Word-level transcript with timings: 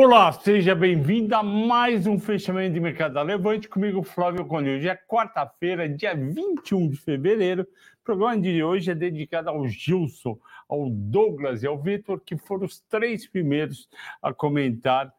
Olá, 0.00 0.30
seja 0.30 0.76
bem-vindo 0.76 1.34
a 1.34 1.42
mais 1.42 2.06
um 2.06 2.20
fechamento 2.20 2.72
de 2.72 2.78
mercado 2.78 3.14
da 3.14 3.22
Levante 3.22 3.68
comigo, 3.68 4.04
Flávio 4.04 4.46
Conde. 4.46 4.70
Hoje 4.70 4.88
é 4.88 4.94
quarta-feira, 4.94 5.88
dia 5.88 6.14
21 6.14 6.90
de 6.90 6.96
fevereiro. 6.96 7.62
O 7.64 8.04
programa 8.04 8.40
de 8.40 8.62
hoje 8.62 8.92
é 8.92 8.94
dedicado 8.94 9.50
ao 9.50 9.66
Gilson, 9.66 10.38
ao 10.68 10.88
Douglas 10.88 11.64
e 11.64 11.66
ao 11.66 11.82
Vitor, 11.82 12.20
que 12.24 12.38
foram 12.38 12.66
os 12.66 12.78
três 12.78 13.26
primeiros 13.26 13.88
a 14.22 14.32
comentar 14.32 15.12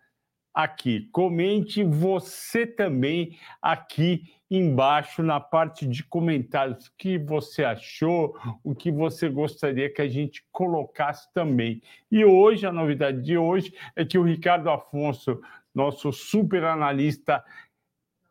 aqui. 0.64 1.08
Comente 1.12 1.84
você 1.84 2.66
também 2.66 3.38
aqui 3.62 4.24
embaixo 4.50 5.22
na 5.22 5.40
parte 5.40 5.86
de 5.86 6.04
comentários 6.04 6.88
o 6.88 6.92
que 6.98 7.18
você 7.18 7.64
achou, 7.64 8.36
o 8.64 8.74
que 8.74 8.92
você 8.92 9.30
gostaria 9.30 9.92
que 9.94 10.02
a 10.02 10.08
gente 10.08 10.44
colocasse 10.52 11.32
também. 11.34 11.82
E 12.12 12.26
hoje, 12.26 12.66
a 12.66 12.72
novidade 12.72 13.22
de 13.22 13.38
hoje 13.38 13.74
é 13.96 14.04
que 14.04 14.18
o 14.18 14.24
Ricardo 14.24 14.70
Afonso, 14.70 15.40
nosso 15.74 16.12
super 16.12 16.64
analista 16.64 17.44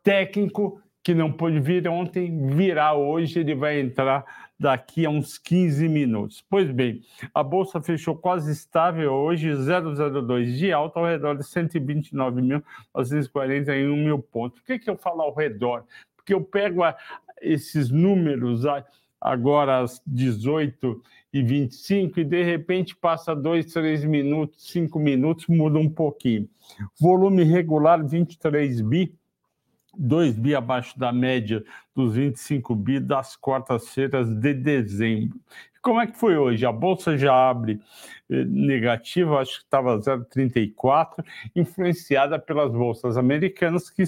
técnico, 0.03 0.81
que 1.01 1.13
não 1.13 1.31
pôde 1.31 1.59
vir 1.59 1.87
ontem, 1.87 2.45
virá 2.47 2.93
hoje, 2.93 3.39
ele 3.39 3.55
vai 3.55 3.79
entrar 3.79 4.48
daqui 4.59 5.05
a 5.05 5.09
uns 5.09 5.37
15 5.37 5.87
minutos. 5.87 6.43
Pois 6.49 6.69
bem, 6.69 7.01
a 7.33 7.41
bolsa 7.41 7.81
fechou 7.81 8.17
quase 8.17 8.51
estável 8.51 9.13
hoje, 9.13 9.51
0,02 9.51 10.57
de 10.57 10.73
alta, 10.73 10.99
ao 10.99 11.05
redor 11.05 11.37
de 11.37 11.43
129.941 11.43 13.95
mil 13.95 14.19
pontos. 14.19 14.59
Por 14.59 14.65
que, 14.65 14.79
que 14.79 14.89
eu 14.89 14.97
falo 14.97 15.21
ao 15.21 15.33
redor? 15.33 15.85
Porque 16.15 16.33
eu 16.33 16.43
pego 16.43 16.83
a, 16.83 16.97
esses 17.41 17.89
números 17.89 18.65
agora 19.21 19.79
às 19.79 20.01
18 20.05 21.01
e 21.31 21.43
25 21.43 22.19
e 22.19 22.23
de 22.23 22.43
repente 22.43 22.95
passa 22.95 23.35
dois, 23.35 23.71
três 23.71 24.03
minutos, 24.03 24.71
cinco 24.71 24.99
minutos, 24.99 25.45
muda 25.47 25.77
um 25.77 25.89
pouquinho. 25.89 26.49
Volume 26.99 27.43
regular 27.43 28.05
23 28.05 28.81
bi, 28.81 29.15
2 29.99 30.37
bi 30.37 30.55
abaixo 30.55 30.97
da 30.97 31.11
média 31.11 31.63
dos 31.93 32.15
25 32.15 32.73
bi 32.73 32.99
das 32.99 33.35
quartas-feiras 33.35 34.29
de 34.29 34.53
dezembro. 34.53 35.39
Como 35.81 35.99
é 35.99 36.07
que 36.07 36.17
foi 36.17 36.37
hoje? 36.37 36.65
A 36.65 36.71
bolsa 36.71 37.17
já 37.17 37.33
abre 37.33 37.79
eh, 38.29 38.43
negativa, 38.45 39.39
acho 39.39 39.59
que 39.59 39.63
estava 39.65 39.97
0,34, 39.97 41.23
influenciada 41.55 42.37
pelas 42.37 42.71
bolsas 42.71 43.17
americanas 43.17 43.89
que, 43.89 44.03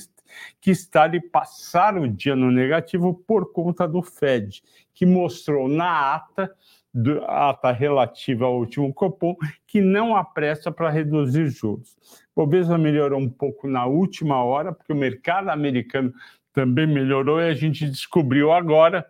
que 0.59 0.71
está 0.71 1.07
e 1.07 1.21
passaram 1.21 2.03
o 2.03 2.07
dia 2.07 2.35
no 2.35 2.51
negativo 2.51 3.13
por 3.13 3.53
conta 3.53 3.87
do 3.87 4.01
Fed, 4.01 4.61
que 4.93 5.05
mostrou 5.05 5.67
na 5.67 6.15
ata 6.15 6.53
do, 6.93 7.23
ata 7.25 7.71
relativa 7.71 8.45
ao 8.45 8.57
último 8.57 8.93
Copom, 8.93 9.35
que 9.65 9.81
não 9.81 10.15
apressa 10.15 10.71
para 10.71 10.89
reduzir 10.89 11.47
juros. 11.47 11.95
O 12.35 12.45
Bovespa 12.45 12.77
melhorou 12.77 13.19
um 13.19 13.29
pouco 13.29 13.67
na 13.67 13.85
última 13.85 14.43
hora, 14.43 14.73
porque 14.73 14.91
o 14.91 14.95
mercado 14.95 15.49
americano 15.49 16.13
também 16.53 16.87
melhorou 16.87 17.39
e 17.39 17.49
a 17.49 17.53
gente 17.53 17.87
descobriu 17.87 18.51
agora 18.51 19.05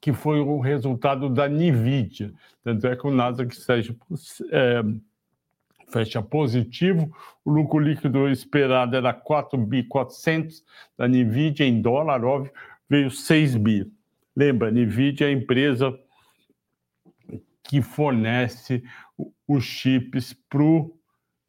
que 0.00 0.12
foi 0.12 0.40
o 0.40 0.60
resultado 0.60 1.30
da 1.30 1.48
NVIDIA. 1.48 2.32
Tanto 2.62 2.86
é 2.86 2.94
que 2.94 3.06
o 3.06 3.10
Nasdaq 3.10 3.56
seja, 3.56 3.96
é, 4.50 4.82
fecha 5.90 6.22
positivo, 6.22 7.10
o 7.44 7.50
lucro 7.50 7.78
líquido 7.78 8.28
esperado 8.28 8.94
era 8.94 9.12
4 9.14 9.58
bi 9.58 9.82
400 9.84 10.62
da 10.96 11.08
NVIDIA 11.08 11.66
em 11.66 11.80
dólar, 11.80 12.22
óbvio, 12.24 12.52
veio 12.88 13.10
6 13.10 13.56
bi. 13.56 13.90
Lembra, 14.36 14.70
NVIDIA 14.70 15.26
é 15.26 15.30
a 15.30 15.32
empresa 15.32 15.98
que 17.68 17.82
fornece 17.82 18.82
os 19.46 19.62
chips 19.62 20.32
para 20.48 20.62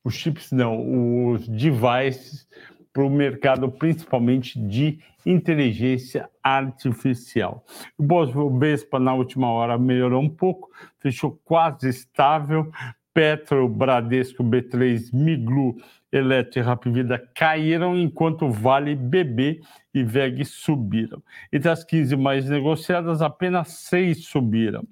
os 0.03 0.13
chips 0.13 0.51
não, 0.51 1.31
os 1.31 1.47
devices 1.47 2.47
para 2.91 3.03
o 3.03 3.09
mercado 3.09 3.71
principalmente 3.71 4.59
de 4.59 4.99
inteligência 5.25 6.29
artificial. 6.43 7.63
O 7.97 8.03
Bovespa 8.03 8.99
na 8.99 9.13
última 9.13 9.51
hora 9.51 9.77
melhorou 9.77 10.21
um 10.21 10.29
pouco, 10.29 10.69
fechou 10.99 11.39
quase 11.43 11.89
estável. 11.89 12.71
Petro, 13.13 13.67
Bradesco, 13.67 14.43
B3, 14.43 15.13
Miglu, 15.13 15.75
Eletro 16.11 16.59
e 16.59 16.63
Rapvida 16.63 17.19
caíram, 17.35 17.97
enquanto 17.97 18.49
Vale, 18.49 18.95
BB 18.95 19.61
e 19.93 20.03
VEG 20.03 20.45
subiram. 20.45 21.21
Entre 21.51 21.69
as 21.69 21.83
15 21.83 22.15
mais 22.15 22.49
negociadas, 22.49 23.21
apenas 23.21 23.69
seis 23.69 24.25
subiram. 24.25 24.87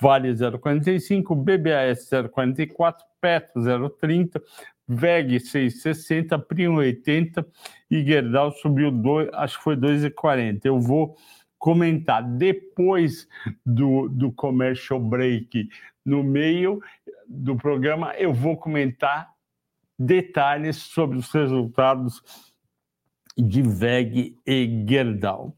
Vale 0.00 0.30
0,45, 0.30 1.34
BBAS 1.34 2.08
0,44, 2.10 2.94
Petro 3.20 3.60
0,30, 3.60 4.40
VEG 4.86 5.36
6,60, 5.36 6.38
Prim 6.46 6.68
80 6.68 7.46
e 7.90 8.04
Gerdau 8.04 8.52
subiu, 8.52 8.90
dois, 8.90 9.28
acho 9.32 9.58
que 9.58 9.64
foi 9.64 9.76
2,40. 9.76 10.60
Eu 10.64 10.80
vou 10.80 11.16
comentar 11.58 12.22
depois 12.22 13.26
do, 13.66 14.08
do 14.08 14.30
commercial 14.32 15.00
break 15.00 15.68
no 16.04 16.22
meio 16.22 16.80
do 17.28 17.56
programa, 17.56 18.14
eu 18.14 18.32
vou 18.32 18.56
comentar 18.56 19.30
detalhes 19.98 20.76
sobre 20.76 21.18
os 21.18 21.30
resultados 21.32 22.22
de 23.38 23.62
VEG 23.62 24.36
e 24.44 24.84
Gerdau. 24.86 25.56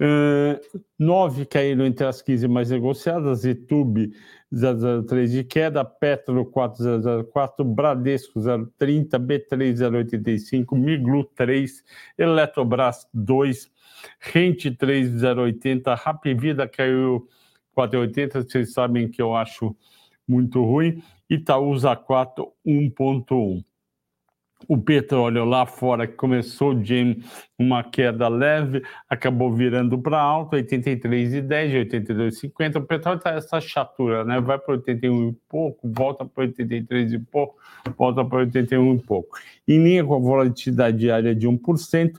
Uh, 0.00 0.80
nove 0.98 1.46
caíram 1.46 1.86
entre 1.86 2.04
as 2.06 2.20
15 2.20 2.46
mais 2.46 2.70
negociadas, 2.70 3.44
Itube 3.44 4.12
003 4.52 5.32
de 5.32 5.44
queda, 5.44 5.82
Petro 5.82 6.44
4004, 6.44 7.64
Bradesco 7.64 8.38
030, 8.76 9.18
B3 9.18 9.94
085, 9.94 10.76
Miglu 10.76 11.24
3, 11.34 11.82
Eletrobras 12.18 13.08
2, 13.14 13.70
Rente 14.20 14.70
3 14.70 15.22
080, 15.22 15.94
Rapvida 15.94 16.68
caiu 16.68 17.26
480, 17.74 18.42
vocês 18.42 18.72
sabem 18.74 19.08
que 19.08 19.22
eu 19.22 19.34
acho 19.34 19.74
muito 20.28 20.62
ruim, 20.62 21.02
Itaúsa 21.30 21.96
4 21.96 22.46
1.1 22.66 23.64
o 24.68 24.78
petróleo 24.78 25.44
lá 25.44 25.66
fora 25.66 26.06
que 26.06 26.14
começou 26.14 26.74
de 26.74 27.18
uma 27.58 27.84
queda 27.84 28.28
leve, 28.28 28.82
acabou 29.08 29.52
virando 29.52 29.98
para 29.98 30.20
alto, 30.20 30.56
83,10, 30.56 31.88
82,50. 31.90 32.76
O 32.76 32.82
petróleo 32.82 33.18
está 33.18 33.30
essa 33.30 33.60
chatura, 33.60 34.24
né? 34.24 34.40
Vai 34.40 34.58
para 34.58 34.74
81 34.74 35.28
e 35.28 35.32
pouco, 35.48 35.90
volta 35.90 36.24
para 36.24 36.44
83 36.44 37.12
e 37.12 37.18
pouco, 37.18 37.56
volta 37.96 38.24
para 38.24 38.38
81 38.38 38.94
e 38.94 39.02
pouco. 39.02 39.38
Em 39.66 39.82
linha 39.82 40.04
com 40.04 40.14
a 40.14 40.18
volatilidade 40.18 40.98
diária 40.98 41.34
de 41.34 41.48
1%, 41.48 42.12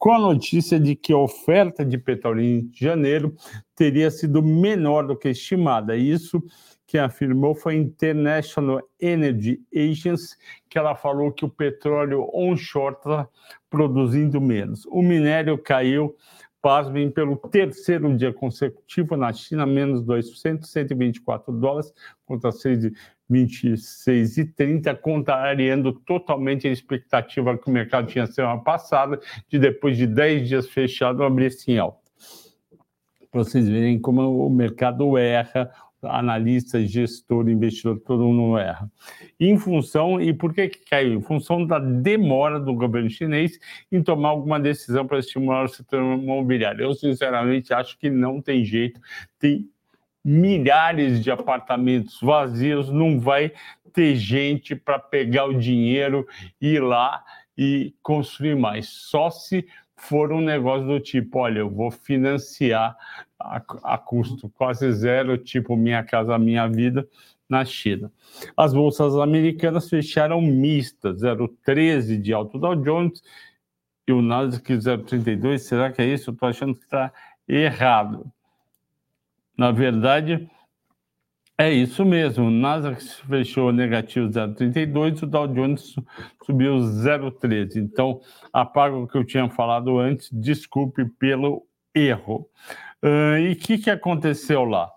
com 0.00 0.12
a 0.12 0.18
notícia 0.18 0.80
de 0.80 0.96
que 0.96 1.12
a 1.12 1.18
oferta 1.18 1.84
de 1.84 1.98
petróleo 1.98 2.40
em 2.40 2.70
janeiro 2.74 3.34
teria 3.76 4.10
sido 4.10 4.42
menor 4.42 5.06
do 5.06 5.14
que 5.14 5.28
estimada. 5.28 5.94
Isso 5.94 6.42
que 6.90 6.98
afirmou 6.98 7.54
foi 7.54 7.74
a 7.74 7.78
International 7.78 8.82
Energy 9.00 9.62
Agency, 9.72 10.36
que 10.68 10.76
ela 10.76 10.96
falou 10.96 11.30
que 11.30 11.44
o 11.44 11.48
petróleo 11.48 12.28
onshore 12.34 12.96
está 12.96 13.28
produzindo 13.70 14.40
menos. 14.40 14.84
O 14.86 15.00
minério 15.00 15.56
caiu, 15.56 16.16
pasmem, 16.60 17.08
pelo 17.08 17.36
terceiro 17.36 18.12
dia 18.16 18.32
consecutivo 18.32 19.16
na 19.16 19.32
China, 19.32 19.64
menos 19.64 20.02
2%, 20.02 20.64
124 20.64 21.52
dólares, 21.52 21.94
contra 22.26 22.50
6,26,30, 22.50 24.96
contrariando 24.96 25.92
totalmente 25.92 26.66
a 26.66 26.72
expectativa 26.72 27.56
que 27.56 27.68
o 27.68 27.72
mercado 27.72 28.08
tinha 28.08 28.26
semana 28.26 28.60
passada, 28.64 29.20
de 29.48 29.60
depois 29.60 29.96
de 29.96 30.08
10 30.08 30.48
dias 30.48 30.68
fechado, 30.68 31.22
abrir 31.22 31.52
em 31.68 31.78
alta. 31.78 32.00
Para 33.30 33.44
vocês 33.44 33.68
verem 33.68 34.00
como 34.00 34.44
o 34.44 34.50
mercado 34.50 35.16
erra, 35.16 35.70
analista, 36.02 36.84
gestor, 36.84 37.48
investidor, 37.48 38.00
todo 38.00 38.24
mundo 38.24 38.58
erra. 38.58 38.90
Em 39.38 39.58
função, 39.58 40.20
e 40.20 40.32
por 40.32 40.54
que, 40.54 40.68
que 40.68 40.84
caiu? 40.88 41.14
Em 41.14 41.22
função 41.22 41.66
da 41.66 41.78
demora 41.78 42.58
do 42.58 42.74
governo 42.74 43.10
chinês 43.10 43.58
em 43.90 44.02
tomar 44.02 44.30
alguma 44.30 44.58
decisão 44.58 45.06
para 45.06 45.18
estimular 45.18 45.64
o 45.64 45.68
setor 45.68 46.00
imobiliário. 46.00 46.82
Eu, 46.82 46.94
sinceramente, 46.94 47.74
acho 47.74 47.98
que 47.98 48.08
não 48.08 48.40
tem 48.40 48.64
jeito. 48.64 49.00
Tem 49.38 49.68
milhares 50.24 51.22
de 51.22 51.30
apartamentos 51.30 52.18
vazios, 52.20 52.90
não 52.90 53.18
vai 53.18 53.52
ter 53.92 54.14
gente 54.16 54.74
para 54.74 54.98
pegar 54.98 55.46
o 55.46 55.58
dinheiro, 55.58 56.26
ir 56.60 56.82
lá 56.82 57.24
e 57.56 57.94
construir 58.02 58.54
mais. 58.54 58.88
Só 58.88 59.30
se 59.30 59.66
for 59.96 60.32
um 60.32 60.40
negócio 60.40 60.86
do 60.86 60.98
tipo, 60.98 61.38
olha, 61.40 61.60
eu 61.60 61.70
vou 61.70 61.90
financiar 61.90 62.96
a, 63.40 63.62
a 63.94 63.98
custo 63.98 64.48
quase 64.50 64.92
zero, 64.92 65.38
tipo 65.38 65.76
Minha 65.76 66.02
Casa 66.04 66.38
Minha 66.38 66.68
Vida, 66.68 67.08
na 67.48 67.64
China. 67.64 68.12
As 68.56 68.72
bolsas 68.72 69.16
americanas 69.16 69.88
fecharam 69.88 70.40
mistas, 70.40 71.22
0,13 71.22 72.20
de 72.20 72.32
alto 72.32 72.58
Dow 72.58 72.76
Jones 72.76 73.22
e 74.06 74.12
o 74.12 74.22
Nasdaq 74.22 74.72
0,32. 74.72 75.58
Será 75.58 75.90
que 75.90 76.00
é 76.00 76.06
isso? 76.06 76.30
Estou 76.30 76.48
achando 76.48 76.74
que 76.74 76.84
está 76.84 77.12
errado. 77.48 78.30
Na 79.56 79.72
verdade, 79.72 80.48
É 81.58 81.70
isso 81.70 82.06
mesmo. 82.06 82.46
O 82.46 82.50
Nasdaq 82.50 83.04
fechou 83.28 83.70
negativo 83.70 84.28
0,32, 84.30 85.22
o 85.22 85.26
Dow 85.26 85.46
Jones 85.46 85.94
subiu 86.46 86.76
0,13. 86.78 87.76
Então, 87.76 88.22
apago 88.50 89.02
o 89.02 89.06
que 89.06 89.18
eu 89.18 89.24
tinha 89.26 89.46
falado 89.50 89.98
antes, 89.98 90.30
desculpe 90.32 91.04
pelo 91.18 91.66
erro. 91.94 92.48
Uh, 93.02 93.38
e 93.38 93.52
o 93.52 93.56
que, 93.56 93.78
que 93.78 93.90
aconteceu 93.90 94.64
lá? 94.64 94.90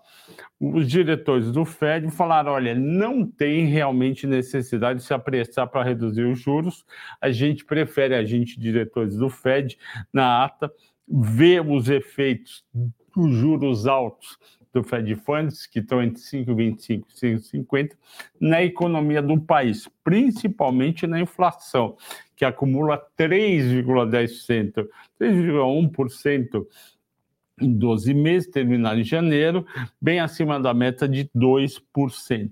Os 0.60 0.88
diretores 0.88 1.50
do 1.50 1.64
Fed 1.64 2.10
falaram: 2.10 2.52
olha, 2.52 2.74
não 2.74 3.26
tem 3.26 3.66
realmente 3.66 4.26
necessidade 4.26 5.00
de 5.00 5.06
se 5.06 5.12
apressar 5.12 5.66
para 5.68 5.82
reduzir 5.82 6.24
os 6.24 6.38
juros. 6.38 6.84
A 7.20 7.30
gente 7.30 7.64
prefere, 7.64 8.14
a 8.14 8.24
gente, 8.24 8.58
diretores 8.58 9.16
do 9.16 9.28
Fed, 9.28 9.76
na 10.12 10.44
ata, 10.44 10.72
ver 11.08 11.60
os 11.60 11.88
efeitos 11.88 12.64
dos 13.14 13.34
juros 13.34 13.86
altos 13.86 14.38
do 14.72 14.82
Fed 14.82 15.14
Funds, 15.14 15.66
que 15.66 15.78
estão 15.78 16.02
entre 16.02 16.20
5,25 16.20 17.04
e 17.22 17.36
5,50, 17.36 17.92
na 18.40 18.62
economia 18.62 19.22
do 19.22 19.40
país, 19.40 19.88
principalmente 20.02 21.06
na 21.06 21.20
inflação, 21.20 21.96
que 22.34 22.44
acumula 22.44 23.00
3,10%, 23.16 24.88
3,1% 25.20 26.66
em 27.60 27.72
12 27.72 28.12
meses, 28.14 28.50
terminado 28.50 29.00
em 29.00 29.04
janeiro, 29.04 29.66
bem 30.00 30.20
acima 30.20 30.58
da 30.58 30.74
meta 30.74 31.08
de 31.08 31.28
2%. 31.36 32.50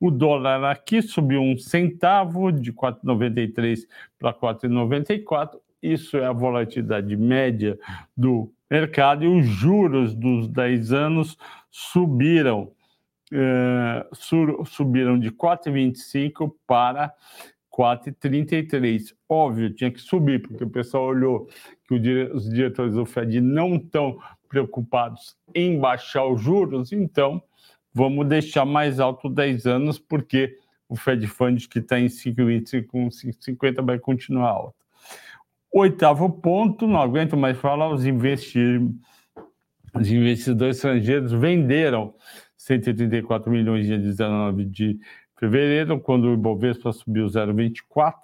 O 0.00 0.10
dólar 0.10 0.64
aqui 0.64 1.02
subiu 1.02 1.40
um 1.40 1.58
centavo, 1.58 2.52
de 2.52 2.72
4,93 2.72 3.80
para 4.18 4.32
4,94. 4.32 5.58
Isso 5.82 6.16
é 6.16 6.26
a 6.26 6.32
volatilidade 6.32 7.16
média 7.16 7.78
do 8.16 8.50
mercado 8.70 9.24
e 9.24 9.28
os 9.28 9.46
juros 9.46 10.14
dos 10.14 10.48
10 10.48 10.92
anos 10.92 11.36
subiram, 11.70 12.72
uh, 13.32 14.64
subiram 14.64 15.18
de 15.18 15.30
4,25 15.30 16.52
para 16.66 17.12
4,33. 17.76 19.14
Óbvio, 19.28 19.74
tinha 19.74 19.90
que 19.90 20.00
subir, 20.00 20.40
porque 20.40 20.64
o 20.64 20.70
pessoal 20.70 21.04
olhou 21.04 21.46
que 21.86 21.94
os 22.32 22.48
diretores 22.48 22.94
do 22.94 23.04
Fed 23.04 23.40
não 23.40 23.76
estão 23.76 24.18
preocupados 24.48 25.36
em 25.54 25.78
baixar 25.78 26.24
os 26.24 26.40
juros, 26.40 26.90
então 26.92 27.42
vamos 27.92 28.26
deixar 28.26 28.64
mais 28.64 28.98
alto 28.98 29.28
10 29.28 29.66
anos, 29.66 29.98
porque 29.98 30.56
o 30.88 30.96
Fed 30.96 31.26
Fund 31.26 31.68
que 31.68 31.80
está 31.80 32.00
em 32.00 32.06
5,25, 32.06 32.86
5,50 33.10 33.84
vai 33.84 33.98
continuar 33.98 34.50
alto. 34.50 34.76
Oitavo 35.70 36.30
ponto, 36.30 36.86
não 36.86 37.00
aguento 37.00 37.36
mais 37.36 37.58
falar, 37.58 37.90
os, 37.90 38.06
investir, 38.06 38.80
os 39.94 40.10
investidores 40.10 40.76
estrangeiros 40.76 41.32
venderam 41.32 42.14
134 42.56 43.50
milhões 43.50 43.84
dia 43.84 43.98
19 43.98 44.64
de 44.64 44.98
fevereiro, 45.38 46.00
quando 46.00 46.28
o 46.28 46.34
Ibovespa 46.34 46.92
subiu 46.92 47.26
0,24. 47.26 48.14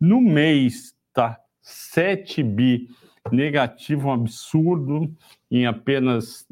No 0.00 0.20
mês, 0.20 0.94
tá 1.12 1.38
7 1.60 2.42
bi 2.42 2.88
negativo, 3.32 4.08
um 4.08 4.12
absurdo, 4.12 5.10
em 5.50 5.66
apenas 5.66 6.46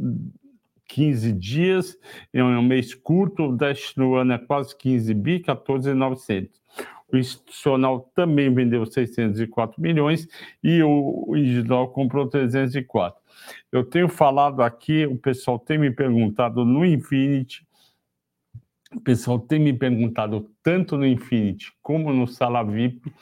15 0.88 1.32
dias, 1.32 1.99
é 2.32 2.43
um 2.43 2.62
mês 2.62 2.94
curto, 2.94 3.44
o 3.44 3.56
Dash 3.56 3.94
no 3.96 4.14
ano 4.14 4.34
é 4.34 4.38
quase 4.38 4.76
15 4.76 5.14
bi, 5.14 5.40
14,900. 5.40 6.60
O 7.12 7.16
institucional 7.16 8.10
também 8.14 8.52
vendeu 8.52 8.87
604 8.87 9.81
milhões 9.81 10.26
e 10.64 10.82
o 10.82 11.34
individual 11.37 11.88
comprou 11.88 12.26
304. 12.26 13.20
Eu 13.70 13.84
tenho 13.84 14.08
falado 14.08 14.62
aqui, 14.62 15.06
o 15.06 15.16
pessoal 15.16 15.58
tem 15.58 15.76
me 15.76 15.90
perguntado 15.90 16.64
no 16.64 16.84
Infinity, 16.87 17.66
o 18.94 19.00
pessoal 19.00 19.38
tem 19.38 19.58
me 19.58 19.72
perguntado 19.72 20.50
tanto 20.62 20.96
no 20.96 21.06
Infinity 21.06 21.72
como 21.82 22.12
no 22.12 22.26
Sala 22.26 22.62
VIP 22.62 23.12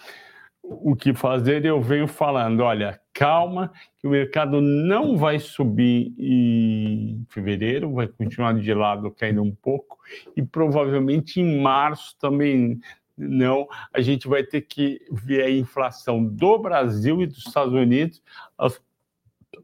o 0.63 0.95
que 0.95 1.13
fazer. 1.15 1.65
Eu 1.65 1.81
venho 1.81 2.07
falando, 2.07 2.61
olha, 2.61 3.01
calma, 3.13 3.73
que 3.99 4.07
o 4.07 4.11
mercado 4.11 4.61
não 4.61 5.17
vai 5.17 5.39
subir 5.39 6.15
em 6.19 7.25
fevereiro, 7.29 7.93
vai 7.93 8.07
continuar 8.07 8.55
de 8.55 8.73
lado 8.73 9.11
caindo 9.11 9.43
um 9.43 9.55
pouco 9.55 9.99
e 10.37 10.43
provavelmente 10.43 11.41
em 11.41 11.61
março 11.61 12.17
também 12.19 12.81
não, 13.17 13.69
a 13.93 14.01
gente 14.01 14.27
vai 14.27 14.43
ter 14.43 14.63
que 14.63 15.01
ver 15.13 15.43
a 15.43 15.51
inflação 15.51 16.25
do 16.25 16.59
Brasil 16.59 17.21
e 17.21 17.27
dos 17.27 17.47
Estados 17.47 17.75
Unidos, 17.75 18.23
as, 18.57 18.81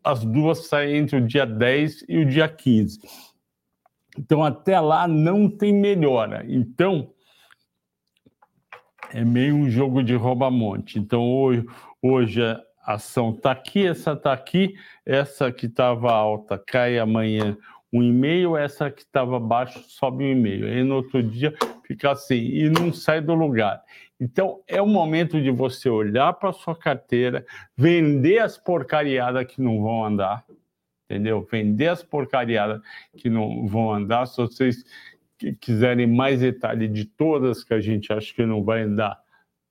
as 0.05 0.25
duas 0.25 0.67
saem 0.67 0.97
entre 0.97 1.17
o 1.17 1.27
dia 1.27 1.47
10 1.47 2.05
e 2.07 2.19
o 2.19 2.27
dia 2.27 2.49
15. 2.49 3.01
Então, 4.19 4.43
até 4.45 4.79
lá 4.81 5.07
não 5.07 5.49
tem 5.49 5.73
melhora. 5.73 6.45
Então, 6.49 7.11
é 9.13 9.25
meio 9.25 9.55
um 9.55 9.71
jogo 9.71 10.03
de 10.03 10.15
rouba-monte. 10.15 10.99
Então, 10.99 11.23
hoje, 11.31 11.65
hoje 12.03 12.43
a 12.43 12.95
ação 12.95 13.31
está 13.31 13.51
aqui, 13.51 13.87
essa 13.87 14.13
está 14.13 14.33
aqui, 14.33 14.75
essa 15.05 15.51
que 15.51 15.67
estava 15.67 16.13
alta 16.13 16.59
cai 16.59 16.99
amanhã 16.99 17.57
um 17.93 18.03
e-mail, 18.03 18.57
essa 18.57 18.91
que 18.91 19.03
estava 19.03 19.39
baixo 19.41 19.83
sobe 19.89 20.25
um 20.25 20.33
e-mail. 20.33 20.67
Aí 20.67 20.83
no 20.83 20.97
outro 20.97 21.23
dia 21.23 21.55
fica 21.85 22.11
assim 22.11 22.37
e 22.37 22.69
não 22.69 22.93
sai 22.93 23.21
do 23.21 23.35
lugar. 23.35 23.83
Então 24.21 24.61
é 24.67 24.81
o 24.81 24.87
momento 24.87 25.41
de 25.41 25.51
você 25.51 25.89
olhar 25.89 26.33
para 26.35 26.53
sua 26.53 26.77
carteira, 26.77 27.45
vender 27.77 28.39
as 28.39 28.57
porcariadas 28.57 29.47
que 29.47 29.61
não 29.61 29.81
vão 29.83 30.05
andar, 30.05 30.45
entendeu? 31.09 31.47
Vender 31.51 31.89
as 31.89 32.03
porcariadas 32.03 32.81
que 33.17 33.31
não 33.31 33.67
vão 33.67 33.93
andar. 33.93 34.27
Se 34.27 34.37
vocês 34.37 34.85
quiserem 35.61 36.07
mais 36.07 36.41
detalhe 36.41 36.89
de 36.89 37.05
todas 37.05 37.65
que 37.65 37.75
a 37.75 37.81
gente 37.81 38.13
acha 38.13 38.35
que 38.35 38.45
não 38.45 38.63
vai 38.63 38.83
andar, 38.83 39.19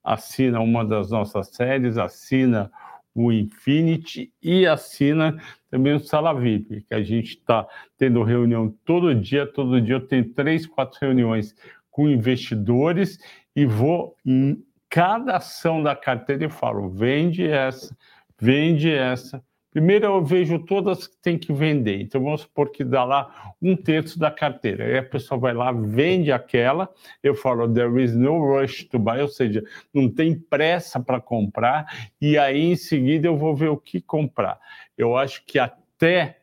assina 0.04 0.60
uma 0.60 0.86
das 0.86 1.12
nossas 1.12 1.48
séries, 1.50 1.98
assina 1.98 2.72
o 3.14 3.32
Infinity 3.32 4.32
e 4.44 4.68
assina 4.68 5.42
também 5.70 5.94
o 5.94 6.00
Sala 6.00 6.34
VIP, 6.34 6.82
que 6.82 6.94
a 6.94 7.02
gente 7.02 7.38
está 7.38 7.66
tendo 7.98 8.22
reunião 8.24 8.70
todo 8.84 9.16
dia, 9.16 9.48
todo 9.48 9.82
dia 9.82 9.96
eu 9.96 10.08
tenho 10.08 10.34
três, 10.34 10.68
quatro 10.68 11.00
reuniões 11.02 11.56
com 11.90 12.10
investidores 12.10 13.18
e 13.56 13.66
vou 13.66 14.16
em 14.26 14.62
cada 14.90 15.38
ação 15.38 15.82
da 15.82 15.96
carteira 15.96 16.46
e 16.46 16.50
falo, 16.50 16.90
vende 16.90 17.48
essa, 17.48 17.96
vende 18.40 18.92
essa. 18.92 19.42
Primeiro 19.76 20.06
eu 20.06 20.24
vejo 20.24 20.58
todas 20.60 21.06
que 21.06 21.18
tem 21.18 21.38
que 21.38 21.52
vender. 21.52 22.00
Então 22.00 22.24
vamos 22.24 22.40
supor 22.40 22.72
que 22.72 22.82
dá 22.82 23.04
lá 23.04 23.54
um 23.62 23.76
terço 23.76 24.18
da 24.18 24.32
carteira. 24.32 24.86
Aí 24.86 24.98
a 24.98 25.04
pessoa 25.04 25.38
vai 25.38 25.54
lá, 25.54 25.70
vende 25.74 26.32
aquela, 26.32 26.90
eu 27.22 27.36
falo, 27.36 27.68
there 27.68 28.02
is 28.02 28.16
no 28.16 28.40
rush 28.40 28.86
to 28.86 28.98
buy, 28.98 29.20
ou 29.20 29.28
seja, 29.28 29.62
não 29.94 30.10
tem 30.10 30.34
pressa 30.34 30.98
para 30.98 31.20
comprar, 31.20 31.88
e 32.22 32.38
aí 32.38 32.72
em 32.72 32.78
seguida 32.78 33.28
eu 33.28 33.36
vou 33.36 33.54
ver 33.54 33.68
o 33.68 33.76
que 33.76 34.00
comprar. 34.00 34.58
Eu 34.98 35.18
acho 35.18 35.46
que 35.46 35.60
até 35.60 36.40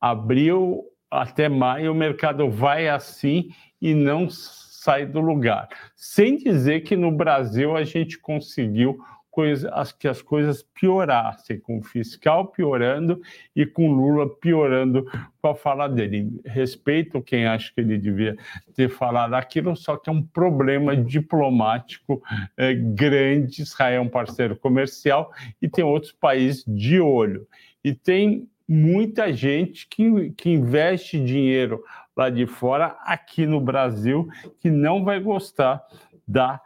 abril, 0.00 0.82
até 1.10 1.50
maio, 1.50 1.92
o 1.92 1.94
mercado 1.94 2.48
vai 2.48 2.88
assim 2.88 3.50
e 3.82 3.92
não 3.92 4.30
sai 4.30 5.04
do 5.04 5.20
lugar. 5.20 5.68
Sem 5.94 6.38
dizer 6.38 6.84
que 6.84 6.96
no 6.96 7.12
Brasil 7.12 7.76
a 7.76 7.84
gente 7.84 8.18
conseguiu 8.18 8.98
coisa, 9.32 9.70
as, 9.70 9.90
que 9.90 10.06
as 10.06 10.20
coisas 10.20 10.62
piorassem, 10.62 11.58
com 11.58 11.78
o 11.78 11.82
fiscal 11.82 12.48
piorando 12.48 13.20
e 13.56 13.64
com 13.64 13.90
Lula 13.90 14.28
piorando 14.28 15.10
com 15.40 15.48
a 15.48 15.54
fala 15.54 15.88
dele. 15.88 16.38
Respeito 16.44 17.22
quem 17.22 17.46
acha 17.46 17.72
que 17.74 17.80
ele 17.80 17.96
devia 17.98 18.36
ter 18.74 18.90
falado 18.90 19.32
aquilo, 19.34 19.74
só 19.74 19.96
que 19.96 20.10
é 20.10 20.12
um 20.12 20.22
problema 20.22 20.94
diplomático 20.94 22.22
é, 22.56 22.74
grande. 22.74 23.62
Israel 23.62 23.96
é 23.96 24.00
um 24.00 24.08
parceiro 24.08 24.54
comercial 24.54 25.32
e 25.60 25.68
tem 25.68 25.82
outros 25.82 26.12
países 26.12 26.62
de 26.68 27.00
olho. 27.00 27.48
E 27.82 27.94
tem 27.94 28.46
muita 28.68 29.32
gente 29.32 29.88
que, 29.88 30.30
que 30.36 30.50
investe 30.50 31.18
dinheiro 31.18 31.82
lá 32.14 32.28
de 32.28 32.46
fora, 32.46 32.98
aqui 33.00 33.46
no 33.46 33.60
Brasil, 33.60 34.28
que 34.60 34.70
não 34.70 35.02
vai 35.02 35.18
gostar 35.18 35.82
da 36.28 36.60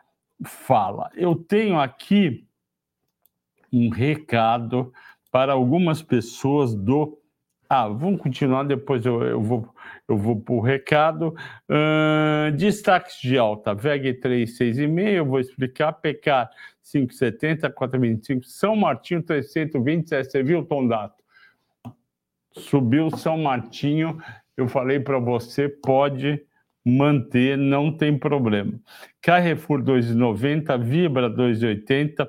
fala. 0.44 1.10
Eu 1.14 1.36
tenho 1.36 1.78
aqui 1.78 2.45
um 3.76 3.90
recado 3.90 4.92
para 5.30 5.52
algumas 5.52 6.02
pessoas 6.02 6.74
do. 6.74 7.18
Ah, 7.68 7.88
vamos 7.88 8.20
continuar, 8.20 8.62
depois 8.62 9.04
eu, 9.04 9.22
eu 9.24 9.42
vou, 9.42 9.68
eu 10.08 10.16
vou 10.16 10.40
para 10.40 10.54
o 10.54 10.60
recado. 10.60 11.34
Uh, 11.68 12.52
destaques 12.56 13.20
de 13.20 13.36
alta: 13.36 13.74
VEG 13.74 14.20
3,6,5, 14.20 15.08
eu 15.08 15.26
vou 15.26 15.40
explicar. 15.40 15.92
PK 15.92 16.48
5,70, 16.86 17.72
4,25. 17.72 18.44
São 18.44 18.76
Martinho 18.76 19.22
327. 19.22 20.30
Você 20.30 20.42
viu 20.42 20.64
Tom 20.64 20.86
Dato? 20.86 21.22
Subiu 22.52 23.10
São 23.10 23.36
Martinho. 23.36 24.18
Eu 24.56 24.68
falei 24.68 25.00
para 25.00 25.18
você, 25.18 25.68
pode 25.68 26.40
manter, 26.84 27.58
não 27.58 27.90
tem 27.90 28.16
problema. 28.16 28.72
Carrefour 29.20 29.82
2,90, 29.82 30.82
Vibra 30.82 31.28
2,80. 31.28 32.26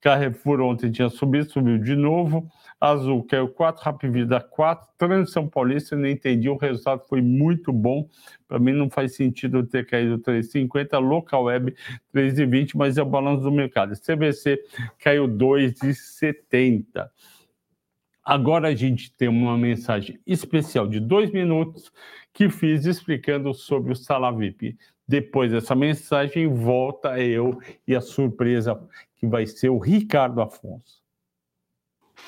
Carrefour 0.00 0.60
ontem 0.60 0.90
tinha 0.90 1.10
subido, 1.10 1.50
subiu 1.50 1.78
de 1.78 1.94
novo. 1.94 2.50
Azul 2.80 3.22
caiu 3.24 3.48
4, 3.48 3.84
Rapvida 3.84 4.40
4, 4.40 4.88
Trans 4.96 5.30
São 5.30 5.46
Paulista, 5.46 5.94
não 5.94 6.08
entendi, 6.08 6.48
o 6.48 6.56
resultado 6.56 7.02
foi 7.06 7.20
muito 7.20 7.70
bom. 7.72 8.08
Para 8.48 8.58
mim 8.58 8.72
não 8.72 8.88
faz 8.88 9.14
sentido 9.14 9.66
ter 9.66 9.86
caído 9.86 10.18
3,50, 10.18 10.98
Local 10.98 11.44
Web 11.44 11.74
3,20, 12.14 12.70
mas 12.74 12.96
é 12.96 13.02
o 13.02 13.06
balanço 13.06 13.42
do 13.42 13.52
mercado. 13.52 13.92
CVC 13.94 14.58
caiu 14.98 15.28
2,70. 15.28 17.10
Agora 18.24 18.68
a 18.68 18.74
gente 18.74 19.12
tem 19.14 19.28
uma 19.28 19.58
mensagem 19.58 20.18
especial 20.26 20.86
de 20.86 21.00
dois 21.00 21.30
minutos 21.30 21.90
que 22.32 22.48
fiz 22.48 22.86
explicando 22.86 23.52
sobre 23.52 23.92
o 23.92 23.96
Salavip. 23.96 24.76
Depois 25.06 25.50
dessa 25.50 25.74
mensagem, 25.74 26.46
volta 26.46 27.18
eu 27.18 27.58
e 27.86 27.96
a 27.96 28.00
surpresa 28.00 28.80
que 29.20 29.26
vai 29.26 29.46
ser 29.46 29.68
o 29.68 29.78
Ricardo 29.78 30.40
Afonso. 30.40 30.98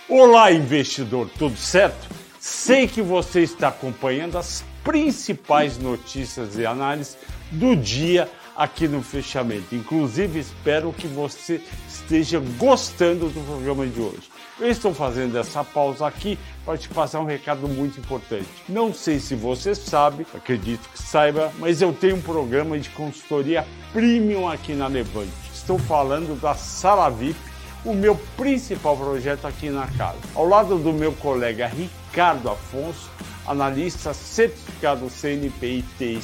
Olá, 0.07 0.53
investidor, 0.53 1.29
tudo 1.39 1.57
certo? 1.57 2.15
Sei 2.39 2.87
que 2.87 3.01
você 3.01 3.41
está 3.41 3.69
acompanhando 3.69 4.37
as 4.37 4.63
principais 4.85 5.79
notícias 5.79 6.59
e 6.59 6.67
análises 6.67 7.17
do 7.51 7.75
dia 7.75 8.29
aqui 8.55 8.87
no 8.87 9.03
fechamento. 9.03 9.75
Inclusive, 9.75 10.41
espero 10.41 10.93
que 10.93 11.07
você 11.07 11.63
esteja 11.89 12.41
gostando 12.59 13.31
do 13.31 13.41
programa 13.47 13.87
de 13.87 13.99
hoje. 13.99 14.31
Eu 14.61 14.69
estou 14.69 14.93
fazendo 14.93 15.39
essa 15.39 15.65
pausa 15.65 16.07
aqui 16.07 16.39
para 16.65 16.77
te 16.77 16.89
passar 16.91 17.21
um 17.21 17.25
recado 17.25 17.67
muito 17.67 18.01
importante. 18.01 18.49
Não 18.69 18.93
sei 18.93 19.19
se 19.19 19.35
você 19.35 19.75
sabe, 19.75 20.27
acredito 20.35 20.87
que 20.91 21.01
saiba, 21.01 21.51
mas 21.59 21.81
eu 21.81 21.93
tenho 21.95 22.17
um 22.17 22.23
programa 22.23 22.79
de 22.79 22.91
consultoria 22.91 23.67
premium 23.93 24.47
aqui 24.47 24.75
na 24.75 24.89
Levante. 24.89 25.52
Estou 25.63 25.79
falando 25.79 26.39
da 26.41 26.57
Sala 26.57 27.09
VIP, 27.09 27.39
o 27.85 27.95
meu 27.95 28.17
principal 28.37 28.97
projeto 28.97 29.47
aqui 29.47 29.71
na 29.71 29.87
casa. 29.87 30.19
Ao 30.35 30.45
lado 30.45 30.77
do 30.77 30.93
meu 30.93 31.13
colega 31.13 31.69
Ricardo 31.69 32.51
Afonso, 32.51 33.09
analista 33.47 34.13
certificado 34.13 35.07
CNPI 35.09 35.85
e 36.01 36.21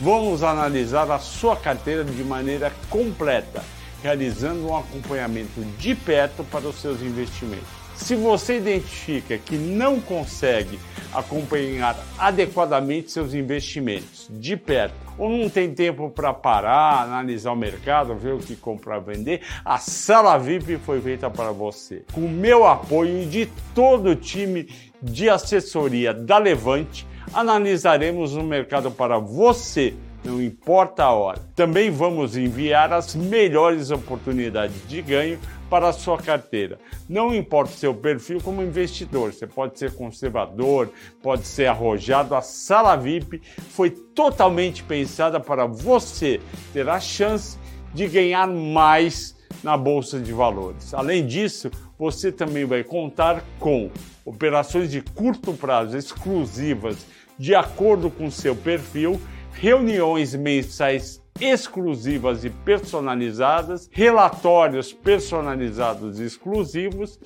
vamos 0.00 0.42
analisar 0.42 1.08
a 1.08 1.20
sua 1.20 1.54
carteira 1.54 2.02
de 2.02 2.24
maneira 2.24 2.72
completa 2.90 3.62
realizando 4.02 4.66
um 4.66 4.76
acompanhamento 4.76 5.60
de 5.78 5.94
perto 5.94 6.42
para 6.42 6.66
os 6.66 6.80
seus 6.80 7.00
investimentos. 7.00 7.77
Se 7.98 8.14
você 8.14 8.56
identifica 8.56 9.36
que 9.36 9.56
não 9.56 10.00
consegue 10.00 10.78
acompanhar 11.12 11.96
adequadamente 12.16 13.10
seus 13.10 13.34
investimentos 13.34 14.28
de 14.30 14.56
perto, 14.56 14.94
ou 15.18 15.28
não 15.28 15.50
tem 15.50 15.74
tempo 15.74 16.08
para 16.08 16.32
parar, 16.32 17.02
analisar 17.02 17.52
o 17.52 17.56
mercado, 17.56 18.14
ver 18.14 18.34
o 18.34 18.38
que 18.38 18.54
comprar, 18.54 19.00
vender, 19.00 19.42
a 19.64 19.78
sala 19.78 20.38
VIP 20.38 20.78
foi 20.78 21.00
feita 21.00 21.28
para 21.28 21.50
você. 21.50 22.04
Com 22.12 22.22
o 22.22 22.30
meu 22.30 22.66
apoio 22.66 23.22
e 23.22 23.26
de 23.26 23.46
todo 23.74 24.10
o 24.10 24.16
time 24.16 24.68
de 25.02 25.28
assessoria 25.28 26.14
da 26.14 26.38
Levante, 26.38 27.06
analisaremos 27.34 28.34
o 28.34 28.42
mercado 28.42 28.90
para 28.90 29.18
você 29.18 29.92
não 30.24 30.42
importa 30.42 31.04
a 31.04 31.12
hora. 31.12 31.40
Também 31.54 31.90
vamos 31.90 32.36
enviar 32.36 32.92
as 32.92 33.14
melhores 33.14 33.90
oportunidades 33.90 34.76
de 34.88 35.00
ganho 35.00 35.38
para 35.68 35.88
a 35.88 35.92
sua 35.92 36.18
carteira. 36.18 36.78
Não 37.08 37.34
importa 37.34 37.72
o 37.72 37.76
seu 37.76 37.94
perfil 37.94 38.40
como 38.40 38.62
investidor, 38.62 39.32
você 39.32 39.46
pode 39.46 39.78
ser 39.78 39.94
conservador, 39.94 40.90
pode 41.22 41.46
ser 41.46 41.66
arrojado. 41.66 42.34
A 42.34 42.42
sala 42.42 42.96
VIP 42.96 43.42
foi 43.70 43.90
totalmente 43.90 44.82
pensada 44.82 45.38
para 45.38 45.66
você 45.66 46.40
ter 46.72 46.88
a 46.88 47.00
chance 47.00 47.58
de 47.92 48.06
ganhar 48.06 48.46
mais 48.46 49.36
na 49.62 49.76
bolsa 49.76 50.20
de 50.20 50.32
valores. 50.32 50.94
Além 50.94 51.26
disso, 51.26 51.70
você 51.98 52.30
também 52.30 52.64
vai 52.64 52.84
contar 52.84 53.44
com 53.58 53.90
operações 54.24 54.90
de 54.90 55.00
curto 55.00 55.52
prazo 55.52 55.96
exclusivas 55.96 57.06
de 57.38 57.54
acordo 57.54 58.10
com 58.10 58.30
seu 58.30 58.54
perfil 58.54 59.20
reuniões 59.52 60.34
mensais 60.34 61.20
exclusivas 61.40 62.44
e 62.44 62.50
personalizadas, 62.50 63.88
relatórios 63.92 64.92
personalizados 64.92 66.18
e 66.20 66.24
exclusivos 66.24 67.18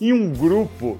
e 0.00 0.12
um 0.12 0.32
grupo 0.32 0.98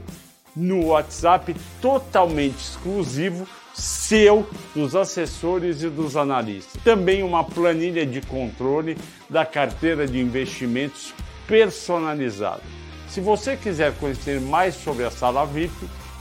no 0.54 0.86
WhatsApp 0.86 1.54
totalmente 1.80 2.58
exclusivo 2.58 3.46
seu, 3.74 4.46
dos 4.74 4.94
assessores 4.94 5.82
e 5.82 5.88
dos 5.88 6.16
analistas. 6.16 6.82
Também 6.82 7.22
uma 7.22 7.44
planilha 7.44 8.04
de 8.04 8.20
controle 8.20 8.96
da 9.28 9.44
carteira 9.44 10.06
de 10.06 10.20
investimentos 10.20 11.14
personalizada. 11.46 12.62
Se 13.08 13.20
você 13.20 13.56
quiser 13.56 13.92
conhecer 13.96 14.40
mais 14.40 14.74
sobre 14.74 15.04
a 15.04 15.10
sala 15.10 15.44
VIP, 15.44 15.74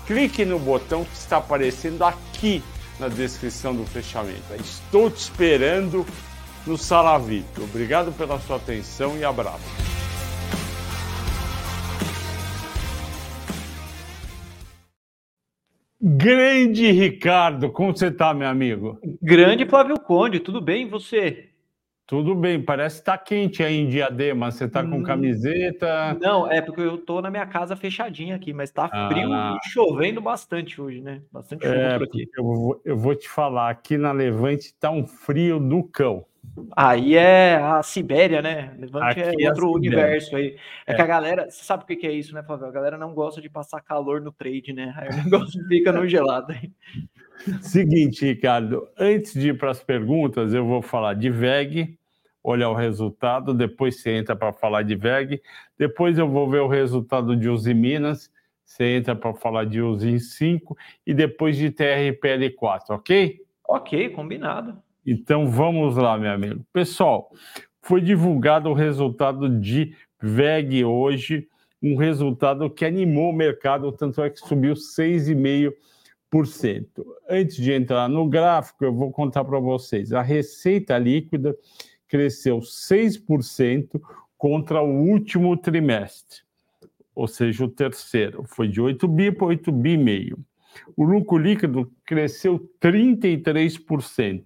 clique 0.08 0.46
no 0.46 0.58
botão 0.58 1.04
que 1.04 1.14
está 1.14 1.38
aparecendo 1.38 2.04
aqui 2.04 2.64
na 3.00 3.08
descrição 3.08 3.76
do 3.76 3.86
fechamento. 3.86 4.42
Estou 4.60 5.10
te 5.10 5.18
esperando 5.18 6.06
no 6.66 6.78
Sala 6.78 7.18
VIP. 7.18 7.62
Obrigado 7.62 8.12
pela 8.12 8.40
sua 8.40 8.58
atenção 8.58 9.18
e 9.18 9.24
abraço. 9.24 9.90
Grande 16.02 16.92
Ricardo, 16.92 17.72
como 17.72 17.96
você 17.96 18.08
está, 18.08 18.34
meu 18.34 18.48
amigo? 18.48 19.00
Grande 19.22 19.66
Flávio 19.66 20.00
Conde, 20.00 20.40
tudo 20.40 20.62
bem 20.62 20.84
e 20.84 20.90
você? 20.90 21.50
Tudo 22.10 22.34
bem, 22.34 22.60
parece 22.60 22.96
que 22.96 23.02
está 23.02 23.18
quente 23.20 23.62
aí 23.62 23.76
em 23.76 23.88
Diadema. 23.88 24.50
Você 24.50 24.66
está 24.66 24.82
com 24.82 24.96
hum, 24.96 25.04
camiseta? 25.04 26.18
Não, 26.20 26.52
é 26.52 26.60
porque 26.60 26.82
eu 26.82 26.96
estou 26.96 27.22
na 27.22 27.30
minha 27.30 27.46
casa 27.46 27.76
fechadinha 27.76 28.36
aqui, 28.36 28.52
mas 28.52 28.70
está 28.70 28.88
frio 29.08 29.32
ah. 29.32 29.56
e 29.56 29.70
chovendo 29.70 30.20
bastante 30.20 30.82
hoje, 30.82 31.02
né? 31.02 31.22
Bastante 31.32 31.68
chuva 31.68 31.76
é, 31.76 31.98
por 32.00 32.08
aqui. 32.08 32.28
Eu 32.36 32.44
vou, 32.44 32.82
eu 32.84 32.98
vou 32.98 33.14
te 33.14 33.30
falar, 33.30 33.70
aqui 33.70 33.96
na 33.96 34.12
Levante 34.12 34.66
está 34.66 34.90
um 34.90 35.06
frio 35.06 35.60
do 35.60 35.84
cão. 35.84 36.26
Aí 36.76 37.16
é 37.16 37.56
a 37.56 37.82
Sibéria, 37.84 38.42
né? 38.42 38.74
Levante 38.78 39.20
aqui 39.20 39.44
é, 39.44 39.46
é 39.46 39.50
outro 39.50 39.72
universo 39.72 40.36
aí. 40.36 40.58
É, 40.86 40.94
é, 40.94 40.96
que 40.96 41.02
a 41.02 41.06
galera, 41.06 41.50
você 41.50 41.64
sabe 41.64 41.84
o 41.84 41.86
que 41.86 42.08
é 42.08 42.12
isso, 42.12 42.34
né, 42.34 42.44
Flávio? 42.44 42.68
A 42.68 42.72
galera 42.72 42.98
não 42.98 43.14
gosta 43.14 43.42
de 43.42 43.50
passar 43.50 43.82
calor 43.82 44.22
no 44.22 44.32
trade, 44.32 44.74
né? 44.74 44.94
Aí 44.98 45.10
o 45.10 45.16
negócio 45.24 45.66
fica 45.68 45.92
no 45.92 46.08
gelado. 46.08 46.54
Seguinte, 47.62 48.26
Ricardo, 48.26 48.88
antes 48.98 49.34
de 49.34 49.50
ir 49.50 49.58
para 49.58 49.72
as 49.72 49.82
perguntas, 49.82 50.54
eu 50.54 50.66
vou 50.66 50.82
falar 50.82 51.14
de 51.14 51.30
VEG, 51.30 51.98
olhar 52.44 52.70
o 52.70 52.76
resultado, 52.76 53.54
depois 53.54 54.02
você 54.02 54.12
entra 54.12 54.36
para 54.36 54.52
falar 54.52 54.84
de 54.84 54.96
VEG, 54.96 55.42
depois 55.78 56.18
eu 56.18 56.28
vou 56.28 56.50
ver 56.50 56.60
o 56.60 56.68
resultado 56.68 57.36
de 57.36 57.50
Uzi 57.50 57.74
Minas, 57.74 58.32
você 58.66 58.98
entra 58.98 59.16
para 59.16 59.34
falar 59.34 59.66
de 59.66 59.82
Uzi 59.82 60.20
5 60.20 60.78
e 61.06 61.14
depois 61.14 61.58
de 61.58 61.72
TRPL4, 61.72 62.90
ok? 62.90 63.42
Ok, 63.68 64.10
combinado. 64.10 64.82
Então 65.06 65.48
vamos 65.48 65.96
lá, 65.96 66.18
meu 66.18 66.32
amigo. 66.32 66.66
Pessoal, 66.74 67.32
foi 67.82 68.02
divulgado 68.02 68.70
o 68.70 68.74
resultado 68.74 69.50
de 69.60 69.96
VEG 70.22 70.84
hoje, 70.84 71.48
um 71.82 71.96
resultado 71.96 72.70
que 72.70 72.86
animou 72.86 73.32
o 73.32 73.36
mercado, 73.36 73.92
tanto 73.92 74.22
é 74.22 74.30
que 74.30 74.40
subiu 74.40 74.74
6,5%. 74.74 76.86
Antes 77.30 77.56
de 77.56 77.72
entrar 77.72 78.10
no 78.10 78.28
gráfico, 78.28 78.84
eu 78.84 78.94
vou 78.94 79.12
contar 79.12 79.46
para 79.46 79.60
vocês. 79.60 80.12
A 80.12 80.22
receita 80.22 80.98
líquida 80.98 81.56
cresceu 82.08 82.60
6% 82.60 84.02
contra 84.38 84.82
o 84.82 85.10
último 85.10 85.56
trimestre, 85.58 86.40
ou 87.16 87.28
seja, 87.28 87.66
o 87.66 87.70
terceiro. 87.70 88.44
Foi 88.46 88.68
de 88.68 88.82
8 88.82 89.08
bi 89.08 89.32
para 89.32 89.48
8 89.48 89.72
bi 89.72 89.98
meio. 89.98 90.38
O 90.96 91.04
lucro 91.04 91.38
líquido 91.38 91.92
cresceu 92.06 92.60
33%, 92.82 94.44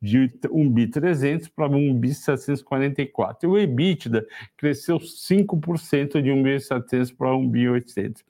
de 0.00 0.30
1 0.50 0.70
bi 0.70 0.88
300 0.88 1.48
para 1.48 1.68
1 1.68 1.98
bi 1.98 2.14
744. 2.14 3.48
E 3.48 3.50
o 3.50 3.58
EBITDA 3.58 4.26
cresceu 4.56 4.98
5% 4.98 6.20
de 6.20 6.30
1 6.30 6.42
bi 6.42 6.60
700 6.60 7.12
para 7.12 7.36
1 7.36 7.48
bi 7.48 7.68
800. 7.68 8.24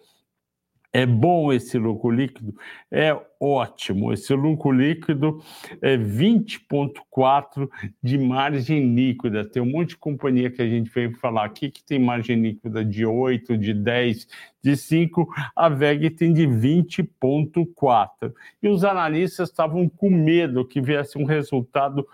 É 0.93 1.05
bom 1.05 1.53
esse 1.53 1.77
lucro 1.79 2.11
líquido? 2.11 2.55
É 2.91 3.19
ótimo. 3.41 4.13
Esse 4.13 4.35
lucro 4.35 4.71
líquido 4.71 5.43
é 5.83 5.97
20,4% 5.97 7.69
de 8.03 8.19
margem 8.19 8.95
líquida. 8.95 9.45
Tem 9.45 9.63
um 9.63 9.71
monte 9.71 9.91
de 9.91 9.99
companhia 9.99 10.51
que 10.51 10.63
a 10.63 10.69
gente 10.69 10.91
veio 10.91 11.17
falar 11.19 11.45
aqui 11.45 11.71
que 11.71 11.85
tem 11.85 11.99
margem 11.99 12.41
líquida 12.41 12.85
de 12.85 13.05
8, 13.05 13.59
de 13.59 13.75
10, 13.75 14.27
de 14.63 14.77
5. 14.77 15.29
A 15.55 15.69
VEG 15.69 16.11
tem 16.11 16.33
de 16.33 16.47
20,4%. 16.47 18.33
E 18.63 18.69
os 18.69 18.85
analistas 18.85 19.51
estavam 19.51 19.89
com 19.89 20.09
medo 20.11 20.67
que 20.67 20.81
viesse 20.81 21.19
um 21.19 21.25
resultado 21.25 22.07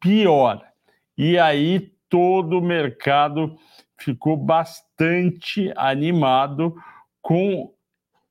pior. 0.00 0.62
E 1.16 1.38
aí 1.38 1.92
todo 2.08 2.58
o 2.58 2.62
mercado 2.62 3.56
ficou 3.96 4.36
bastante 4.36 5.72
animado 5.76 6.74
com 7.20 7.72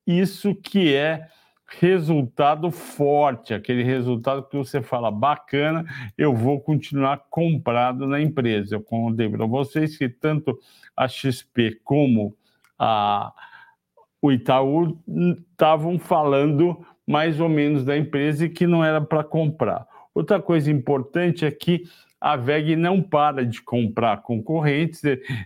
isso 0.08 0.56
que 0.56 0.96
é 0.96 1.28
resultado 1.68 2.72
forte, 2.72 3.54
aquele 3.54 3.84
resultado 3.84 4.48
que 4.48 4.56
você 4.56 4.82
fala 4.82 5.12
bacana, 5.12 5.86
eu 6.18 6.34
vou 6.34 6.62
continuar 6.62 7.26
comprado 7.30 8.08
na 8.08 8.22
empresa. 8.22 8.76
Eu 8.76 8.82
contei 8.82 9.28
para 9.30 9.46
vocês 9.46 9.98
que 9.98 10.08
tanto 10.08 10.58
a 10.96 11.08
XP 11.08 11.82
como 11.84 12.34
a, 12.80 13.34
o 14.22 14.32
Itaú 14.32 14.98
estavam 15.52 16.00
falando 16.00 16.86
mais 17.06 17.40
ou 17.40 17.50
menos 17.50 17.84
da 17.84 17.98
empresa 17.98 18.46
e 18.46 18.50
que 18.50 18.66
não 18.66 18.84
era 18.84 19.02
para 19.02 19.24
comprar. 19.24 19.86
Outra 20.16 20.42
coisa 20.42 20.72
importante 20.72 21.46
é 21.46 21.52
que 21.52 21.84
a 22.20 22.36
VEG 22.36 22.76
não 22.76 23.02
para 23.02 23.46
de 23.46 23.62
comprar 23.62 24.22
concorrentes, 24.22 25.02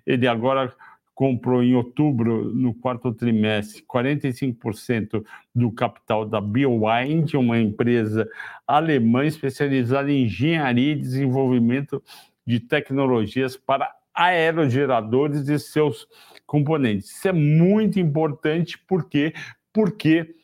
ele 0.06 0.28
agora 0.28 0.74
comprou 1.14 1.64
em 1.64 1.76
outubro, 1.76 2.54
no 2.54 2.74
quarto 2.74 3.14
trimestre, 3.14 3.84
45% 3.84 5.24
do 5.54 5.72
capital 5.72 6.26
da 6.26 6.42
BioWind, 6.42 7.36
uma 7.36 7.60
empresa 7.60 8.28
alemã 8.66 9.26
especializada 9.26 10.12
em 10.12 10.26
engenharia 10.26 10.94
e 10.94 11.00
desenvolvimento 11.00 12.02
de 12.46 12.60
tecnologias 12.60 13.56
para 13.56 13.94
aerogeradores 14.14 15.48
e 15.48 15.60
seus 15.60 16.08
componentes. 16.46 17.10
Isso 17.10 17.28
é 17.28 17.34
muito 17.34 18.00
importante 18.00 18.78
porque 18.88 19.34
porque 19.74 20.36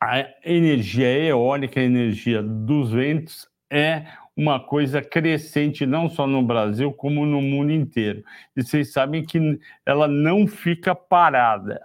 a 0.00 0.24
energia 0.44 1.08
eólica, 1.26 1.80
a 1.80 1.84
energia 1.84 2.42
dos 2.42 2.92
ventos 2.92 3.48
é 3.70 4.06
uma 4.38 4.60
coisa 4.60 5.02
crescente 5.02 5.84
não 5.84 6.08
só 6.08 6.24
no 6.24 6.40
Brasil 6.40 6.92
como 6.92 7.26
no 7.26 7.42
mundo 7.42 7.72
inteiro. 7.72 8.22
E 8.56 8.62
vocês 8.62 8.92
sabem 8.92 9.24
que 9.24 9.58
ela 9.84 10.06
não 10.06 10.46
fica 10.46 10.94
parada. 10.94 11.84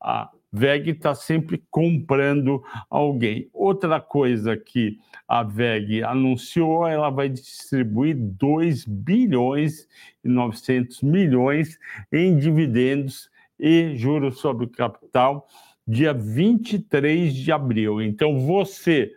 A 0.00 0.28
VEG 0.52 0.90
está 0.90 1.14
sempre 1.14 1.62
comprando 1.70 2.60
alguém. 2.90 3.48
Outra 3.52 4.00
coisa 4.00 4.56
que 4.56 4.98
a 5.28 5.44
VEG 5.44 6.02
anunciou, 6.02 6.88
ela 6.88 7.08
vai 7.08 7.28
distribuir 7.28 8.16
2 8.16 8.84
bilhões 8.84 9.86
e 10.24 10.28
900 10.28 11.02
milhões 11.02 11.78
em 12.12 12.36
dividendos 12.36 13.30
e 13.60 13.94
juros 13.94 14.40
sobre 14.40 14.66
capital 14.66 15.46
dia 15.86 16.12
23 16.12 17.32
de 17.32 17.52
abril. 17.52 18.02
Então 18.02 18.40
você 18.40 19.12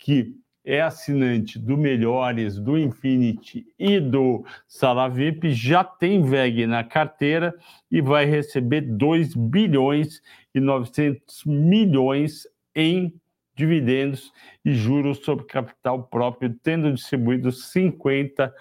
que 0.00 0.34
é 0.64 0.80
assinante 0.80 1.58
do 1.58 1.76
Melhores, 1.76 2.58
do 2.58 2.78
Infinity 2.78 3.66
e 3.78 4.00
do 4.00 4.44
Sala 4.66 5.08
VIP, 5.08 5.52
já 5.52 5.84
tem 5.84 6.22
VEG 6.22 6.66
na 6.66 6.82
carteira 6.82 7.54
e 7.90 8.00
vai 8.00 8.24
receber 8.24 8.80
2 8.80 9.34
bilhões 9.34 10.22
e 10.54 10.60
900 10.60 11.44
milhões 11.44 12.46
em 12.74 13.12
dividendos 13.54 14.32
e 14.64 14.72
juros 14.72 15.18
sobre 15.18 15.44
capital 15.44 16.04
próprio, 16.04 16.54
tendo 16.62 16.92
distribuído 16.92 17.50
50%. 17.50 18.52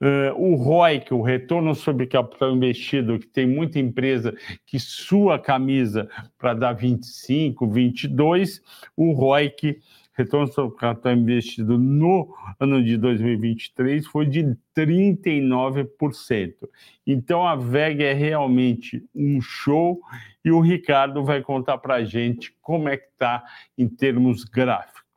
Uh, 0.00 0.30
o 0.36 0.54
ROIC, 0.54 1.12
o 1.12 1.22
retorno 1.22 1.74
sobre 1.74 2.06
capital 2.06 2.54
investido, 2.54 3.18
que 3.18 3.26
tem 3.26 3.48
muita 3.48 3.80
empresa 3.80 4.32
que 4.64 4.78
sua 4.78 5.40
camisa 5.40 6.08
para 6.38 6.54
dar 6.54 6.72
25, 6.72 7.68
22, 7.68 8.62
o 8.96 9.10
ROIC, 9.10 9.80
retorno 10.18 10.52
sobre 10.52 10.76
capital 10.76 11.12
investido 11.12 11.78
no 11.78 12.34
ano 12.58 12.82
de 12.82 12.96
2023 12.96 14.06
foi 14.06 14.26
de 14.26 14.56
39%. 14.76 16.54
Então 17.06 17.46
a 17.46 17.54
VEG 17.54 18.02
é 18.02 18.12
realmente 18.12 19.04
um 19.14 19.40
show 19.40 20.00
e 20.44 20.50
o 20.50 20.60
Ricardo 20.60 21.24
vai 21.24 21.40
contar 21.40 21.78
para 21.78 21.94
a 21.94 22.04
gente 22.04 22.52
como 22.60 22.88
é 22.88 22.96
que 22.96 23.06
está 23.06 23.44
em 23.76 23.88
termos 23.88 24.42
gráficos. 24.44 25.07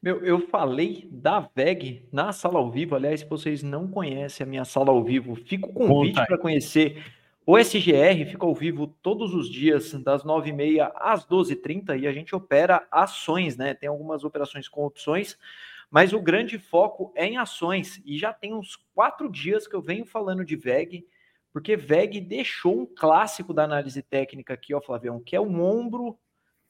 Meu, 0.00 0.24
eu 0.24 0.46
falei 0.46 1.08
da 1.10 1.40
VEG 1.40 2.06
na 2.12 2.32
sala 2.32 2.60
ao 2.60 2.70
vivo. 2.70 2.94
Aliás, 2.94 3.20
se 3.20 3.26
vocês 3.26 3.64
não 3.64 3.88
conhecem 3.88 4.44
a 4.44 4.48
minha 4.48 4.64
sala 4.64 4.90
ao 4.90 5.02
vivo, 5.02 5.34
fica 5.34 5.66
o 5.66 5.72
convite 5.72 6.24
para 6.24 6.38
conhecer 6.38 7.04
o 7.44 7.58
SGR. 7.58 8.24
Fica 8.30 8.46
ao 8.46 8.54
vivo 8.54 8.86
todos 9.02 9.34
os 9.34 9.50
dias, 9.50 9.92
das 9.94 10.22
9h30 10.22 10.92
às 10.94 11.26
12h30, 11.26 11.98
e 11.98 12.06
a 12.06 12.12
gente 12.12 12.32
opera 12.32 12.86
ações, 12.92 13.56
né? 13.56 13.74
Tem 13.74 13.88
algumas 13.88 14.22
operações 14.22 14.68
com 14.68 14.84
opções, 14.84 15.36
mas 15.90 16.12
o 16.12 16.22
grande 16.22 16.58
foco 16.58 17.12
é 17.16 17.26
em 17.26 17.36
ações. 17.36 18.00
E 18.06 18.16
já 18.16 18.32
tem 18.32 18.54
uns 18.54 18.76
quatro 18.94 19.28
dias 19.28 19.66
que 19.66 19.74
eu 19.74 19.82
venho 19.82 20.06
falando 20.06 20.44
de 20.44 20.54
VEG, 20.54 21.08
porque 21.52 21.76
VEG 21.76 22.20
deixou 22.20 22.82
um 22.82 22.86
clássico 22.86 23.52
da 23.52 23.64
análise 23.64 24.00
técnica 24.00 24.54
aqui, 24.54 24.72
ó, 24.72 24.80
Flavião, 24.80 25.18
que 25.18 25.34
é 25.34 25.40
o 25.40 25.60
ombro, 25.60 26.16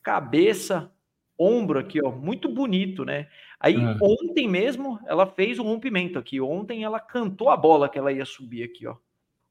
cabeça, 0.02 0.90
ombro 1.38 1.78
aqui, 1.78 2.02
ó, 2.02 2.10
muito 2.10 2.48
bonito, 2.48 3.04
né? 3.04 3.28
Aí 3.60 3.76
uhum. 3.76 3.96
ontem 4.00 4.48
mesmo 4.48 4.98
ela 5.06 5.26
fez 5.26 5.58
um 5.58 5.64
rompimento 5.64 6.18
aqui. 6.18 6.40
Ontem 6.40 6.84
ela 6.84 6.98
cantou 7.00 7.48
a 7.48 7.56
bola 7.56 7.88
que 7.88 7.98
ela 7.98 8.12
ia 8.12 8.24
subir 8.24 8.64
aqui, 8.64 8.86
ó. 8.86 8.96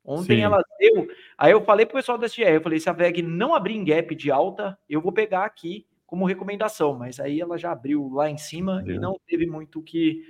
Ontem 0.03 0.37
Sim. 0.37 0.43
ela 0.43 0.63
deu. 0.79 1.07
Aí 1.37 1.51
eu 1.51 1.63
falei 1.65 1.85
pro 1.85 1.97
pessoal 1.97 2.17
da 2.17 2.27
SGR, 2.27 2.53
eu 2.53 2.61
falei: 2.61 2.79
se 2.79 2.89
a 2.89 2.93
VEG 2.93 3.21
não 3.21 3.53
abrir 3.53 3.75
em 3.75 3.83
gap 3.83 4.15
de 4.15 4.31
alta, 4.31 4.77
eu 4.89 5.01
vou 5.01 5.11
pegar 5.11 5.43
aqui 5.43 5.85
como 6.05 6.25
recomendação. 6.25 6.93
Mas 6.97 7.19
aí 7.19 7.41
ela 7.41 7.57
já 7.57 7.73
abriu 7.73 8.09
lá 8.09 8.29
em 8.29 8.37
cima 8.37 8.81
e 8.87 8.97
não 8.97 9.19
teve 9.27 9.45
muito 9.45 9.79
o 9.79 9.83
que, 9.83 10.23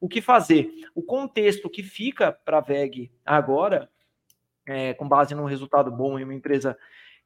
o 0.00 0.08
que 0.08 0.20
fazer. 0.20 0.68
O 0.92 1.02
contexto 1.02 1.70
que 1.70 1.84
fica 1.84 2.32
para 2.32 2.58
a 2.58 2.60
VEG 2.60 3.08
agora, 3.24 3.88
é, 4.66 4.94
com 4.94 5.08
base 5.08 5.32
num 5.32 5.44
resultado 5.44 5.92
bom 5.92 6.18
em 6.18 6.24
uma 6.24 6.34
empresa 6.34 6.76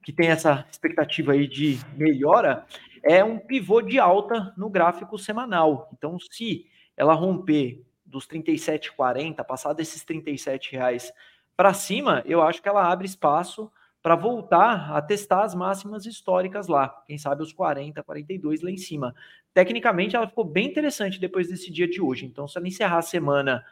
que 0.03 0.13
tem 0.13 0.29
essa 0.29 0.67
expectativa 0.71 1.33
aí 1.33 1.49
de 1.49 1.79
melhora, 1.97 2.67
é 3.05 3.23
um 3.23 3.39
pivô 3.39 3.83
de 3.83 3.99
alta 3.99 4.53
no 4.57 4.71
gráfico 4.71 5.19
semanal. 5.19 5.91
Então, 5.93 6.19
se 6.19 6.67
ela 6.97 7.15
romper 7.15 7.85
dos 8.05 8.27
37,40, 8.27 9.45
passar 9.45 9.73
desses 9.75 10.03
37 10.05 10.73
reais 10.73 11.13
para 11.57 11.75
cima, 11.75 12.23
eu 12.25 12.43
acho 12.43 12.63
que 12.63 12.69
ela 12.69 12.91
abre 12.91 13.07
espaço 13.07 13.71
para 14.03 14.17
voltar 14.17 14.95
a 14.95 15.01
testar 15.01 15.45
as 15.45 15.55
máximas 15.55 16.05
históricas 16.05 16.67
lá. 16.67 16.89
Quem 17.07 17.17
sabe 17.17 17.43
os 17.43 17.53
40, 17.53 18.03
42 18.03 18.63
lá 18.63 18.71
em 18.71 18.77
cima. 18.77 19.15
Tecnicamente, 19.53 20.15
ela 20.15 20.29
ficou 20.29 20.45
bem 20.45 20.67
interessante 20.67 21.19
depois 21.19 21.49
desse 21.49 21.71
dia 21.71 21.89
de 21.89 22.01
hoje. 22.01 22.27
Então, 22.27 22.47
se 22.47 22.59
ela 22.59 22.69
encerrar 22.69 22.99
a 22.99 23.03
semana 23.03 23.65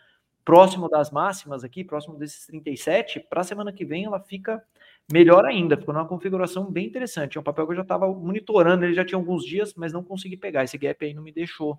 próximo 0.44 0.88
das 0.88 1.10
máximas 1.10 1.64
aqui, 1.64 1.84
próximo 1.84 2.16
desses 2.16 2.46
37, 2.46 3.20
para 3.20 3.42
a 3.42 3.44
semana 3.44 3.72
que 3.72 3.84
vem 3.84 4.04
ela 4.04 4.20
fica 4.20 4.62
Melhor 5.10 5.44
ainda, 5.44 5.76
ficou 5.76 5.94
numa 5.94 6.06
configuração 6.06 6.70
bem 6.70 6.86
interessante. 6.86 7.36
É 7.36 7.40
um 7.40 7.44
papel 7.44 7.66
que 7.66 7.72
eu 7.72 7.76
já 7.76 7.82
estava 7.82 8.06
monitorando, 8.08 8.84
ele 8.84 8.94
já 8.94 9.04
tinha 9.04 9.18
alguns 9.18 9.44
dias, 9.44 9.74
mas 9.74 9.92
não 9.92 10.02
consegui 10.02 10.36
pegar. 10.36 10.64
Esse 10.64 10.78
gap 10.78 11.04
aí 11.04 11.12
não 11.12 11.22
me 11.22 11.32
deixou 11.32 11.78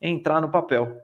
entrar 0.00 0.40
no 0.40 0.50
papel. 0.50 1.00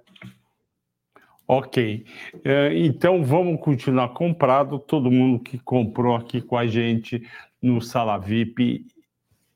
Ok. 1.46 2.04
É, 2.44 2.76
então 2.76 3.24
vamos 3.24 3.60
continuar 3.60 4.10
comprado. 4.10 4.78
Todo 4.78 5.10
mundo 5.10 5.42
que 5.42 5.58
comprou 5.58 6.16
aqui 6.16 6.40
com 6.40 6.56
a 6.56 6.66
gente 6.66 7.26
no 7.60 7.80
Sala 7.80 8.18
VIP, 8.18 8.86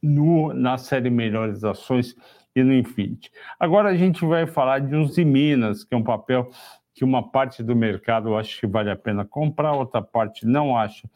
no, 0.03 0.53
na 0.53 0.79
série 0.79 1.11
Melhores 1.11 1.65
Ações 1.65 2.15
e 2.55 2.63
no 2.63 2.73
Infinity. 2.73 3.31
Agora 3.59 3.91
a 3.91 3.97
gente 3.97 4.25
vai 4.25 4.47
falar 4.47 4.81
de 4.81 4.95
uns 4.95 5.17
Minas, 5.19 5.85
que 5.85 5.95
é 5.95 5.99
um 5.99 6.03
papel 6.03 6.51
que 6.95 7.05
uma 7.05 7.31
parte 7.31 7.63
do 7.63 7.77
mercado 7.77 8.35
acha 8.37 8.59
que 8.59 8.67
vale 8.67 8.91
a 8.91 8.97
pena 8.97 9.25
comprar, 9.25 9.73
outra 9.73 10.01
parte 10.01 10.47
não 10.47 10.77
acha 10.77 11.07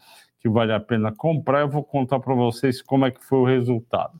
que 0.40 0.48
vale 0.48 0.72
a 0.72 0.80
pena 0.80 1.12
comprar, 1.12 1.60
eu 1.60 1.68
vou 1.68 1.84
contar 1.84 2.18
para 2.18 2.34
vocês 2.34 2.80
como 2.82 3.04
é 3.04 3.10
que 3.10 3.24
foi 3.24 3.38
o 3.38 3.44
resultado. 3.44 4.18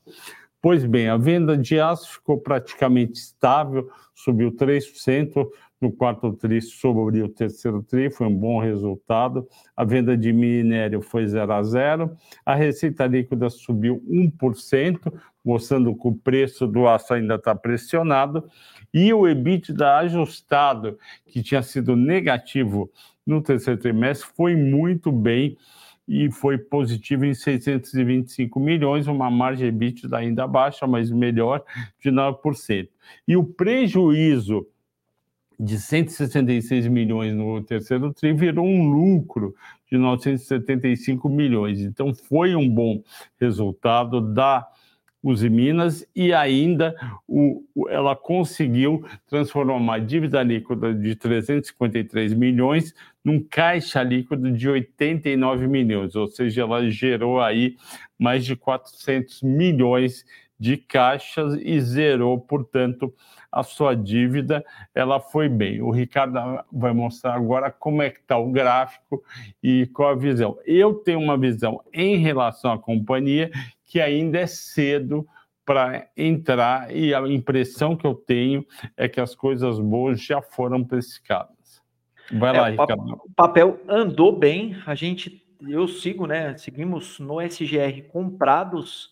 Pois 0.61 0.85
bem, 0.85 1.09
a 1.09 1.17
venda 1.17 1.57
de 1.57 1.79
aço 1.79 2.13
ficou 2.13 2.37
praticamente 2.37 3.13
estável, 3.13 3.89
subiu 4.13 4.51
3% 4.51 5.47
no 5.81 5.91
quarto 5.91 6.31
tri 6.33 6.61
sobre 6.61 7.23
o 7.23 7.27
terceiro 7.27 7.81
tri, 7.81 8.11
foi 8.11 8.27
um 8.27 8.35
bom 8.35 8.59
resultado. 8.59 9.47
A 9.75 9.83
venda 9.83 10.15
de 10.15 10.31
minério 10.31 11.01
foi 11.01 11.25
0 11.25 11.51
a 11.51 11.63
0. 11.63 12.15
A 12.45 12.53
receita 12.53 13.07
líquida 13.07 13.49
subiu 13.49 13.99
1%, 14.07 15.11
mostrando 15.43 15.95
que 15.95 16.07
o 16.07 16.13
preço 16.13 16.67
do 16.67 16.87
aço 16.87 17.15
ainda 17.15 17.33
está 17.33 17.55
pressionado. 17.55 18.47
E 18.93 19.11
o 19.11 19.27
EBITDA 19.27 19.97
ajustado, 19.97 20.99
que 21.25 21.41
tinha 21.41 21.63
sido 21.63 21.95
negativo 21.95 22.91
no 23.25 23.41
terceiro 23.41 23.79
trimestre, 23.79 24.29
foi 24.35 24.55
muito 24.55 25.11
bem 25.11 25.57
e 26.07 26.31
foi 26.31 26.57
positivo 26.57 27.25
em 27.25 27.33
625 27.33 28.59
milhões, 28.59 29.07
uma 29.07 29.29
margem 29.29 29.67
EBITDA 29.67 30.17
ainda 30.17 30.47
baixa, 30.47 30.85
mas 30.85 31.09
melhor, 31.09 31.63
de 31.99 32.11
9%. 32.11 32.89
E 33.27 33.37
o 33.37 33.43
prejuízo 33.43 34.67
de 35.59 35.79
166 35.79 36.87
milhões 36.87 37.35
no 37.35 37.61
terceiro 37.61 38.11
tri 38.11 38.33
virou 38.33 38.65
um 38.65 38.89
lucro 38.89 39.53
de 39.89 39.97
975 39.97 41.29
milhões. 41.29 41.79
Então 41.81 42.13
foi 42.13 42.55
um 42.55 42.67
bom 42.67 43.03
resultado 43.39 44.21
da 44.21 44.67
Uzi 45.23 45.49
Minas 45.49 46.07
e 46.15 46.33
ainda 46.33 46.95
o, 47.27 47.63
ela 47.89 48.15
conseguiu 48.15 49.05
transformar 49.27 49.95
a 49.95 49.99
dívida 49.99 50.41
líquida 50.41 50.93
de 50.93 51.15
353 51.15 52.33
milhões 52.33 52.93
num 53.23 53.39
caixa 53.39 54.01
líquido 54.01 54.51
de 54.51 54.67
89 54.67 55.67
milhões, 55.67 56.15
ou 56.15 56.27
seja, 56.27 56.61
ela 56.61 56.89
gerou 56.89 57.39
aí 57.39 57.75
mais 58.17 58.43
de 58.43 58.55
400 58.55 59.43
milhões 59.43 60.25
de 60.59 60.77
caixas 60.77 61.57
e 61.59 61.81
zerou, 61.81 62.39
portanto, 62.39 63.11
a 63.51 63.63
sua 63.63 63.95
dívida, 63.95 64.63
ela 64.93 65.19
foi 65.19 65.49
bem. 65.49 65.81
O 65.81 65.89
Ricardo 65.89 66.39
vai 66.71 66.93
mostrar 66.93 67.33
agora 67.33 67.71
como 67.71 68.01
é 68.01 68.11
que 68.11 68.19
está 68.19 68.37
o 68.37 68.51
gráfico 68.51 69.23
e 69.61 69.87
qual 69.87 70.09
a 70.09 70.15
visão. 70.15 70.57
Eu 70.63 70.93
tenho 70.93 71.19
uma 71.19 71.35
visão 71.35 71.81
em 71.91 72.17
relação 72.17 72.71
à 72.71 72.77
companhia 72.77 73.51
que 73.91 73.99
ainda 73.99 74.39
é 74.39 74.47
cedo 74.47 75.27
para 75.65 76.09
entrar 76.15 76.95
e 76.95 77.13
a 77.13 77.19
impressão 77.27 77.93
que 77.93 78.07
eu 78.07 78.15
tenho 78.15 78.65
é 78.95 79.09
que 79.09 79.19
as 79.19 79.35
coisas 79.35 79.81
boas 79.81 80.23
já 80.23 80.41
foram 80.41 80.81
precificadas. 80.81 81.83
Vai 82.31 82.55
é, 82.55 82.61
lá, 82.61 82.69
Ricardo. 82.69 83.21
O 83.25 83.33
papel 83.35 83.81
andou 83.89 84.31
bem, 84.31 84.81
a 84.85 84.95
gente, 84.95 85.45
eu 85.67 85.89
sigo, 85.89 86.25
né? 86.25 86.55
Seguimos 86.55 87.19
no 87.19 87.41
SGR 87.41 88.07
comprados 88.07 89.11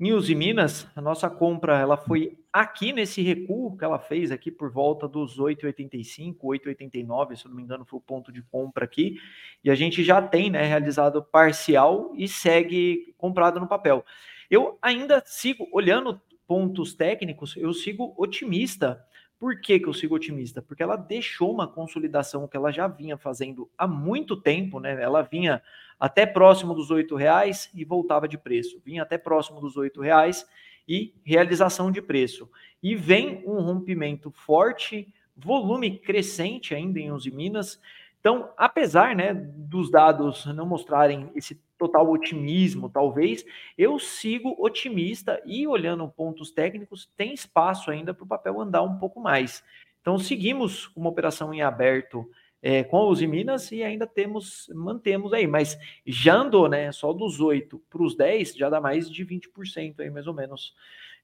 News 0.00 0.30
e 0.30 0.34
Minas, 0.34 0.88
a 0.96 1.02
nossa 1.02 1.28
compra 1.28 1.78
ela 1.78 1.98
foi 1.98 2.37
aqui 2.60 2.92
nesse 2.92 3.22
recuo 3.22 3.76
que 3.76 3.84
ela 3.84 3.98
fez 3.98 4.32
aqui 4.32 4.50
por 4.50 4.70
volta 4.70 5.06
dos 5.06 5.38
8,85, 5.38 6.36
8,89, 6.40 7.36
se 7.36 7.48
não 7.48 7.54
me 7.54 7.62
engano, 7.62 7.84
foi 7.84 7.98
o 7.98 8.02
ponto 8.02 8.32
de 8.32 8.42
compra 8.42 8.84
aqui. 8.84 9.16
E 9.62 9.70
a 9.70 9.74
gente 9.74 10.02
já 10.02 10.20
tem 10.20 10.50
né, 10.50 10.64
realizado 10.64 11.22
parcial 11.22 12.12
e 12.16 12.26
segue 12.26 13.14
comprado 13.16 13.60
no 13.60 13.68
papel. 13.68 14.04
Eu 14.50 14.78
ainda 14.82 15.22
sigo 15.24 15.68
olhando 15.72 16.20
pontos 16.46 16.94
técnicos, 16.94 17.56
eu 17.56 17.72
sigo 17.72 18.14
otimista. 18.16 19.04
Por 19.38 19.60
que, 19.60 19.78
que 19.78 19.86
eu 19.86 19.94
sigo 19.94 20.16
otimista? 20.16 20.60
Porque 20.60 20.82
ela 20.82 20.96
deixou 20.96 21.52
uma 21.52 21.68
consolidação 21.68 22.48
que 22.48 22.56
ela 22.56 22.72
já 22.72 22.88
vinha 22.88 23.16
fazendo 23.16 23.70
há 23.78 23.86
muito 23.86 24.36
tempo, 24.36 24.80
né? 24.80 25.00
Ela 25.00 25.22
vinha 25.22 25.62
até 26.00 26.26
próximo 26.26 26.74
dos 26.74 26.90
oito 26.90 27.14
reais 27.14 27.70
e 27.72 27.84
voltava 27.84 28.26
de 28.26 28.36
preço. 28.36 28.80
Vinha 28.84 29.02
até 29.02 29.16
próximo 29.16 29.60
dos 29.60 29.76
oito 29.76 30.00
reais 30.00 30.44
e 30.88 31.14
realização 31.22 31.92
de 31.92 32.00
preço. 32.00 32.48
E 32.82 32.94
vem 32.94 33.42
um 33.46 33.60
rompimento 33.60 34.30
forte, 34.30 35.12
volume 35.36 35.98
crescente 35.98 36.74
ainda 36.74 36.98
em 36.98 37.12
11 37.12 37.30
Minas. 37.30 37.80
Então, 38.20 38.50
apesar 38.56 39.14
né, 39.14 39.34
dos 39.34 39.90
dados 39.90 40.46
não 40.46 40.66
mostrarem 40.66 41.30
esse 41.34 41.60
total 41.78 42.10
otimismo, 42.10 42.88
talvez, 42.88 43.44
eu 43.76 43.98
sigo 43.98 44.56
otimista 44.58 45.40
e 45.46 45.66
olhando 45.66 46.08
pontos 46.08 46.50
técnicos, 46.50 47.08
tem 47.16 47.32
espaço 47.32 47.90
ainda 47.90 48.12
para 48.12 48.24
o 48.24 48.28
papel 48.28 48.60
andar 48.60 48.82
um 48.82 48.98
pouco 48.98 49.20
mais. 49.20 49.62
Então, 50.00 50.18
seguimos 50.18 50.90
uma 50.96 51.10
operação 51.10 51.54
em 51.54 51.62
aberto 51.62 52.28
é, 52.62 52.82
com 52.82 53.08
os 53.08 53.20
Minas 53.22 53.70
e 53.70 53.82
ainda 53.82 54.06
temos, 54.06 54.68
mantemos 54.74 55.32
aí, 55.32 55.46
mas 55.46 55.78
já 56.04 56.34
andou, 56.34 56.68
né? 56.68 56.90
Só 56.92 57.12
dos 57.12 57.40
8 57.40 57.80
para 57.88 58.02
os 58.02 58.16
10 58.16 58.56
já 58.56 58.68
dá 58.68 58.80
mais 58.80 59.10
de 59.10 59.24
20% 59.24 60.00
aí, 60.00 60.10
mais 60.10 60.26
ou 60.26 60.34
menos, 60.34 60.74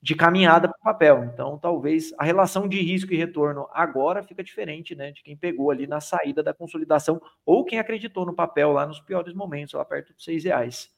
de 0.01 0.14
caminhada 0.14 0.68
para 0.68 0.79
o 0.79 0.83
papel. 0.83 1.25
Então, 1.33 1.59
talvez 1.59 2.12
a 2.18 2.25
relação 2.25 2.68
de 2.68 2.81
risco 2.81 3.12
e 3.12 3.16
retorno 3.16 3.66
agora 3.73 4.23
fica 4.23 4.44
diferente, 4.44 4.94
né? 4.94 5.11
De 5.11 5.23
quem 5.23 5.37
pegou 5.37 5.70
ali 5.70 5.87
na 5.87 6.01
saída 6.01 6.42
da 6.42 6.55
consolidação 6.55 7.20
ou 7.44 7.64
quem 7.64 7.79
acreditou 7.79 8.25
no 8.25 8.35
papel 8.35 8.73
lá 8.73 8.87
nos 8.87 9.01
piores 9.01 9.35
momentos, 9.35 9.75
lá 9.75 9.85
perto 9.85 10.12
dos 10.12 10.25
6 10.25 10.44
reais. 10.44 10.94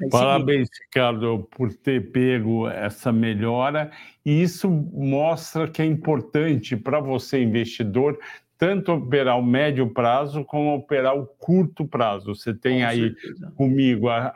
É 0.00 0.08
Parabéns, 0.10 0.68
Ricardo, 0.84 1.48
por 1.50 1.72
ter 1.72 2.12
pego 2.12 2.68
essa 2.68 3.10
melhora. 3.10 3.90
E 4.24 4.42
isso 4.42 4.70
mostra 4.70 5.68
que 5.68 5.80
é 5.80 5.86
importante 5.86 6.76
para 6.76 7.00
você, 7.00 7.42
investidor, 7.42 8.18
tanto 8.58 8.92
operar 8.92 9.38
o 9.38 9.42
médio 9.42 9.88
prazo 9.92 10.44
como 10.44 10.74
operar 10.74 11.16
o 11.16 11.26
curto 11.26 11.86
prazo. 11.86 12.34
Você 12.34 12.54
tem 12.54 12.80
Com 12.80 12.86
aí 12.86 13.00
certeza. 13.00 13.52
comigo 13.56 14.08
a, 14.08 14.34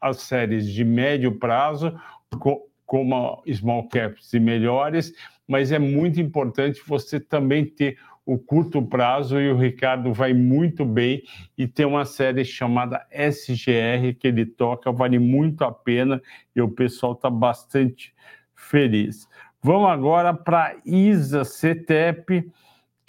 as 0.00 0.18
séries 0.18 0.66
de 0.66 0.84
médio 0.84 1.38
prazo, 1.38 1.98
com, 2.38 2.62
como 2.84 3.42
small 3.52 3.88
caps 3.88 4.32
e 4.32 4.40
melhores, 4.40 5.12
mas 5.46 5.72
é 5.72 5.78
muito 5.78 6.20
importante 6.20 6.82
você 6.86 7.18
também 7.18 7.64
ter 7.64 7.98
o 8.24 8.38
curto 8.38 8.82
prazo 8.82 9.40
e 9.40 9.50
o 9.50 9.56
Ricardo 9.56 10.12
vai 10.12 10.34
muito 10.34 10.84
bem 10.84 11.22
e 11.56 11.66
tem 11.66 11.86
uma 11.86 12.04
série 12.04 12.44
chamada 12.44 13.06
SGR 13.10 14.14
que 14.18 14.28
ele 14.28 14.44
toca, 14.44 14.92
vale 14.92 15.18
muito 15.18 15.64
a 15.64 15.72
pena 15.72 16.20
e 16.54 16.60
o 16.60 16.68
pessoal 16.68 17.12
está 17.12 17.30
bastante 17.30 18.14
feliz. 18.54 19.26
Vamos 19.62 19.88
agora 19.88 20.34
para 20.34 20.76
ISA 20.84 21.42
CETEP 21.42 22.52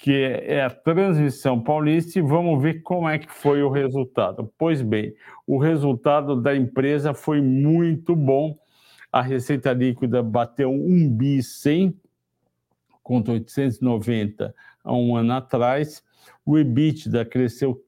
que 0.01 0.13
é 0.13 0.63
a 0.63 0.69
transmissão 0.69 1.62
paulista, 1.62 2.17
e 2.17 2.21
vamos 2.21 2.63
ver 2.63 2.81
como 2.83 3.09
é 3.09 3.19
que 3.19 3.29
foi 3.29 3.62
o 3.62 3.69
resultado. 3.69 4.49
Pois 4.57 4.81
bem, 4.81 5.13
o 5.45 5.57
resultado 5.57 6.41
da 6.41 6.55
empresa 6.55 7.13
foi 7.13 7.41
muito 7.41 8.15
bom. 8.15 8.57
A 9.12 9.21
receita 9.21 9.73
líquida 9.73 10.23
bateu 10.23 10.71
1 10.71 11.09
bi 11.09 11.43
100 11.43 11.93
contra 13.03 13.33
890 13.33 14.55
há 14.85 14.93
um 14.93 15.17
ano 15.17 15.33
atrás. 15.33 16.01
O 16.45 16.57
EBITDA 16.57 17.25
cresceu 17.25 17.83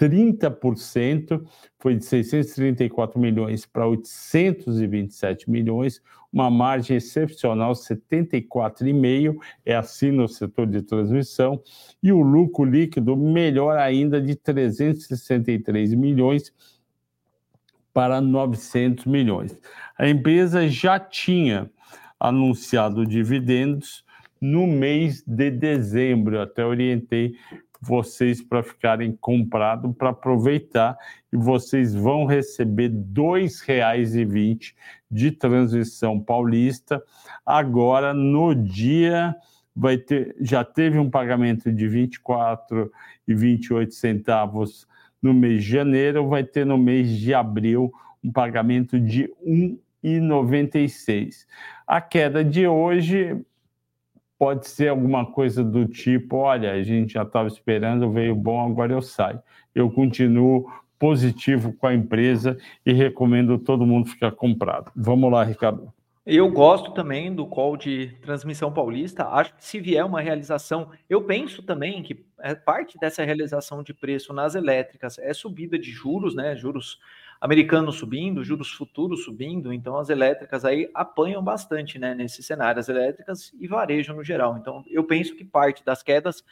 30%, 0.00 1.44
foi 1.78 1.94
de 1.94 2.06
634 2.06 3.20
milhões 3.20 3.66
para 3.66 3.86
827 3.86 5.50
milhões, 5.50 6.00
uma 6.32 6.48
margem 6.48 6.96
excepcional, 6.96 7.72
74,5%, 7.72 9.36
é 9.66 9.74
assim 9.74 10.10
no 10.10 10.26
setor 10.26 10.66
de 10.66 10.80
transmissão, 10.80 11.62
e 12.02 12.10
o 12.12 12.22
lucro 12.22 12.64
líquido 12.64 13.14
melhor 13.14 13.76
ainda, 13.76 14.22
de 14.22 14.34
363 14.34 15.92
milhões 15.92 16.50
para 17.92 18.22
900 18.22 19.04
milhões. 19.04 19.54
A 19.98 20.08
empresa 20.08 20.66
já 20.66 20.98
tinha 20.98 21.70
anunciado 22.18 23.04
dividendos 23.04 24.02
no 24.40 24.66
mês 24.66 25.22
de 25.26 25.50
dezembro, 25.50 26.40
até 26.40 26.64
orientei 26.64 27.34
vocês 27.80 28.42
para 28.42 28.62
ficarem 28.62 29.16
comprados 29.20 29.96
para 29.96 30.10
aproveitar 30.10 30.98
e 31.32 31.36
vocês 31.36 31.94
vão 31.94 32.26
receber 32.26 32.88
R$ 32.88 32.96
2,20 33.12 34.74
de 35.10 35.30
transição 35.30 36.20
paulista. 36.20 37.02
Agora, 37.44 38.12
no 38.12 38.54
dia, 38.54 39.34
vai 39.74 39.96
ter, 39.96 40.36
já 40.40 40.62
teve 40.62 40.98
um 40.98 41.08
pagamento 41.08 41.72
de 41.72 41.88
R$ 41.88 42.08
24,28 42.08 43.90
centavos 43.92 44.86
no 45.22 45.32
mês 45.32 45.64
de 45.64 45.70
janeiro, 45.70 46.28
vai 46.28 46.44
ter 46.44 46.66
no 46.66 46.76
mês 46.76 47.10
de 47.10 47.32
abril 47.32 47.92
um 48.22 48.30
pagamento 48.30 49.00
de 49.00 49.22
R$ 49.44 49.78
1,96. 50.04 51.46
A 51.86 52.00
queda 52.00 52.44
de 52.44 52.66
hoje 52.66 53.40
pode 54.40 54.66
ser 54.66 54.88
alguma 54.88 55.26
coisa 55.26 55.62
do 55.62 55.86
tipo: 55.86 56.36
olha, 56.38 56.72
a 56.72 56.82
gente 56.82 57.12
já 57.12 57.22
estava 57.22 57.46
esperando, 57.46 58.10
veio 58.10 58.34
bom, 58.34 58.66
agora 58.66 58.94
eu 58.94 59.02
saio. 59.02 59.38
Eu 59.74 59.90
continuo 59.90 60.66
positivo 60.98 61.74
com 61.74 61.86
a 61.86 61.94
empresa 61.94 62.56
e 62.84 62.92
recomendo 62.92 63.58
todo 63.58 63.86
mundo 63.86 64.08
ficar 64.08 64.32
comprado. 64.32 64.90
Vamos 64.96 65.30
lá, 65.30 65.44
Ricardo. 65.44 65.92
Eu 66.26 66.50
gosto 66.50 66.92
também 66.92 67.34
do 67.34 67.46
call 67.46 67.76
de 67.76 68.14
transmissão 68.22 68.72
paulista. 68.72 69.26
Acho 69.28 69.54
que 69.54 69.64
se 69.64 69.80
vier 69.80 70.04
uma 70.04 70.20
realização, 70.20 70.90
eu 71.08 71.22
penso 71.22 71.62
também 71.62 72.02
que 72.02 72.24
é 72.40 72.54
parte 72.54 72.98
dessa 72.98 73.24
realização 73.24 73.82
de 73.82 73.92
preço 73.92 74.32
nas 74.32 74.54
elétricas 74.54 75.18
é 75.18 75.34
subida 75.34 75.78
de 75.78 75.90
juros, 75.90 76.34
né? 76.34 76.56
Juros 76.56 76.98
americanos 77.40 77.96
subindo, 77.96 78.44
juros 78.44 78.70
futuros 78.70 79.24
subindo, 79.24 79.72
então 79.72 79.96
as 79.96 80.10
elétricas 80.10 80.64
aí 80.64 80.90
apanham 80.92 81.42
bastante, 81.42 81.98
né, 81.98 82.14
nesse 82.14 82.42
cenário, 82.42 82.78
as 82.78 82.88
elétricas 82.88 83.52
e 83.58 83.66
varejo 83.66 84.12
no 84.12 84.22
geral. 84.22 84.58
Então, 84.58 84.84
eu 84.88 85.02
penso 85.04 85.34
que 85.34 85.44
parte 85.44 85.82
das 85.82 86.02
quedas 86.02 86.44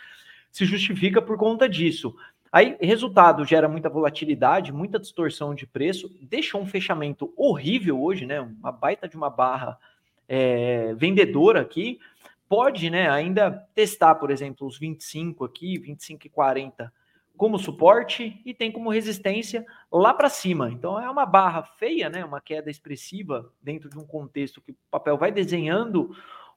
se 0.50 0.64
justifica 0.64 1.20
por 1.20 1.36
conta 1.36 1.68
disso. 1.68 2.14
Aí, 2.50 2.78
resultado 2.80 3.44
gera 3.44 3.68
muita 3.68 3.90
volatilidade, 3.90 4.72
muita 4.72 4.98
distorção 4.98 5.54
de 5.54 5.66
preço, 5.66 6.10
deixou 6.22 6.62
um 6.62 6.66
fechamento 6.66 7.30
horrível 7.36 8.02
hoje, 8.02 8.24
né? 8.24 8.40
Uma 8.40 8.72
baita 8.72 9.06
de 9.06 9.16
uma 9.16 9.28
barra 9.28 9.78
é, 10.26 10.94
vendedora 10.94 11.60
aqui. 11.60 12.00
Pode, 12.48 12.88
né, 12.88 13.10
ainda 13.10 13.50
testar, 13.74 14.14
por 14.14 14.30
exemplo, 14.30 14.66
os 14.66 14.78
25 14.78 15.44
aqui, 15.44 15.78
25 15.78 16.26
e 16.26 16.30
40 16.30 16.90
como 17.38 17.56
suporte 17.56 18.42
e 18.44 18.52
tem 18.52 18.70
como 18.70 18.90
resistência 18.90 19.64
lá 19.90 20.12
para 20.12 20.28
cima. 20.28 20.70
Então 20.70 21.00
é 21.00 21.08
uma 21.08 21.24
barra 21.24 21.62
feia, 21.62 22.10
né? 22.10 22.24
Uma 22.24 22.40
queda 22.40 22.68
expressiva 22.68 23.50
dentro 23.62 23.88
de 23.88 23.96
um 23.96 24.04
contexto 24.04 24.60
que 24.60 24.72
o 24.72 24.76
papel 24.90 25.16
vai 25.16 25.30
desenhando 25.30 26.10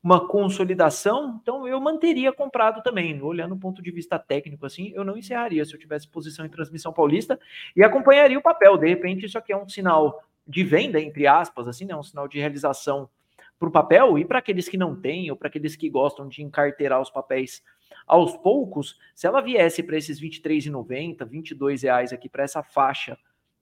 uma 0.04 0.28
consolidação. 0.28 1.40
Então 1.40 1.68
eu 1.68 1.80
manteria 1.80 2.34
comprado 2.34 2.82
também, 2.82 3.22
olhando 3.22 3.54
do 3.54 3.62
ponto 3.62 3.80
de 3.80 3.92
vista 3.92 4.18
técnico 4.18 4.66
assim, 4.66 4.92
eu 4.96 5.06
não 5.06 5.16
encerraria 5.16 5.64
se 5.64 5.74
eu 5.74 5.80
tivesse 5.80 6.08
posição 6.08 6.44
em 6.46 6.50
transmissão 6.50 6.92
paulista 6.92 7.40
e 7.76 7.84
acompanharia 7.84 8.40
o 8.40 8.42
papel. 8.42 8.76
De 8.76 8.90
repente 8.90 9.28
isso 9.28 9.38
aqui 9.38 9.54
é 9.54 9.58
um 9.58 9.70
sinal 9.70 10.24
de 10.48 10.64
venda 10.64 11.00
entre 11.00 11.28
aspas, 11.28 11.68
assim, 11.68 11.86
né? 11.86 11.96
Um 11.96 12.04
sinal 12.04 12.28
de 12.28 12.40
realização 12.40 13.08
para 13.60 13.70
o 13.70 13.72
papel 13.72 14.18
e 14.18 14.26
para 14.26 14.40
aqueles 14.40 14.68
que 14.68 14.78
não 14.78 15.00
têm 15.00 15.30
ou 15.30 15.38
para 15.38 15.48
aqueles 15.48 15.76
que 15.76 15.88
gostam 15.88 16.28
de 16.28 16.42
encarteirar 16.42 17.00
os 17.00 17.12
papéis 17.12 17.62
aos 18.06 18.36
poucos, 18.38 18.98
se 19.16 19.28
ela 19.28 19.42
viesse 19.42 19.84
para 19.84 19.98
esses 19.98 20.20
R$ 20.20 20.30
23,90, 20.30 21.30
R$ 21.30 21.76
reais 21.82 22.14
aqui 22.14 22.30
para 22.30 22.44
essa 22.44 22.64
faixa, 22.64 23.18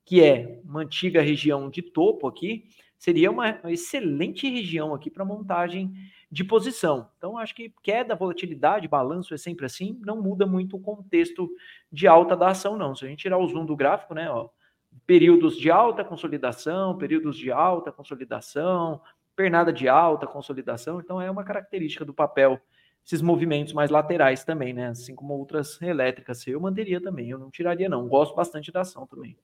que 0.05 0.23
é 0.23 0.59
uma 0.63 0.81
antiga 0.81 1.21
região 1.21 1.69
de 1.69 1.81
topo 1.81 2.27
aqui, 2.27 2.65
seria 2.97 3.31
uma 3.31 3.59
excelente 3.65 4.49
região 4.49 4.93
aqui 4.93 5.09
para 5.09 5.23
montagem 5.23 5.93
de 6.31 6.43
posição. 6.43 7.09
Então, 7.17 7.37
acho 7.37 7.55
que 7.55 7.73
queda, 7.81 8.15
volatilidade, 8.15 8.87
balanço 8.87 9.33
é 9.33 9.37
sempre 9.37 9.65
assim, 9.65 9.99
não 10.05 10.21
muda 10.21 10.45
muito 10.45 10.75
o 10.75 10.81
contexto 10.81 11.49
de 11.91 12.07
alta 12.07 12.35
da 12.35 12.49
ação, 12.49 12.77
não. 12.77 12.95
Se 12.95 13.05
a 13.05 13.07
gente 13.07 13.21
tirar 13.21 13.37
o 13.37 13.47
zoom 13.47 13.65
do 13.65 13.75
gráfico, 13.75 14.13
né, 14.13 14.29
ó, 14.29 14.49
períodos 15.07 15.57
de 15.57 15.71
alta 15.71 16.03
consolidação, 16.03 16.97
períodos 16.97 17.37
de 17.37 17.51
alta 17.51 17.91
consolidação, 17.91 19.01
pernada 19.35 19.71
de 19.71 19.87
alta 19.87 20.27
consolidação, 20.27 20.99
então 20.99 21.21
é 21.21 21.31
uma 21.31 21.43
característica 21.43 22.03
do 22.03 22.13
papel 22.13 22.59
esses 23.09 23.23
movimentos 23.23 23.73
mais 23.73 23.89
laterais 23.89 24.43
também, 24.43 24.71
né? 24.71 24.89
Assim 24.89 25.15
como 25.15 25.33
outras 25.33 25.81
elétricas, 25.81 26.45
eu 26.45 26.61
manteria 26.61 27.01
também, 27.01 27.27
eu 27.27 27.39
não 27.39 27.49
tiraria 27.49 27.89
não. 27.89 28.07
Gosto 28.07 28.35
bastante 28.35 28.71
da 28.71 28.81
ação 28.81 29.07
também. 29.07 29.35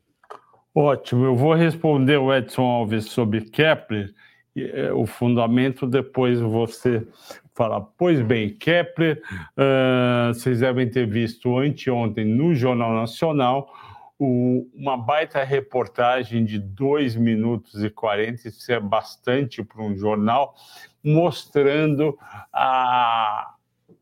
Ótimo, 0.74 1.26
eu 1.26 1.36
vou 1.36 1.54
responder 1.56 2.18
o 2.18 2.32
Edson 2.32 2.62
Alves 2.62 3.06
sobre 3.06 3.42
Kepler, 3.42 4.14
é, 4.56 4.94
o 4.94 5.08
fundamento, 5.08 5.88
depois 5.88 6.40
você 6.40 7.08
fala. 7.56 7.82
Pois 7.82 8.22
bem, 8.22 8.54
Kepler, 8.54 9.20
uh, 9.58 10.32
vocês 10.32 10.60
devem 10.60 10.88
ter 10.88 11.08
visto 11.08 11.58
anteontem 11.58 12.24
no 12.24 12.54
Jornal 12.54 12.94
Nacional 12.94 13.74
o, 14.20 14.70
uma 14.74 14.98
baita 14.98 15.44
reportagem 15.44 16.46
de 16.46 16.60
2 16.60 17.16
minutos 17.16 17.84
e 17.84 17.90
40, 17.90 18.48
isso 18.48 18.72
é 18.72 18.80
bastante 18.80 19.64
para 19.64 19.82
um 19.82 19.96
jornal, 19.96 20.56
mostrando 21.04 22.18
a, 22.52 23.52
a 23.52 23.55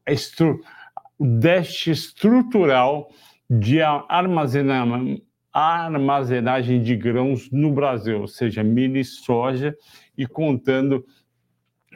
estru, 0.08 0.60
déficit 1.20 1.92
estrutural 1.92 3.10
de 3.50 3.82
armazenamento 3.82 5.22
armazenagem 5.54 6.82
de 6.82 6.96
grãos 6.96 7.52
no 7.52 7.72
Brasil, 7.72 8.22
ou 8.22 8.28
seja, 8.28 8.64
milho 8.64 8.98
e 8.98 9.06
soja, 9.06 9.78
e 10.18 10.26
contando 10.26 11.06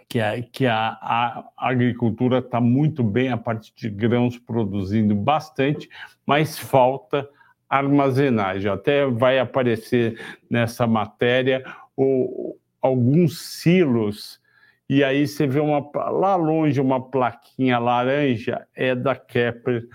que 0.07 0.19
a, 0.19 0.41
que 0.41 0.67
a, 0.67 0.89
a 1.01 1.51
agricultura 1.57 2.37
está 2.37 2.61
muito 2.61 3.03
bem, 3.03 3.29
a 3.29 3.37
parte 3.37 3.73
de 3.75 3.89
grãos 3.89 4.37
produzindo 4.37 5.15
bastante, 5.15 5.89
mas 6.25 6.57
falta 6.57 7.27
armazenagem. 7.67 8.71
Até 8.71 9.07
vai 9.07 9.39
aparecer 9.39 10.21
nessa 10.49 10.85
matéria 10.85 11.63
o, 11.95 12.55
alguns 12.79 13.41
silos 13.41 14.39
e 14.89 15.03
aí 15.03 15.27
você 15.27 15.45
vê 15.45 15.59
uma, 15.59 15.85
lá 16.09 16.35
longe 16.35 16.79
uma 16.79 17.01
plaquinha 17.01 17.77
laranja, 17.77 18.65
é 18.73 18.95
da 18.95 19.15
Kepler 19.15 19.85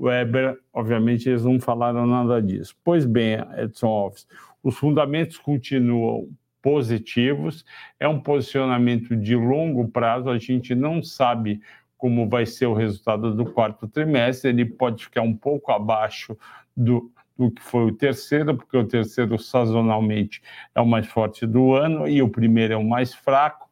Weber. 0.00 0.58
Obviamente 0.72 1.28
eles 1.28 1.44
não 1.44 1.60
falaram 1.60 2.06
nada 2.06 2.40
disso. 2.40 2.74
Pois 2.82 3.04
bem, 3.04 3.38
Edson 3.58 3.88
Alves, 3.88 4.26
os 4.62 4.76
fundamentos 4.76 5.36
continuam 5.36 6.28
positivos, 6.62 7.64
é 8.00 8.08
um 8.08 8.20
posicionamento 8.20 9.14
de 9.14 9.36
longo 9.36 9.86
prazo, 9.88 10.30
a 10.30 10.38
gente 10.38 10.74
não 10.74 11.02
sabe 11.02 11.60
como 11.96 12.28
vai 12.28 12.46
ser 12.46 12.66
o 12.66 12.74
resultado 12.74 13.34
do 13.34 13.44
quarto 13.44 13.86
trimestre, 13.86 14.50
ele 14.50 14.64
pode 14.64 15.04
ficar 15.04 15.22
um 15.22 15.34
pouco 15.34 15.72
abaixo 15.72 16.36
do, 16.76 17.12
do 17.36 17.50
que 17.50 17.62
foi 17.62 17.86
o 17.86 17.94
terceiro, 17.94 18.56
porque 18.56 18.76
o 18.76 18.86
terceiro 18.86 19.38
sazonalmente 19.38 20.40
é 20.74 20.80
o 20.80 20.86
mais 20.86 21.06
forte 21.06 21.46
do 21.46 21.74
ano 21.74 22.08
e 22.08 22.22
o 22.22 22.28
primeiro 22.28 22.74
é 22.74 22.76
o 22.76 22.84
mais 22.84 23.12
fraco 23.12 23.67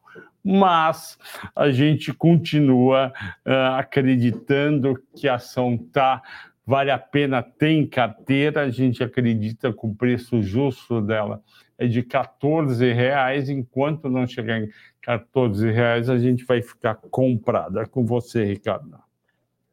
mas 0.47 1.17
a 1.55 1.69
gente 1.69 2.13
continua 2.13 3.11
uh, 3.45 3.75
acreditando 3.77 4.97
que 5.15 5.27
a 5.27 5.35
ação 5.35 5.75
está 5.75 6.21
vale 6.65 6.91
a 6.91 6.97
pena 6.97 7.41
ter 7.41 7.69
em 7.69 7.87
carteira, 7.87 8.61
a 8.61 8.69
gente 8.69 9.01
acredita 9.01 9.71
que 9.71 9.85
o 9.85 9.95
preço 9.95 10.41
justo 10.41 11.01
dela 11.01 11.41
é 11.77 11.87
de 11.87 12.03
14 12.03 12.91
reais, 12.91 13.49
enquanto 13.49 14.09
não 14.09 14.27
chegar 14.27 14.59
em 14.59 14.69
14 15.01 15.71
reais, 15.71 16.09
a 16.09 16.17
gente 16.17 16.43
vai 16.43 16.61
ficar 16.61 16.95
comprada. 16.95 17.81
É 17.81 17.85
com 17.85 18.05
você, 18.05 18.43
Ricardo. 18.43 18.97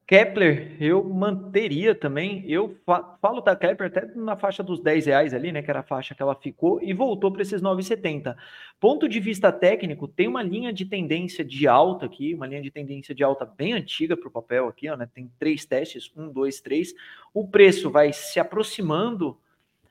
Kepler, 0.06 0.76
eu 0.78 1.02
manteria 1.02 1.94
também. 1.94 2.44
Eu 2.46 2.76
falo 3.20 3.40
da 3.40 3.56
Kepler 3.56 3.88
até 3.88 4.06
na 4.14 4.36
faixa 4.36 4.62
dos 4.62 4.80
10 4.80 5.06
reais 5.06 5.32
ali, 5.32 5.50
né? 5.50 5.62
Que 5.62 5.70
era 5.70 5.80
a 5.80 5.84
faixa 5.84 6.14
que 6.14 6.22
ela 6.22 6.34
ficou 6.34 6.78
e 6.82 6.92
voltou 6.92 7.32
para 7.32 7.40
esses 7.40 7.62
9,70. 7.62 8.36
Ponto 8.78 9.08
de 9.08 9.18
vista 9.18 9.50
técnico, 9.50 10.06
tem 10.06 10.28
uma 10.28 10.42
linha 10.42 10.72
de 10.74 10.84
tendência 10.84 11.42
de 11.42 11.66
alta 11.66 12.04
aqui, 12.04 12.34
uma 12.34 12.46
linha 12.46 12.60
de 12.60 12.70
tendência 12.70 13.14
de 13.14 13.24
alta 13.24 13.46
bem 13.46 13.72
antiga 13.72 14.14
para 14.14 14.28
o 14.28 14.32
papel 14.32 14.68
aqui, 14.68 14.90
ó, 14.90 14.96
né? 14.96 15.08
Tem 15.12 15.30
três 15.38 15.64
testes: 15.64 16.12
um, 16.14 16.30
dois, 16.30 16.60
três. 16.60 16.92
O 17.32 17.48
preço 17.48 17.90
vai 17.90 18.12
se 18.12 18.38
aproximando 18.38 19.38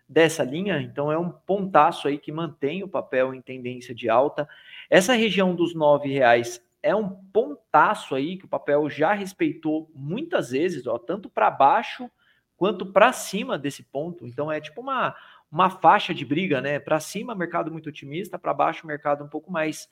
dessa 0.07 0.43
linha, 0.43 0.79
então 0.79 1.11
é 1.11 1.17
um 1.17 1.31
pontaço 1.31 2.07
aí 2.07 2.19
que 2.19 2.31
mantém 2.31 2.83
o 2.83 2.87
papel 2.87 3.33
em 3.33 3.41
tendência 3.41 3.95
de 3.95 4.09
alta. 4.09 4.47
Essa 4.89 5.13
região 5.13 5.55
dos 5.55 5.73
9 5.73 6.07
reais 6.07 6.63
é 6.83 6.93
um 6.93 7.09
pontaço 7.09 8.13
aí 8.13 8.37
que 8.37 8.45
o 8.45 8.49
papel 8.49 8.89
já 8.89 9.13
respeitou 9.13 9.89
muitas 9.95 10.51
vezes, 10.51 10.85
ó, 10.85 10.99
tanto 10.99 11.29
para 11.29 11.49
baixo 11.49 12.11
quanto 12.57 12.85
para 12.85 13.13
cima 13.13 13.57
desse 13.57 13.83
ponto. 13.83 14.27
Então 14.27 14.51
é 14.51 14.59
tipo 14.59 14.81
uma, 14.81 15.15
uma 15.49 15.69
faixa 15.69 16.13
de 16.13 16.25
briga, 16.25 16.61
né? 16.61 16.79
Para 16.79 16.99
cima, 16.99 17.33
mercado 17.33 17.71
muito 17.71 17.87
otimista, 17.87 18.37
para 18.37 18.53
baixo, 18.53 18.85
mercado 18.85 19.23
um 19.23 19.29
pouco 19.29 19.49
mais 19.49 19.89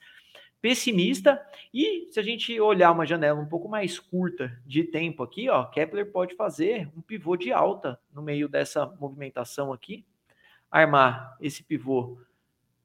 pessimista. 0.60 1.44
E 1.72 2.08
se 2.10 2.20
a 2.20 2.22
gente 2.22 2.60
olhar 2.60 2.92
uma 2.92 3.06
janela 3.06 3.40
um 3.40 3.48
pouco 3.48 3.68
mais 3.68 3.98
curta 3.98 4.56
de 4.64 4.84
tempo 4.84 5.22
aqui, 5.22 5.48
ó, 5.48 5.64
Kepler 5.64 6.12
pode 6.12 6.36
fazer 6.36 6.88
um 6.96 7.00
pivô 7.00 7.36
de 7.36 7.52
alta 7.52 7.98
no 8.12 8.22
meio 8.22 8.48
dessa 8.48 8.86
movimentação 8.86 9.72
aqui, 9.72 10.04
armar 10.70 11.36
esse 11.40 11.64
pivô 11.64 12.18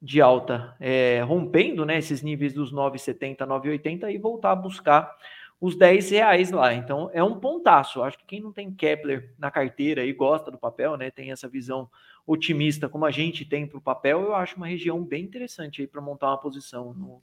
de 0.02 0.22
alta 0.22 0.76
é, 0.80 1.22
rompendo 1.22 1.86
né, 1.86 1.98
esses 1.98 2.22
níveis 2.22 2.54
dos 2.54 2.74
9,70, 2.74 3.38
9,80 3.40 4.14
e 4.14 4.18
voltar 4.18 4.52
a 4.52 4.56
buscar 4.56 5.16
os 5.60 5.76
10 5.76 6.12
reais 6.12 6.52
lá. 6.52 6.74
Então 6.74 7.10
é 7.14 7.24
um 7.24 7.40
pontaço. 7.40 8.04
Acho 8.04 8.18
que 8.20 8.26
quem 8.26 8.42
não 8.42 8.52
tem 8.52 8.72
Kepler 8.72 9.34
na 9.40 9.50
carteira 9.50 10.06
e 10.06 10.14
gosta 10.14 10.52
do 10.52 10.58
papel, 10.58 10.98
né, 10.98 11.10
tem 11.10 11.32
essa 11.32 11.48
visão 11.48 11.90
otimista 12.26 12.90
como 12.90 13.06
a 13.06 13.12
gente 13.12 13.46
tem 13.46 13.66
para 13.66 13.78
o 13.78 13.82
papel, 13.82 14.22
eu 14.22 14.36
acho 14.36 14.58
uma 14.58 14.68
região 14.68 15.02
bem 15.02 15.24
interessante 15.24 15.82
aí 15.82 15.88
para 15.88 16.02
montar 16.02 16.28
uma 16.28 16.38
posição 16.38 16.94
no, 16.94 17.22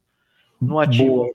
no 0.60 0.78
ativo. 0.78 1.14
Boa. 1.14 1.32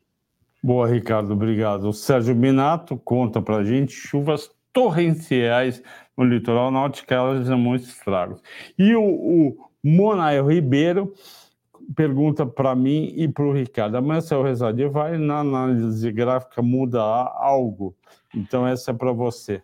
Boa, 0.62 0.88
Ricardo, 0.88 1.32
obrigado. 1.32 1.88
O 1.88 1.94
Sérgio 1.94 2.36
Minato 2.36 2.98
conta 2.98 3.42
para 3.42 3.58
a 3.58 3.64
gente 3.64 3.94
chuvas 3.94 4.52
torrenciais 4.74 5.82
no 6.18 6.26
litoral 6.26 6.70
norte, 6.70 7.06
que 7.06 7.14
elas 7.14 7.48
são 7.48 7.58
muito 7.58 7.86
estragos. 7.86 8.42
E 8.78 8.94
o, 8.94 9.04
o 9.04 9.69
Monael 9.84 10.48
Ribeiro 10.48 11.14
pergunta 11.96 12.46
para 12.46 12.76
mim 12.76 13.14
e 13.16 13.28
para 13.28 13.46
o 13.46 13.54
Ricardo: 13.54 13.96
amanhã, 13.96 14.22
se 14.22 14.34
eu 14.34 14.44
rezar 14.44 14.74
vai 14.92 15.18
na 15.18 15.40
análise 15.40 16.12
gráfica 16.12 16.62
mudar 16.62 17.32
algo? 17.36 17.96
Então, 18.36 18.68
essa 18.68 18.92
é 18.92 18.94
para 18.94 19.12
você. 19.12 19.62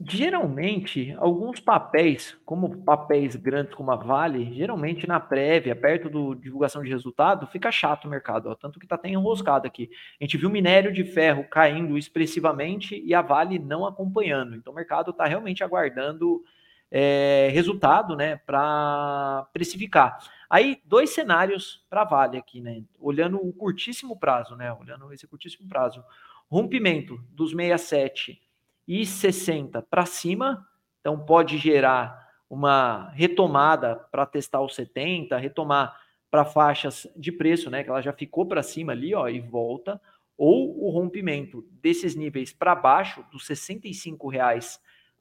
Geralmente, 0.00 1.14
alguns 1.18 1.60
papéis, 1.60 2.36
como 2.44 2.82
papéis 2.82 3.36
grandes 3.36 3.74
como 3.74 3.92
a 3.92 3.96
Vale, 3.96 4.52
geralmente 4.52 5.06
na 5.06 5.20
prévia, 5.20 5.74
perto 5.74 6.10
do 6.10 6.34
divulgação 6.34 6.82
de 6.82 6.90
resultado, 6.90 7.46
fica 7.46 7.70
chato 7.70 8.06
o 8.06 8.10
mercado, 8.10 8.48
ó, 8.50 8.54
tanto 8.56 8.80
que 8.80 8.86
está 8.86 8.96
até 8.96 9.08
enroscado 9.08 9.68
aqui. 9.68 9.88
A 10.20 10.24
gente 10.24 10.36
viu 10.36 10.50
minério 10.50 10.92
de 10.92 11.04
ferro 11.04 11.44
caindo 11.48 11.96
expressivamente 11.96 13.00
e 13.06 13.14
a 13.14 13.22
Vale 13.22 13.58
não 13.58 13.86
acompanhando. 13.86 14.56
Então 14.56 14.72
o 14.72 14.76
mercado 14.76 15.12
está 15.12 15.26
realmente 15.26 15.62
aguardando 15.62 16.42
é, 16.90 17.48
resultado, 17.52 18.14
né, 18.16 18.36
para 18.36 19.48
precificar. 19.52 20.18
Aí, 20.48 20.80
dois 20.84 21.10
cenários 21.10 21.84
para 21.90 22.04
Vale 22.04 22.38
aqui, 22.38 22.60
né, 22.60 22.82
olhando 22.98 23.44
o 23.44 23.52
curtíssimo 23.52 24.18
prazo, 24.18 24.54
né, 24.54 24.72
olhando 24.72 25.12
esse 25.12 25.26
curtíssimo 25.26 25.68
prazo. 25.68 26.04
Rompimento 26.48 27.18
dos 27.30 27.50
67 27.50 28.40
e 28.86 29.04
60 29.04 29.82
para 29.82 30.06
cima, 30.06 30.66
então 31.00 31.18
pode 31.18 31.58
gerar 31.58 32.24
uma 32.48 33.08
retomada 33.10 33.96
para 33.96 34.24
testar 34.26 34.60
os 34.60 34.74
70, 34.74 35.36
retomar 35.38 35.98
para 36.30 36.44
faixas 36.44 37.06
de 37.16 37.32
preço, 37.32 37.70
né, 37.70 37.82
que 37.82 37.90
ela 37.90 38.00
já 38.00 38.12
ficou 38.12 38.46
para 38.46 38.62
cima 38.62 38.92
ali, 38.92 39.14
ó, 39.14 39.28
e 39.28 39.40
volta, 39.40 40.00
ou 40.36 40.84
o 40.84 40.90
rompimento 40.90 41.64
desses 41.80 42.14
níveis 42.14 42.52
para 42.52 42.74
baixo, 42.74 43.24
dos 43.30 43.46
65 43.46 44.28
reais 44.28 44.80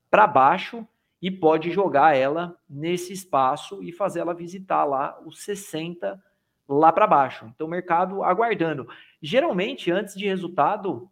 para 0.09 0.27
baixo, 0.27 0.87
e 1.23 1.31
pode 1.31 1.71
jogar 1.71 2.17
ela 2.17 2.53
nesse 2.69 3.13
espaço 3.13 3.81
e 3.81 3.93
fazer 3.93 4.19
ela 4.19 4.33
visitar 4.33 4.83
lá 4.83 5.17
os 5.25 5.41
60 5.45 6.21
lá 6.67 6.91
para 6.91 7.07
baixo. 7.07 7.49
Então, 7.55 7.65
o 7.65 7.69
mercado 7.69 8.21
aguardando. 8.21 8.85
Geralmente, 9.21 9.89
antes 9.89 10.15
de 10.15 10.27
resultado, 10.27 11.09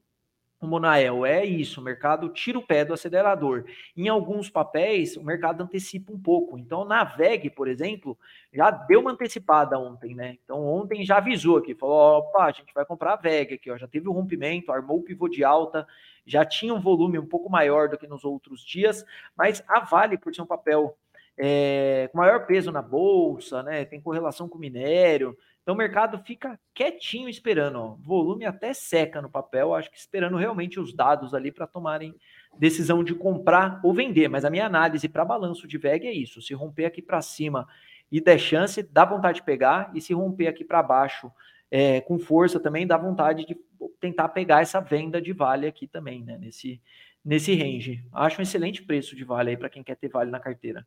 o 0.62 0.68
Monael 0.68 1.26
é 1.26 1.44
isso, 1.44 1.82
o 1.82 1.84
mercado 1.84 2.30
tira 2.30 2.60
o 2.60 2.66
pé 2.66 2.86
do 2.86 2.94
acelerador. 2.94 3.66
Em 3.98 4.08
alguns 4.08 4.48
papéis, 4.48 5.18
o 5.18 5.24
mercado 5.24 5.64
antecipa 5.64 6.14
um 6.14 6.20
pouco. 6.20 6.58
Então, 6.58 6.86
na 6.86 7.04
VEG, 7.04 7.50
por 7.50 7.68
exemplo, 7.68 8.16
já 8.54 8.70
deu 8.70 9.00
uma 9.02 9.12
antecipada 9.12 9.80
ontem, 9.80 10.14
né? 10.14 10.38
Então, 10.44 10.64
ontem 10.64 11.04
já 11.04 11.18
avisou 11.18 11.58
aqui, 11.58 11.74
falou: 11.74 12.20
opa, 12.20 12.46
a 12.46 12.52
gente 12.52 12.72
vai 12.76 12.86
comprar 12.86 13.14
a 13.14 13.16
VEG 13.16 13.56
aqui, 13.56 13.72
ó, 13.72 13.78
já 13.78 13.88
teve 13.88 14.08
o 14.08 14.12
rompimento, 14.12 14.72
armou 14.72 15.00
o 15.00 15.04
pivô 15.04 15.28
de 15.28 15.44
alta, 15.44 15.88
já 16.26 16.46
tinha 16.46 16.74
um 16.74 16.80
volume 16.80 17.18
um 17.18 17.26
pouco 17.26 17.50
maior 17.50 17.90
do 17.90 17.98
que 17.98 18.08
nos 18.08 18.24
outros 18.24 18.64
dias, 18.64 19.04
mas 19.36 19.64
a 19.68 19.80
Vale, 19.80 20.16
por 20.16 20.34
ser 20.34 20.44
um 20.44 20.46
papel 20.46 20.96
é, 21.38 22.08
com 22.12 22.20
maior 22.20 22.46
peso 22.46 22.72
na 22.72 22.84
bolsa, 22.84 23.64
né, 23.64 23.84
tem 23.86 24.00
correlação 24.00 24.48
com 24.48 24.60
minério, 24.60 25.36
Então 25.62 25.76
o 25.76 25.78
mercado 25.78 26.18
fica 26.20 26.60
quietinho 26.74 27.30
esperando, 27.30 27.80
ó, 27.80 27.96
volume 28.00 28.46
até 28.46 28.74
seca 28.74 29.22
no 29.22 29.30
papel, 29.30 29.76
acho 29.76 29.92
que 29.92 29.98
esperando 29.98 30.38
realmente 30.38 30.80
os 30.80 30.94
dados 30.94 31.34
ali 31.34 31.52
para 31.52 31.68
tomarem 31.68 32.16
decisão 32.58 33.04
de 33.04 33.14
comprar 33.14 33.80
ou 33.84 33.94
vender. 33.94 34.28
Mas 34.28 34.44
a 34.44 34.50
minha 34.50 34.66
análise 34.66 35.08
para 35.08 35.24
balanço 35.24 35.68
de 35.68 35.78
VEG 35.78 36.08
é 36.08 36.12
isso: 36.12 36.42
se 36.42 36.54
romper 36.54 36.86
aqui 36.86 37.02
para 37.02 37.22
cima 37.22 37.68
e 38.12 38.20
der 38.20 38.40
chance, 38.40 38.84
dá 38.84 39.06
vontade 39.06 39.38
de 39.38 39.44
pegar, 39.44 39.92
e 39.96 40.02
se 40.02 40.14
romper 40.14 40.48
aqui 40.48 40.66
para 40.66 40.84
baixo 40.84 41.32
é, 41.70 42.02
com 42.02 42.20
força 42.20 42.60
também, 42.60 42.86
dá 42.86 42.98
vontade 42.98 43.46
de 43.46 43.56
tentar 44.00 44.30
pegar 44.30 44.62
essa 44.62 44.82
venda 44.82 45.22
de 45.22 45.32
vale 45.32 45.66
aqui 45.66 45.88
também, 45.88 46.24
né? 46.24 46.38
Nesse, 46.38 46.82
nesse 47.24 47.56
range. 47.56 48.04
Acho 48.12 48.40
um 48.40 48.44
excelente 48.44 48.84
preço 48.84 49.16
de 49.16 49.24
vale 49.24 49.52
aí 49.52 49.58
para 49.58 49.70
quem 49.70 49.84
quer 49.84 49.96
ter 49.96 50.10
vale 50.10 50.30
na 50.30 50.40
carteira. 50.40 50.86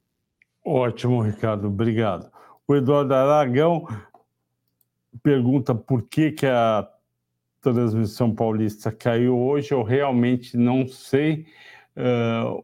Ótimo, 0.63 1.23
Ricardo, 1.23 1.69
obrigado. 1.69 2.31
O 2.69 2.75
Eduardo 2.75 3.15
Aragão 3.15 3.87
pergunta 5.23 5.75
por 5.75 6.03
que, 6.03 6.33
que 6.33 6.47
a 6.47 6.89
transmissão 7.61 8.35
paulista 8.35 8.93
caiu 8.93 9.39
hoje. 9.39 9.73
Eu 9.73 9.83
realmente 9.83 10.57
não 10.57 10.87
sei 10.87 11.47
uh, 11.97 12.63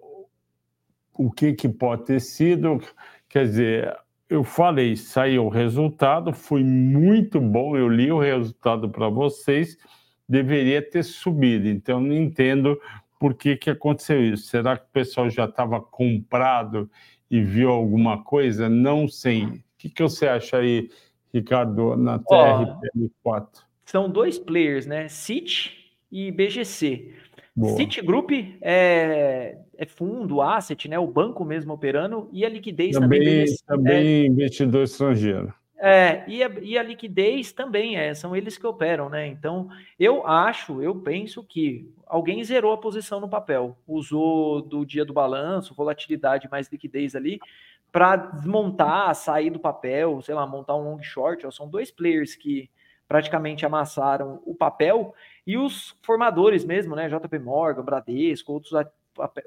o 1.14 1.30
que, 1.30 1.54
que 1.54 1.68
pode 1.68 2.04
ter 2.04 2.20
sido. 2.20 2.80
Quer 3.28 3.44
dizer, 3.44 3.96
eu 4.28 4.44
falei, 4.44 4.96
saiu 4.96 5.46
o 5.46 5.48
resultado, 5.48 6.32
foi 6.32 6.62
muito 6.62 7.40
bom. 7.40 7.76
Eu 7.76 7.88
li 7.88 8.12
o 8.12 8.20
resultado 8.20 8.90
para 8.90 9.08
vocês, 9.08 9.76
deveria 10.28 10.82
ter 10.82 11.02
subido. 11.02 11.68
Então, 11.68 12.00
não 12.00 12.14
entendo 12.14 12.78
por 13.18 13.34
que, 13.34 13.56
que 13.56 13.70
aconteceu 13.70 14.22
isso. 14.22 14.48
Será 14.48 14.76
que 14.76 14.84
o 14.84 14.92
pessoal 14.92 15.28
já 15.28 15.46
estava 15.46 15.80
comprado 15.80 16.90
e 17.30 17.40
viu 17.40 17.70
alguma 17.70 18.22
coisa? 18.22 18.68
Não 18.68 19.08
sei. 19.08 19.44
O 19.44 19.62
que, 19.78 19.88
que 19.88 20.02
você 20.02 20.26
acha 20.26 20.58
aí? 20.58 20.90
Ricardo, 21.32 21.96
na 21.96 22.18
TRPM4? 22.18 23.48
São 23.84 24.08
dois 24.08 24.38
players, 24.38 24.86
né? 24.86 25.08
Citi 25.08 25.92
e 26.10 26.30
BGC. 26.30 27.12
Boa. 27.54 27.76
Citigroup 27.76 28.30
é, 28.60 29.58
é 29.76 29.86
fundo, 29.86 30.40
asset, 30.40 30.88
né? 30.88 30.98
O 30.98 31.06
banco 31.06 31.44
mesmo 31.44 31.72
operando 31.72 32.28
e 32.32 32.44
a 32.44 32.48
liquidez 32.48 32.96
também. 32.96 33.20
Também, 33.20 33.56
também 33.66 34.06
é, 34.06 34.26
investidor 34.26 34.84
estrangeiro. 34.84 35.52
É, 35.82 36.24
e 36.28 36.42
a, 36.42 36.50
e 36.60 36.76
a 36.76 36.82
liquidez 36.82 37.52
também 37.52 37.96
é, 37.96 38.12
são 38.12 38.36
eles 38.36 38.58
que 38.58 38.66
operam, 38.66 39.08
né? 39.08 39.26
Então, 39.26 39.68
eu 39.98 40.26
acho, 40.26 40.82
eu 40.82 40.94
penso 40.94 41.42
que 41.42 41.90
alguém 42.06 42.44
zerou 42.44 42.74
a 42.74 42.78
posição 42.78 43.18
no 43.18 43.30
papel, 43.30 43.78
usou 43.88 44.60
do 44.60 44.84
dia 44.84 45.06
do 45.06 45.14
balanço, 45.14 45.74
volatilidade 45.74 46.50
mais 46.50 46.68
liquidez 46.70 47.16
ali, 47.16 47.40
para 47.92 48.16
desmontar, 48.16 49.14
sair 49.14 49.50
do 49.50 49.58
papel, 49.58 50.20
sei 50.22 50.34
lá, 50.34 50.46
montar 50.46 50.76
um 50.76 50.84
long 50.84 51.02
short. 51.02 51.46
Ó, 51.46 51.50
são 51.50 51.68
dois 51.68 51.90
players 51.90 52.34
que 52.34 52.70
praticamente 53.08 53.66
amassaram 53.66 54.40
o 54.46 54.54
papel 54.54 55.12
e 55.44 55.58
os 55.58 55.96
formadores 56.02 56.64
mesmo, 56.64 56.94
né? 56.94 57.08
JP 57.08 57.38
Morgan, 57.40 57.82
Bradesco, 57.82 58.52
outros, 58.52 58.72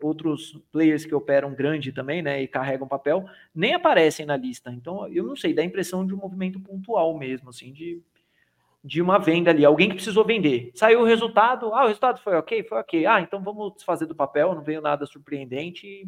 outros 0.01 0.59
players 0.69 1.05
que 1.05 1.15
operam 1.15 1.53
grande 1.53 1.93
também, 1.93 2.21
né? 2.21 2.41
E 2.41 2.47
carregam 2.47 2.87
papel, 2.87 3.25
nem 3.55 3.73
aparecem 3.73 4.25
na 4.25 4.35
lista. 4.35 4.69
Então, 4.69 5.07
eu 5.07 5.23
não 5.23 5.35
sei, 5.35 5.53
dá 5.53 5.61
a 5.61 5.65
impressão 5.65 6.05
de 6.05 6.13
um 6.13 6.17
movimento 6.17 6.59
pontual 6.59 7.17
mesmo, 7.17 7.49
assim, 7.49 7.71
de, 7.71 8.01
de 8.83 9.01
uma 9.01 9.17
venda 9.17 9.51
ali. 9.51 9.63
Alguém 9.63 9.87
que 9.87 9.95
precisou 9.95 10.25
vender. 10.25 10.71
Saiu 10.75 10.99
o 10.99 11.05
resultado, 11.05 11.73
ah, 11.73 11.85
o 11.85 11.87
resultado 11.87 12.19
foi 12.19 12.35
ok, 12.35 12.63
foi 12.63 12.79
ok. 12.79 13.05
Ah, 13.05 13.21
então 13.21 13.41
vamos 13.41 13.75
desfazer 13.75 14.05
do 14.05 14.15
papel, 14.15 14.53
não 14.53 14.61
veio 14.61 14.81
nada 14.81 15.05
surpreendente. 15.05 16.05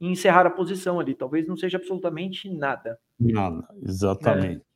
E 0.00 0.08
encerrar 0.08 0.46
a 0.46 0.50
posição 0.50 1.00
ali. 1.00 1.14
Talvez 1.14 1.46
não 1.46 1.56
seja 1.56 1.78
absolutamente 1.78 2.50
nada. 2.50 2.98
Nada, 3.18 3.66
exatamente. 3.82 4.60
É. 4.62 4.66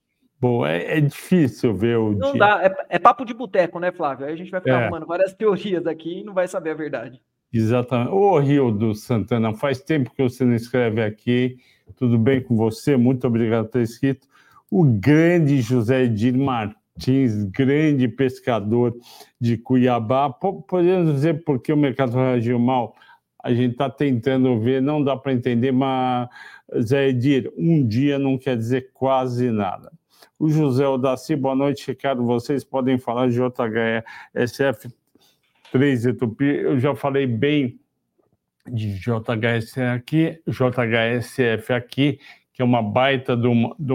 Bom, 0.40 0.64
é, 0.64 0.96
é, 0.96 1.00
difícil 1.00 1.74
ver 1.74 1.98
o. 1.98 2.12
Não 2.12 2.32
dia. 2.32 2.40
dá, 2.40 2.64
é, 2.64 2.96
é, 2.96 2.98
papo 2.98 3.26
de 3.26 3.34
boteco, 3.34 3.78
né, 3.78 3.92
Flávio? 3.92 4.26
Aí 4.26 4.32
a 4.32 4.36
gente 4.36 4.50
vai 4.50 4.60
ficar 4.60 4.80
é. 4.80 4.82
arrumando 4.84 5.06
várias 5.06 5.34
teorias 5.34 5.86
aqui 5.86 6.20
e 6.20 6.24
não 6.24 6.32
vai 6.32 6.48
saber 6.48 6.70
a 6.70 6.74
verdade. 6.74 7.20
Exatamente. 7.52 8.10
Ô, 8.10 8.38
Rio 8.38 8.70
do 8.70 8.94
Santana, 8.94 9.52
faz 9.52 9.82
tempo 9.82 10.10
que 10.14 10.22
você 10.22 10.44
não 10.44 10.54
escreve 10.54 11.02
aqui. 11.02 11.58
Tudo 11.96 12.16
bem 12.18 12.40
com 12.40 12.56
você? 12.56 12.96
Muito 12.96 13.26
obrigado 13.26 13.66
por 13.66 13.72
ter 13.72 13.82
escrito. 13.82 14.26
O 14.70 14.84
grande 14.84 15.60
José 15.60 16.04
Edir 16.04 16.38
Martins, 16.38 17.44
grande 17.44 18.08
pescador 18.08 18.96
de 19.38 19.58
Cuiabá. 19.58 20.30
Podemos 20.30 21.12
dizer 21.12 21.44
por 21.44 21.60
que 21.60 21.72
o 21.72 21.76
mercado 21.76 22.12
reagiu 22.12 22.58
mal? 22.58 22.94
A 23.42 23.52
gente 23.52 23.72
está 23.72 23.88
tentando 23.88 24.58
ver, 24.60 24.82
não 24.82 25.02
dá 25.02 25.16
para 25.16 25.32
entender, 25.32 25.72
mas, 25.72 26.28
Zé 26.82 27.08
Edir, 27.08 27.50
um 27.56 27.86
dia 27.86 28.18
não 28.18 28.38
quer 28.38 28.56
dizer 28.56 28.90
quase 28.92 29.50
nada. 29.50 29.90
O 30.38 30.48
José 30.48 30.86
Odaci, 30.86 31.36
boa 31.36 31.54
noite, 31.54 31.86
Ricardo. 31.86 32.24
Vocês 32.24 32.64
podem 32.64 32.98
falar 32.98 33.28
de 33.28 33.34
JHSF 33.34 34.88
3 35.72 36.06
Etupi. 36.06 36.44
Eu 36.44 36.78
já 36.78 36.94
falei 36.94 37.26
bem 37.26 37.78
de 38.66 38.94
JHSF 38.94 39.80
aqui, 39.82 40.40
JHSF 40.46 41.72
aqui, 41.72 42.18
que 42.52 42.62
é 42.62 42.64
uma 42.64 42.82
baita 42.82 43.36
de 43.36 43.46
uma, 43.46 43.74
de 43.78 43.92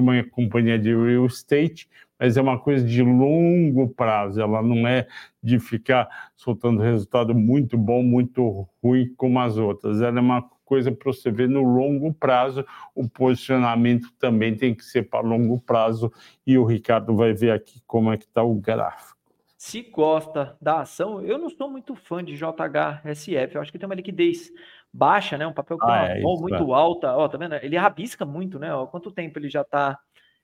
uma 0.00 0.24
companhia 0.24 0.78
de 0.78 0.94
real 0.94 1.26
estate, 1.26 1.88
mas 2.18 2.36
é 2.36 2.42
uma 2.42 2.58
coisa 2.58 2.84
de 2.84 3.02
longo 3.02 3.88
prazo, 3.88 4.40
ela 4.40 4.62
não 4.62 4.86
é 4.86 5.06
de 5.42 5.58
ficar 5.58 6.08
soltando 6.34 6.80
resultado 6.80 7.34
muito 7.34 7.76
bom, 7.76 8.02
muito 8.02 8.68
ruim 8.82 9.12
como 9.16 9.38
as 9.38 9.56
outras. 9.56 10.00
Ela 10.00 10.18
é 10.18 10.20
uma 10.20 10.42
coisa 10.64 10.90
para 10.90 11.12
você 11.12 11.30
ver 11.30 11.48
no 11.48 11.62
longo 11.62 12.12
prazo, 12.12 12.64
o 12.94 13.08
posicionamento 13.08 14.10
também 14.18 14.56
tem 14.56 14.74
que 14.74 14.84
ser 14.84 15.08
para 15.08 15.20
longo 15.20 15.60
prazo, 15.60 16.12
e 16.46 16.58
o 16.58 16.64
Ricardo 16.64 17.14
vai 17.14 17.32
ver 17.32 17.52
aqui 17.52 17.80
como 17.86 18.12
é 18.12 18.16
que 18.16 18.24
está 18.24 18.42
o 18.42 18.54
gráfico. 18.54 19.16
Se 19.56 19.82
gosta 19.82 20.56
da 20.60 20.80
ação, 20.80 21.22
eu 21.22 21.38
não 21.38 21.48
sou 21.48 21.70
muito 21.70 21.94
fã 21.94 22.22
de 22.22 22.36
JHSF, 22.36 23.54
eu 23.54 23.60
acho 23.60 23.72
que 23.72 23.78
tem 23.78 23.86
uma 23.86 23.94
liquidez 23.94 24.50
baixa, 24.92 25.38
né? 25.38 25.46
Um 25.46 25.52
papel 25.52 25.78
que 25.78 25.84
ah, 25.84 25.88
uma 25.88 26.08
é, 26.08 26.20
muito 26.20 26.72
é. 26.72 26.76
alta, 26.76 27.16
ó, 27.16 27.28
tá 27.28 27.38
vendo? 27.38 27.54
Ele 27.56 27.76
rabisca 27.76 28.24
muito, 28.24 28.58
né? 28.58 28.74
Ó, 28.74 28.86
quanto 28.86 29.10
tempo 29.10 29.38
ele 29.38 29.48
já 29.48 29.62
está 29.62 29.98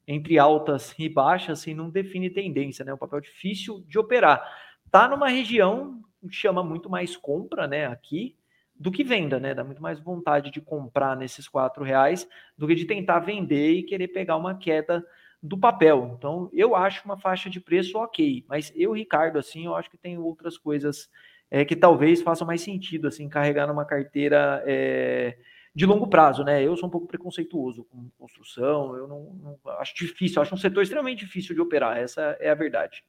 entre 0.07 0.39
altas 0.39 0.95
e 0.99 1.09
baixas 1.09 1.67
e 1.67 1.75
não 1.75 1.91
define 1.91 2.31
tendência, 2.31 2.85
né? 2.85 2.93
Um 2.93 2.99
papel 2.99 3.21
difícil 3.21 3.85
de 3.87 3.99
operar. 3.99 4.43
Tá 4.91 5.09
numa 5.09 5.29
região 5.29 6.01
que 6.21 6.35
chama 6.35 6.63
muito 6.63 6.91
mais 6.91 7.17
compra, 7.17 7.67
né? 7.67 7.87
Aqui 7.87 8.37
do 8.75 8.91
que 8.91 9.05
venda, 9.05 9.39
né? 9.39 9.55
Dá 9.55 9.63
muito 9.63 9.81
mais 9.81 10.01
vontade 10.01 10.51
de 10.51 10.61
comprar 10.61 11.17
nesses 11.17 11.49
quatro 11.49 11.85
reais 11.85 12.29
do 12.57 12.67
que 12.67 12.75
de 12.75 12.85
tentar 12.85 13.21
vender 13.21 13.73
e 13.73 13.83
querer 13.83 14.09
pegar 14.09 14.37
uma 14.37 14.57
queda 14.57 15.05
do 15.43 15.59
papel. 15.59 16.15
Então, 16.17 16.49
eu 16.53 16.75
acho 16.75 17.05
uma 17.05 17.19
faixa 17.19 17.51
de 17.51 17.61
preço 17.61 17.99
ok, 17.99 18.45
mas 18.49 18.73
eu, 18.75 18.93
Ricardo, 18.93 19.39
assim, 19.39 19.67
eu 19.67 19.75
acho 19.75 19.91
que 19.91 19.99
tem 19.99 20.19
outras 20.19 20.57
coisas 20.57 21.09
é, 21.51 21.65
que 21.65 21.77
talvez 21.77 22.23
façam 22.23 22.47
mais 22.47 22.61
sentido, 22.61 23.09
assim, 23.09 23.29
carregar 23.29 23.67
numa 23.67 23.85
carteira 23.85 24.63
é, 24.67 25.37
de 25.75 25.87
longo 25.87 26.07
prazo, 26.07 26.45
né? 26.45 26.63
Eu 26.63 26.77
sou 26.77 26.89
um 26.89 26.91
pouco 26.91 27.07
preconceituoso 27.07 27.85
com 27.85 28.11
construção, 28.19 28.97
eu 28.97 29.09
não, 29.09 29.21
não 29.43 29.73
acho 29.79 29.95
difícil, 29.95 30.41
acho 30.43 30.55
um 30.55 30.59
setor 30.59 30.83
extremamente 30.83 31.25
difícil 31.25 31.55
de 31.55 31.61
operar, 31.61 31.97
essa 31.97 32.37
é 32.41 32.51
a 32.51 32.55
verdade. 32.55 33.03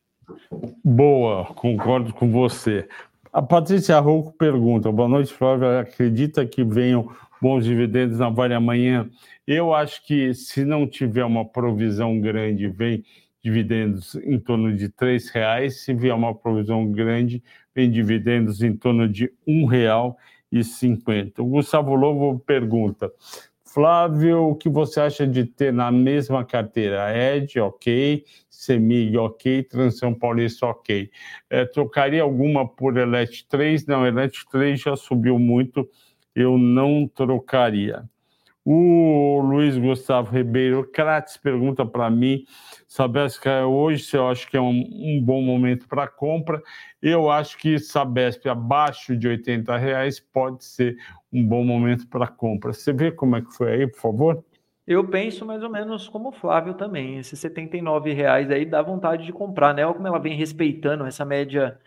Boa, 0.84 1.46
concordo 1.54 2.14
com 2.14 2.32
você. 2.32 2.88
A 3.32 3.42
Patrícia 3.42 4.00
Rouco 4.00 4.32
pergunta: 4.34 4.92
boa 4.92 5.10
noite, 5.10 5.34
Flávio. 5.34 5.80
Acredita 5.80 6.46
que 6.46 6.64
venham 6.64 7.10
bons 7.42 7.66
dividendos 7.66 8.20
na 8.20 8.30
Vale 8.30 8.54
amanhã? 8.54 9.10
Eu 9.46 9.74
acho 9.74 10.06
que 10.06 10.34
se 10.34 10.64
não 10.64 10.88
tiver 10.88 11.26
uma 11.26 11.44
provisão 11.44 12.20
grande, 12.22 12.68
vem 12.68 13.04
dividendos 13.44 14.16
em 14.16 14.40
torno 14.40 14.74
de 14.74 14.86
R$ 14.86 15.18
reais. 15.34 15.82
Se 15.82 15.94
vier 15.94 16.16
uma 16.16 16.34
provisão 16.34 16.90
grande, 16.90 17.44
vem 17.76 17.92
dividendos 17.92 18.62
em 18.62 18.78
torno 18.78 19.10
de 19.10 19.26
R$ 19.46 19.66
real 19.66 20.18
e 20.54 20.64
50. 20.64 21.42
O 21.42 21.48
Gustavo 21.48 21.96
Lobo 21.96 22.40
pergunta: 22.40 23.12
Flávio, 23.66 24.50
o 24.50 24.56
que 24.56 24.70
você 24.70 25.02
acha 25.02 25.26
de 25.26 25.46
ter 25.46 25.74
na 25.74 25.92
mesma 25.92 26.46
carteira 26.46 27.12
Ed, 27.18 27.60
ok, 27.60 28.24
Semig, 28.48 29.18
ok, 29.18 29.64
Transição 29.64 30.14
Paulista, 30.14 30.68
ok. 30.68 31.10
É, 31.50 31.66
trocaria 31.66 32.22
alguma 32.22 32.68
por 32.68 32.96
Elect 32.96 33.48
3? 33.50 33.88
Não, 33.88 34.06
Elect 34.06 34.46
3 34.52 34.80
já 34.80 34.96
subiu 34.96 35.40
muito, 35.40 35.90
eu 36.36 36.56
não 36.56 37.08
trocaria. 37.08 38.08
O 38.66 39.42
Luiz 39.42 39.78
Gustavo 39.78 40.32
Ribeiro 40.32 40.90
Kratis 40.90 41.36
pergunta 41.36 41.86
para 41.86 42.10
mim, 42.10 42.46
Sabesp 42.88 43.46
hoje, 43.68 44.06
se 44.06 44.16
eu 44.16 44.30
acho 44.30 44.50
que 44.50 44.56
é 44.56 44.62
um, 44.62 44.70
um 44.70 45.22
bom 45.22 45.42
momento 45.42 45.86
para 45.86 46.08
compra. 46.08 46.62
Eu 47.02 47.30
acho 47.30 47.58
que 47.58 47.78
Sabesp 47.78 48.48
abaixo 48.48 49.18
de 49.18 49.28
80 49.28 49.76
reais 49.76 50.18
pode 50.18 50.64
ser 50.64 50.96
um 51.32 51.46
bom 51.46 51.66
momento 51.66 52.08
para 52.08 52.26
compra. 52.26 52.72
Você 52.72 52.94
vê 52.94 53.12
como 53.12 53.36
é 53.36 53.42
que 53.42 53.54
foi 53.54 53.74
aí, 53.74 53.88
por 53.88 54.00
favor? 54.00 54.46
Eu 54.88 55.06
penso 55.08 55.46
mais 55.46 55.62
ou 55.62 55.70
menos 55.70 56.08
como 56.08 56.30
o 56.30 56.32
Flávio 56.32 56.74
também. 56.74 57.18
Esses 57.18 57.40
79 57.40 58.14
reais 58.14 58.50
aí 58.50 58.66
dá 58.66 58.82
vontade 58.82 59.26
de 59.26 59.34
comprar, 59.34 59.74
né? 59.74 59.86
Olha 59.86 59.94
como 59.94 60.08
ela 60.08 60.20
vem 60.20 60.38
respeitando 60.38 61.06
essa 61.06 61.26
média 61.26 61.78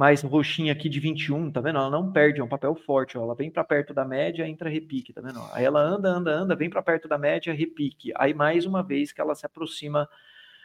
mais 0.00 0.22
roxinha 0.22 0.72
aqui 0.72 0.88
de 0.88 0.98
21, 0.98 1.52
tá 1.52 1.60
vendo? 1.60 1.76
Ela 1.76 1.90
não 1.90 2.10
perde, 2.10 2.40
é 2.40 2.42
um 2.42 2.48
papel 2.48 2.74
forte, 2.74 3.18
ó. 3.18 3.22
Ela 3.22 3.34
vem 3.34 3.50
para 3.50 3.62
perto 3.62 3.92
da 3.92 4.02
média, 4.02 4.48
entra 4.48 4.70
repique, 4.70 5.12
tá 5.12 5.20
vendo? 5.20 5.38
Aí 5.52 5.62
ela 5.62 5.78
anda, 5.78 6.08
anda, 6.08 6.30
anda, 6.30 6.56
vem 6.56 6.70
para 6.70 6.80
perto 6.80 7.06
da 7.06 7.18
média, 7.18 7.52
repique. 7.52 8.10
Aí 8.16 8.32
mais 8.32 8.64
uma 8.64 8.82
vez 8.82 9.12
que 9.12 9.20
ela 9.20 9.34
se 9.34 9.44
aproxima 9.44 10.08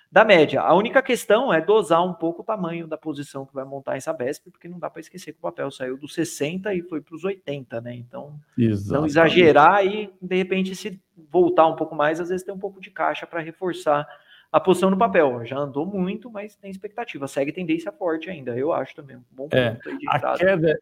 da 0.09 0.23
média. 0.23 0.61
A 0.61 0.73
única 0.73 1.01
questão 1.01 1.53
é 1.53 1.59
dosar 1.59 2.01
um 2.01 2.13
pouco 2.13 2.43
o 2.43 2.45
tamanho 2.45 2.87
da 2.87 2.97
posição 2.97 3.45
que 3.45 3.53
vai 3.53 3.65
montar 3.65 3.97
essa 3.97 4.13
BESP, 4.13 4.51
porque 4.51 4.69
não 4.69 4.79
dá 4.79 4.89
para 4.89 5.01
esquecer 5.01 5.33
que 5.33 5.39
o 5.39 5.41
papel 5.41 5.69
saiu 5.69 5.97
dos 5.97 6.13
60 6.13 6.73
e 6.73 6.81
foi 6.83 7.01
para 7.01 7.15
os 7.15 7.25
80, 7.25 7.81
né? 7.81 7.93
Então, 7.93 8.39
Exatamente. 8.57 8.93
não 8.93 9.05
exagerar 9.05 9.85
e, 9.85 10.13
de 10.21 10.35
repente, 10.37 10.73
se 10.77 10.97
voltar 11.29 11.67
um 11.67 11.75
pouco 11.75 11.93
mais, 11.93 12.21
às 12.21 12.29
vezes 12.29 12.45
tem 12.45 12.55
um 12.55 12.59
pouco 12.59 12.79
de 12.79 12.89
caixa 12.89 13.27
para 13.27 13.41
reforçar 13.41 14.07
a 14.55 14.59
posição 14.61 14.89
no 14.89 14.97
papel. 14.97 15.43
Já 15.43 15.57
andou 15.57 15.85
muito, 15.85 16.31
mas 16.31 16.55
tem 16.55 16.71
expectativa. 16.71 17.27
Segue 17.27 17.51
tendência 17.51 17.91
forte 17.91 18.29
ainda, 18.29 18.57
eu 18.57 18.71
acho 18.71 18.95
também. 18.95 19.17
Bom 19.29 19.49
é, 19.51 19.59
é, 19.59 19.77
a 20.07 20.37
queda, 20.37 20.79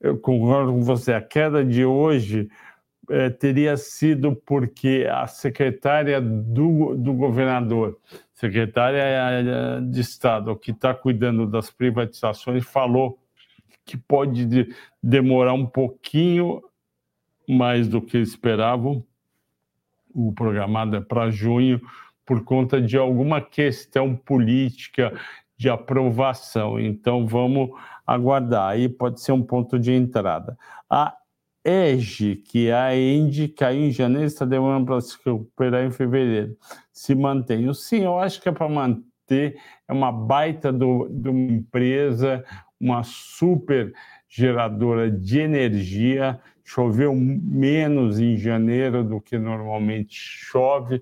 eu 0.00 0.16
concordo 0.16 0.70
com 0.70 0.82
você, 0.82 1.12
a 1.12 1.20
queda 1.20 1.64
de 1.64 1.84
hoje 1.84 2.48
é, 3.10 3.28
teria 3.28 3.76
sido 3.76 4.36
porque 4.46 5.08
a 5.10 5.26
secretária 5.26 6.20
do, 6.20 6.94
do 6.94 7.12
governador, 7.14 7.98
secretária 8.32 9.02
é, 9.02 9.80
de 9.80 10.00
Estado, 10.00 10.54
que 10.54 10.70
está 10.70 10.94
cuidando 10.94 11.48
das 11.48 11.68
privatizações, 11.68 12.64
falou 12.64 13.18
que 13.84 13.96
pode 13.96 14.46
de, 14.46 14.72
demorar 15.02 15.52
um 15.52 15.66
pouquinho 15.66 16.62
mais 17.48 17.88
do 17.88 18.00
que 18.00 18.18
esperavam. 18.18 19.04
O 20.14 20.32
programado 20.32 20.94
é 20.94 21.00
para 21.00 21.28
junho, 21.28 21.80
por 22.26 22.42
conta 22.44 22.82
de 22.82 22.98
alguma 22.98 23.40
questão 23.40 24.14
política 24.14 25.12
de 25.56 25.70
aprovação. 25.70 26.78
Então, 26.78 27.26
vamos 27.26 27.70
aguardar. 28.06 28.70
Aí 28.70 28.88
pode 28.88 29.20
ser 29.20 29.32
um 29.32 29.42
ponto 29.42 29.78
de 29.78 29.92
entrada. 29.92 30.58
A 30.90 31.16
EGE, 31.64 32.36
que 32.36 32.68
é 32.68 32.74
a 32.74 32.96
ENDE, 32.96 33.48
caiu 33.48 33.86
em 33.86 33.90
janeiro, 33.90 34.26
está 34.26 34.44
demorando 34.44 34.86
para 34.86 35.00
se 35.00 35.16
recuperar 35.24 35.84
em 35.84 35.90
fevereiro. 35.90 36.56
Se 36.92 37.14
mantém. 37.14 37.72
Sim, 37.74 38.04
eu 38.04 38.18
acho 38.18 38.40
que 38.40 38.48
é 38.48 38.52
para 38.52 38.68
manter, 38.68 39.58
é 39.88 39.92
uma 39.92 40.12
baita 40.12 40.72
do, 40.72 41.08
de 41.08 41.28
uma 41.28 41.52
empresa, 41.52 42.44
uma 42.80 43.02
super 43.02 43.92
geradora 44.28 45.10
de 45.10 45.40
energia. 45.40 46.40
Choveu 46.68 47.14
menos 47.14 48.18
em 48.18 48.36
janeiro 48.36 49.04
do 49.04 49.20
que 49.20 49.38
normalmente 49.38 50.16
chove. 50.18 51.00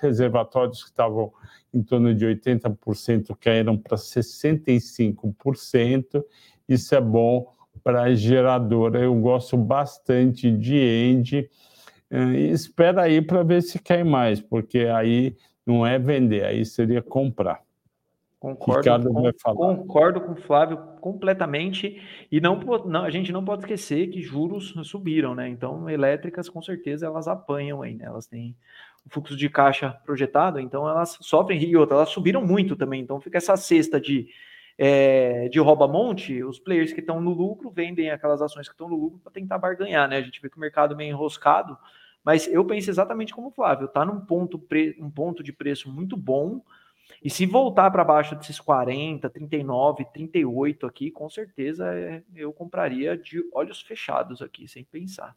Reservatórios 0.00 0.82
que 0.82 0.88
estavam 0.88 1.30
em 1.72 1.82
torno 1.82 2.12
de 2.14 2.24
80% 2.24 3.36
caíram 3.38 3.76
para 3.76 3.98
65%. 3.98 6.24
Isso 6.66 6.94
é 6.94 7.00
bom 7.00 7.52
para 7.82 8.04
a 8.04 8.14
geradora. 8.14 9.00
Eu 9.00 9.14
gosto 9.16 9.58
bastante 9.58 10.50
de 10.50 10.76
End. 10.76 11.46
Eh, 12.10 12.50
espera 12.50 13.02
aí 13.02 13.20
para 13.20 13.42
ver 13.42 13.62
se 13.62 13.78
cai 13.78 14.02
mais, 14.02 14.40
porque 14.40 14.78
aí 14.78 15.36
não 15.66 15.86
é 15.86 15.98
vender, 15.98 16.42
aí 16.42 16.64
seria 16.64 17.02
comprar. 17.02 17.63
Concordo, 18.44 19.10
com, 19.10 19.32
concordo 19.42 20.20
com 20.20 20.32
o 20.32 20.36
Flávio 20.36 20.76
completamente. 21.00 21.98
E 22.30 22.42
não, 22.42 22.60
não, 22.84 23.02
a 23.02 23.08
gente 23.08 23.32
não 23.32 23.42
pode 23.42 23.62
esquecer 23.62 24.08
que 24.08 24.20
juros 24.20 24.74
subiram, 24.82 25.34
né? 25.34 25.48
Então, 25.48 25.88
elétricas, 25.88 26.46
com 26.46 26.60
certeza, 26.60 27.06
elas 27.06 27.26
apanham 27.26 27.80
aí, 27.80 27.94
né? 27.94 28.04
Elas 28.04 28.26
têm 28.26 28.54
o 29.06 29.08
fluxo 29.08 29.34
de 29.34 29.48
caixa 29.48 29.98
projetado, 30.04 30.60
então 30.60 30.86
elas 30.86 31.16
sofrem 31.22 31.58
e 31.62 31.74
outra, 31.74 31.96
elas 31.96 32.10
subiram 32.10 32.44
muito 32.44 32.76
também. 32.76 33.00
Então, 33.00 33.18
fica 33.18 33.38
essa 33.38 33.56
cesta 33.56 33.98
de 33.98 34.28
é, 34.76 35.48
de 35.48 35.58
rouba-monte, 35.58 36.44
os 36.44 36.58
players 36.58 36.92
que 36.92 37.00
estão 37.00 37.22
no 37.22 37.32
lucro 37.32 37.70
vendem 37.70 38.10
aquelas 38.10 38.42
ações 38.42 38.68
que 38.68 38.74
estão 38.74 38.90
no 38.90 38.96
lucro 38.96 39.20
para 39.20 39.32
tentar 39.32 39.56
barganhar, 39.56 40.06
né? 40.06 40.18
A 40.18 40.22
gente 40.22 40.42
vê 40.42 40.50
que 40.50 40.58
o 40.58 40.60
mercado 40.60 40.92
é 40.92 40.96
meio 40.98 41.12
enroscado, 41.12 41.78
mas 42.22 42.46
eu 42.46 42.62
penso 42.66 42.90
exatamente 42.90 43.32
como 43.32 43.48
o 43.48 43.52
Flávio, 43.52 43.88
tá 43.88 44.04
num 44.04 44.20
ponto, 44.20 44.62
um 44.98 45.10
ponto 45.10 45.42
de 45.42 45.52
preço 45.52 45.90
muito 45.90 46.14
bom, 46.14 46.60
e 47.22 47.30
se 47.30 47.46
voltar 47.46 47.90
para 47.90 48.04
baixo 48.04 48.34
desses 48.34 48.60
40, 48.60 49.30
39, 49.30 50.04
38 50.12 50.86
aqui, 50.86 51.10
com 51.10 51.28
certeza 51.30 51.86
é, 51.94 52.22
eu 52.34 52.52
compraria 52.52 53.16
de 53.16 53.42
olhos 53.52 53.80
fechados 53.80 54.42
aqui, 54.42 54.68
sem 54.68 54.84
pensar. 54.84 55.34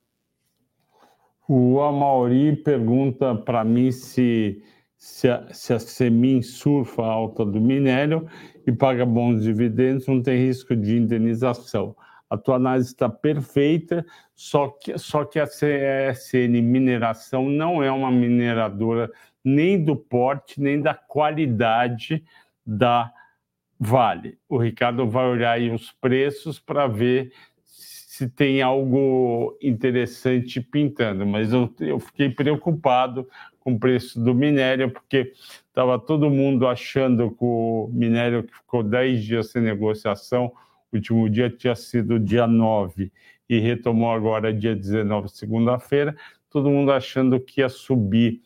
O 1.47 1.79
Amauri 1.79 2.57
pergunta 2.57 3.33
para 3.33 3.63
mim 3.63 3.89
se, 3.89 4.61
se, 4.97 5.29
a, 5.29 5.47
se 5.53 5.73
a 5.73 5.79
Semin 5.79 6.41
surfa 6.41 7.03
a 7.03 7.09
alta 7.09 7.45
do 7.45 7.61
minério 7.61 8.27
e 8.65 8.71
paga 8.71 9.05
bons 9.05 9.43
dividendos, 9.43 10.07
não 10.07 10.21
tem 10.21 10.45
risco 10.45 10.75
de 10.75 10.97
indenização. 10.97 11.95
A 12.29 12.35
tua 12.35 12.57
análise 12.57 12.89
está 12.89 13.07
perfeita, 13.07 14.05
só 14.35 14.67
que, 14.67 14.97
só 14.97 15.23
que 15.23 15.39
a 15.39 15.47
CSN 15.47 16.61
Mineração 16.61 17.47
não 17.47 17.81
é 17.81 17.89
uma 17.89 18.11
mineradora 18.11 19.09
nem 19.47 19.81
do 19.81 19.95
porte, 19.95 20.59
nem 20.59 20.81
da 20.81 20.93
qualidade 20.93 22.21
da 22.65 23.11
Vale. 23.79 24.37
O 24.49 24.57
Ricardo 24.57 25.09
vai 25.09 25.25
olhar 25.25 25.51
aí 25.51 25.69
os 25.69 25.91
preços 25.91 26.59
para 26.59 26.85
ver 26.87 27.31
se 27.63 28.27
tem 28.27 28.61
algo 28.61 29.57
interessante 29.61 30.59
pintando, 30.59 31.25
mas 31.25 31.53
eu, 31.53 31.73
eu 31.79 31.99
fiquei 31.99 32.29
preocupado 32.29 33.25
com 33.59 33.73
o 33.73 33.79
preço 33.79 34.19
do 34.19 34.33
minério, 34.33 34.91
porque 34.91 35.31
estava 35.67 35.97
todo 35.99 36.29
mundo 36.29 36.67
achando 36.67 37.29
que 37.29 37.37
o 37.39 37.89
minério 37.93 38.43
que 38.43 38.53
ficou 38.53 38.83
10 38.83 39.23
dias 39.23 39.51
sem 39.51 39.61
negociação, 39.61 40.51
o 40.91 40.95
último 40.95 41.29
dia 41.29 41.49
tinha 41.49 41.75
sido 41.75 42.19
dia 42.19 42.47
9 42.47 43.11
e 43.47 43.59
retomou 43.59 44.11
agora 44.11 44.51
dia 44.51 44.75
19, 44.75 45.29
segunda-feira, 45.29 46.17
todo 46.49 46.69
mundo 46.69 46.91
achando 46.91 47.39
que 47.39 47.61
ia 47.61 47.69
subir 47.69 48.41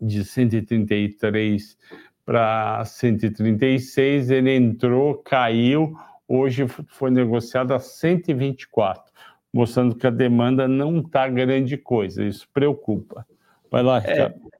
de 0.00 0.24
133 0.24 1.76
para 2.24 2.84
136, 2.84 4.30
ele 4.30 4.54
entrou, 4.54 5.14
caiu, 5.18 5.96
hoje 6.26 6.66
foi 6.88 7.10
negociado 7.10 7.72
a 7.72 7.78
124, 7.78 9.12
mostrando 9.52 9.94
que 9.94 10.06
a 10.06 10.10
demanda 10.10 10.66
não 10.66 10.98
está 10.98 11.28
grande 11.28 11.76
coisa, 11.76 12.24
isso 12.24 12.48
preocupa. 12.52 13.24
Vai 13.70 13.82
lá, 13.82 13.98
é, 13.98 14.00
Ricardo. 14.00 14.34
É, 14.52 14.56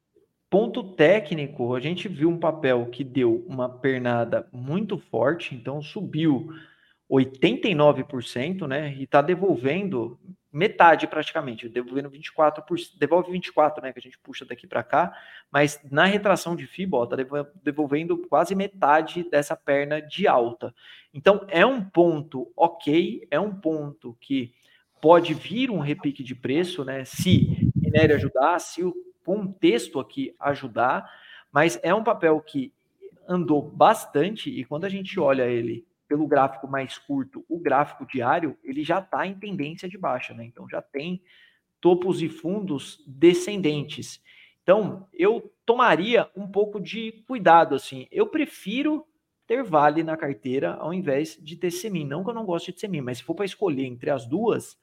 ponto 0.48 0.94
técnico, 0.94 1.74
a 1.74 1.80
gente 1.80 2.08
viu 2.08 2.28
um 2.28 2.38
papel 2.38 2.86
que 2.86 3.02
deu 3.02 3.44
uma 3.48 3.68
pernada 3.68 4.48
muito 4.52 4.96
forte, 4.96 5.54
então 5.54 5.82
subiu 5.82 6.48
89%, 7.10 8.66
né? 8.66 8.94
E 8.94 9.04
está 9.04 9.20
devolvendo 9.22 10.18
metade 10.56 11.06
praticamente, 11.06 11.68
devolvendo 11.68 12.10
24%, 12.10 12.96
devolve 12.98 13.30
24, 13.30 13.82
né, 13.82 13.92
que 13.92 13.98
a 13.98 14.02
gente 14.02 14.18
puxa 14.18 14.42
daqui 14.42 14.66
para 14.66 14.82
cá, 14.82 15.14
mas 15.52 15.78
na 15.90 16.06
retração 16.06 16.56
de 16.56 16.66
FIBA, 16.66 17.04
está 17.04 17.16
devolvendo 17.62 18.16
quase 18.26 18.54
metade 18.54 19.28
dessa 19.28 19.54
perna 19.54 20.00
de 20.00 20.26
alta. 20.26 20.74
Então 21.12 21.44
é 21.48 21.66
um 21.66 21.84
ponto 21.84 22.50
ok, 22.56 23.28
é 23.30 23.38
um 23.38 23.54
ponto 23.54 24.16
que 24.18 24.54
pode 24.98 25.34
vir 25.34 25.70
um 25.70 25.78
repique 25.78 26.24
de 26.24 26.34
preço, 26.34 26.86
né, 26.86 27.04
se 27.04 27.70
minério 27.76 28.16
ajudar, 28.16 28.58
se 28.58 28.82
o 28.82 28.94
contexto 29.22 30.00
aqui 30.00 30.34
ajudar, 30.40 31.06
mas 31.52 31.78
é 31.82 31.94
um 31.94 32.02
papel 32.02 32.40
que 32.40 32.72
andou 33.28 33.60
bastante 33.60 34.48
e 34.48 34.64
quando 34.64 34.86
a 34.86 34.88
gente 34.88 35.20
olha 35.20 35.42
ele 35.42 35.84
pelo 36.08 36.26
gráfico 36.26 36.68
mais 36.68 36.98
curto, 36.98 37.44
o 37.48 37.58
gráfico 37.58 38.06
diário, 38.06 38.56
ele 38.62 38.82
já 38.82 38.98
está 38.98 39.26
em 39.26 39.34
tendência 39.34 39.88
de 39.88 39.98
baixa, 39.98 40.32
né? 40.34 40.44
Então 40.44 40.68
já 40.68 40.80
tem 40.80 41.22
topos 41.80 42.22
e 42.22 42.28
fundos 42.28 43.02
descendentes. 43.06 44.22
Então, 44.62 45.06
eu 45.12 45.52
tomaria 45.64 46.28
um 46.34 46.48
pouco 46.48 46.80
de 46.80 47.24
cuidado, 47.26 47.74
assim. 47.74 48.08
Eu 48.10 48.26
prefiro 48.26 49.06
ter 49.46 49.62
Vale 49.62 50.02
na 50.02 50.16
carteira 50.16 50.74
ao 50.74 50.92
invés 50.92 51.38
de 51.40 51.56
ter 51.56 51.70
Semin. 51.70 52.04
Não 52.04 52.24
que 52.24 52.30
eu 52.30 52.34
não 52.34 52.44
goste 52.44 52.72
de 52.72 52.80
Semin, 52.80 53.00
mas 53.00 53.18
se 53.18 53.24
for 53.24 53.34
para 53.34 53.44
escolher 53.44 53.84
entre 53.84 54.10
as 54.10 54.26
duas, 54.26 54.76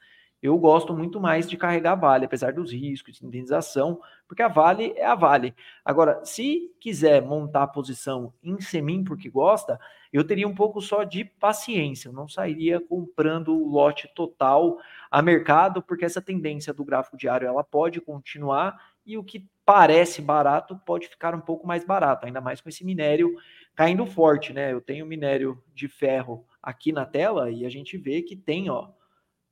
eu 0.43 0.57
gosto 0.57 0.93
muito 0.93 1.21
mais 1.21 1.49
de 1.49 1.55
carregar 1.55 1.95
Vale, 1.95 2.25
apesar 2.25 2.51
dos 2.51 2.73
riscos 2.73 3.15
de 3.15 3.25
indenização, 3.25 4.01
porque 4.27 4.41
a 4.41 4.49
Vale 4.49 4.93
é 4.97 5.05
a 5.05 5.15
Vale. 5.15 5.55
Agora, 5.85 6.19
se 6.25 6.69
quiser 6.81 7.21
montar 7.21 7.63
a 7.63 7.67
posição 7.67 8.33
em 8.43 8.59
Semin 8.59 9.05
porque 9.05 9.29
gosta, 9.29 9.79
eu 10.11 10.21
teria 10.21 10.45
um 10.45 10.53
pouco 10.53 10.81
só 10.81 11.05
de 11.05 11.23
paciência. 11.23 12.09
Eu 12.09 12.13
não 12.13 12.27
sairia 12.27 12.81
comprando 12.81 13.55
o 13.55 13.69
lote 13.69 14.13
total 14.13 14.79
a 15.09 15.21
mercado, 15.21 15.81
porque 15.81 16.03
essa 16.03 16.21
tendência 16.21 16.73
do 16.73 16.83
gráfico 16.83 17.15
diário 17.15 17.47
ela 17.47 17.63
pode 17.63 18.01
continuar 18.01 18.77
e 19.05 19.17
o 19.17 19.23
que 19.23 19.47
parece 19.65 20.21
barato 20.21 20.75
pode 20.85 21.07
ficar 21.07 21.33
um 21.33 21.39
pouco 21.39 21.65
mais 21.65 21.85
barato, 21.85 22.25
ainda 22.25 22.41
mais 22.41 22.59
com 22.59 22.67
esse 22.67 22.83
minério 22.83 23.33
caindo 23.73 24.05
forte, 24.05 24.51
né? 24.51 24.73
Eu 24.73 24.81
tenho 24.81 25.05
minério 25.05 25.63
de 25.73 25.87
ferro 25.87 26.45
aqui 26.61 26.91
na 26.91 27.05
tela 27.05 27.49
e 27.49 27.65
a 27.65 27.69
gente 27.69 27.97
vê 27.97 28.21
que 28.21 28.35
tem, 28.35 28.69
ó, 28.69 28.89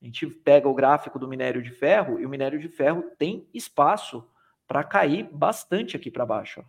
a 0.01 0.05
gente 0.05 0.25
pega 0.27 0.67
o 0.67 0.73
gráfico 0.73 1.19
do 1.19 1.27
minério 1.27 1.61
de 1.61 1.69
ferro 1.69 2.19
e 2.19 2.25
o 2.25 2.29
minério 2.29 2.59
de 2.59 2.67
ferro 2.67 3.03
tem 3.19 3.47
espaço 3.53 4.25
para 4.67 4.83
cair 4.83 5.29
bastante 5.31 5.95
aqui 5.95 6.09
para 6.09 6.25
baixo. 6.25 6.63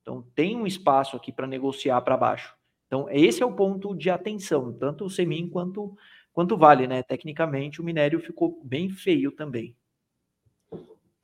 Então 0.00 0.24
tem 0.34 0.56
um 0.56 0.66
espaço 0.66 1.16
aqui 1.16 1.30
para 1.30 1.46
negociar 1.46 2.00
para 2.00 2.16
baixo. 2.16 2.54
Então 2.86 3.06
esse 3.10 3.42
é 3.42 3.46
o 3.46 3.52
ponto 3.52 3.94
de 3.94 4.08
atenção, 4.08 4.72
tanto 4.72 5.04
o 5.04 5.10
Semin 5.10 5.48
quanto 5.48 5.94
quanto 6.32 6.56
Vale, 6.56 6.86
né? 6.86 7.02
Tecnicamente 7.02 7.80
o 7.80 7.84
minério 7.84 8.18
ficou 8.20 8.60
bem 8.64 8.88
feio 8.88 9.32
também. 9.32 9.76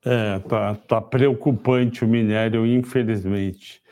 É, 0.05 0.39
tá, 0.41 0.75
tá 0.75 1.01
preocupante 1.01 2.05
o 2.05 2.09
minério, 2.09 2.67
infelizmente. 2.67 3.83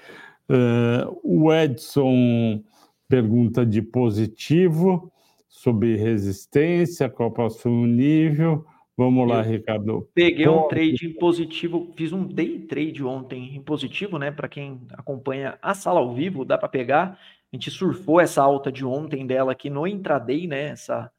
Uh, 0.49 1.19
o 1.23 1.53
Edson 1.53 2.62
pergunta 3.09 3.65
de 3.65 3.81
positivo 3.81 5.11
sobre 5.55 5.95
resistência, 5.97 7.09
qual 7.09 7.29
o 7.29 7.33
próximo 7.33 7.87
nível. 7.87 8.67
Vamos 8.97 9.27
lá, 9.29 9.41
Ricardo. 9.41 10.09
Peguei 10.13 10.49
um 10.49 10.67
trade 10.67 11.07
em 11.07 11.15
positivo, 11.15 11.93
fiz 11.97 12.13
um 12.13 12.27
day 12.27 12.59
trade 12.59 13.05
ontem 13.05 13.55
em 13.57 13.63
positivo, 13.63 14.19
né? 14.19 14.33
Para 14.33 14.49
quem 14.49 14.83
acompanha 14.93 15.57
a 15.63 15.73
sala 15.73 16.01
ao 16.01 16.13
vivo, 16.13 16.45
dá 16.45 16.59
para 16.59 16.69
pegar. 16.69 17.19
A 17.53 17.57
gente 17.57 17.71
surfou 17.71 18.21
essa 18.21 18.43
alta 18.43 18.71
de 18.71 18.85
ontem 18.85 19.27
dela 19.27 19.53
aqui 19.53 19.71
no 19.71 19.87
intraday, 19.87 20.49
né? 20.49 20.71
Essa, 20.71 21.11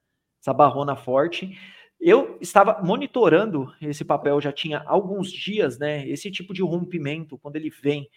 essa 0.41 0.53
barrona 0.53 0.97
forte. 0.97 1.57
Eu 1.99 2.37
estava 2.39 2.81
monitorando 2.83 3.73
esse 3.81 4.05
papel 4.05 4.39
já 4.39 4.51
tinha 4.51 4.83
alguns 4.85 5.31
dias, 5.31 5.79
né? 5.79 6.07
Esse 6.07 6.29
tipo 6.29 6.53
de 6.53 6.61
rompimento, 6.61 7.37
quando 7.37 7.55
ele 7.55 7.69
vem, 7.69 8.09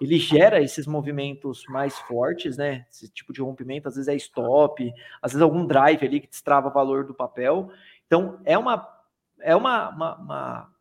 ele 0.00 0.18
gera 0.18 0.60
esses 0.60 0.86
movimentos 0.86 1.62
mais 1.68 1.98
fortes, 2.00 2.56
né? 2.56 2.86
Esse 2.90 3.08
tipo 3.08 3.32
de 3.32 3.40
rompimento, 3.40 3.88
às 3.88 3.94
vezes 3.94 4.08
é 4.08 4.16
stop, 4.16 4.92
às 5.22 5.32
vezes 5.32 5.42
algum 5.42 5.64
drive 5.66 6.04
ali 6.04 6.20
que 6.20 6.28
destrava 6.28 6.68
o 6.68 6.72
valor 6.72 7.04
do 7.04 7.14
papel. 7.14 7.70
Então, 8.06 8.40
é 8.44 8.58
uma 8.58 8.96
é 9.40 9.54
uma, 9.54 9.90
uma, 9.90 10.16
uma, 10.16 10.74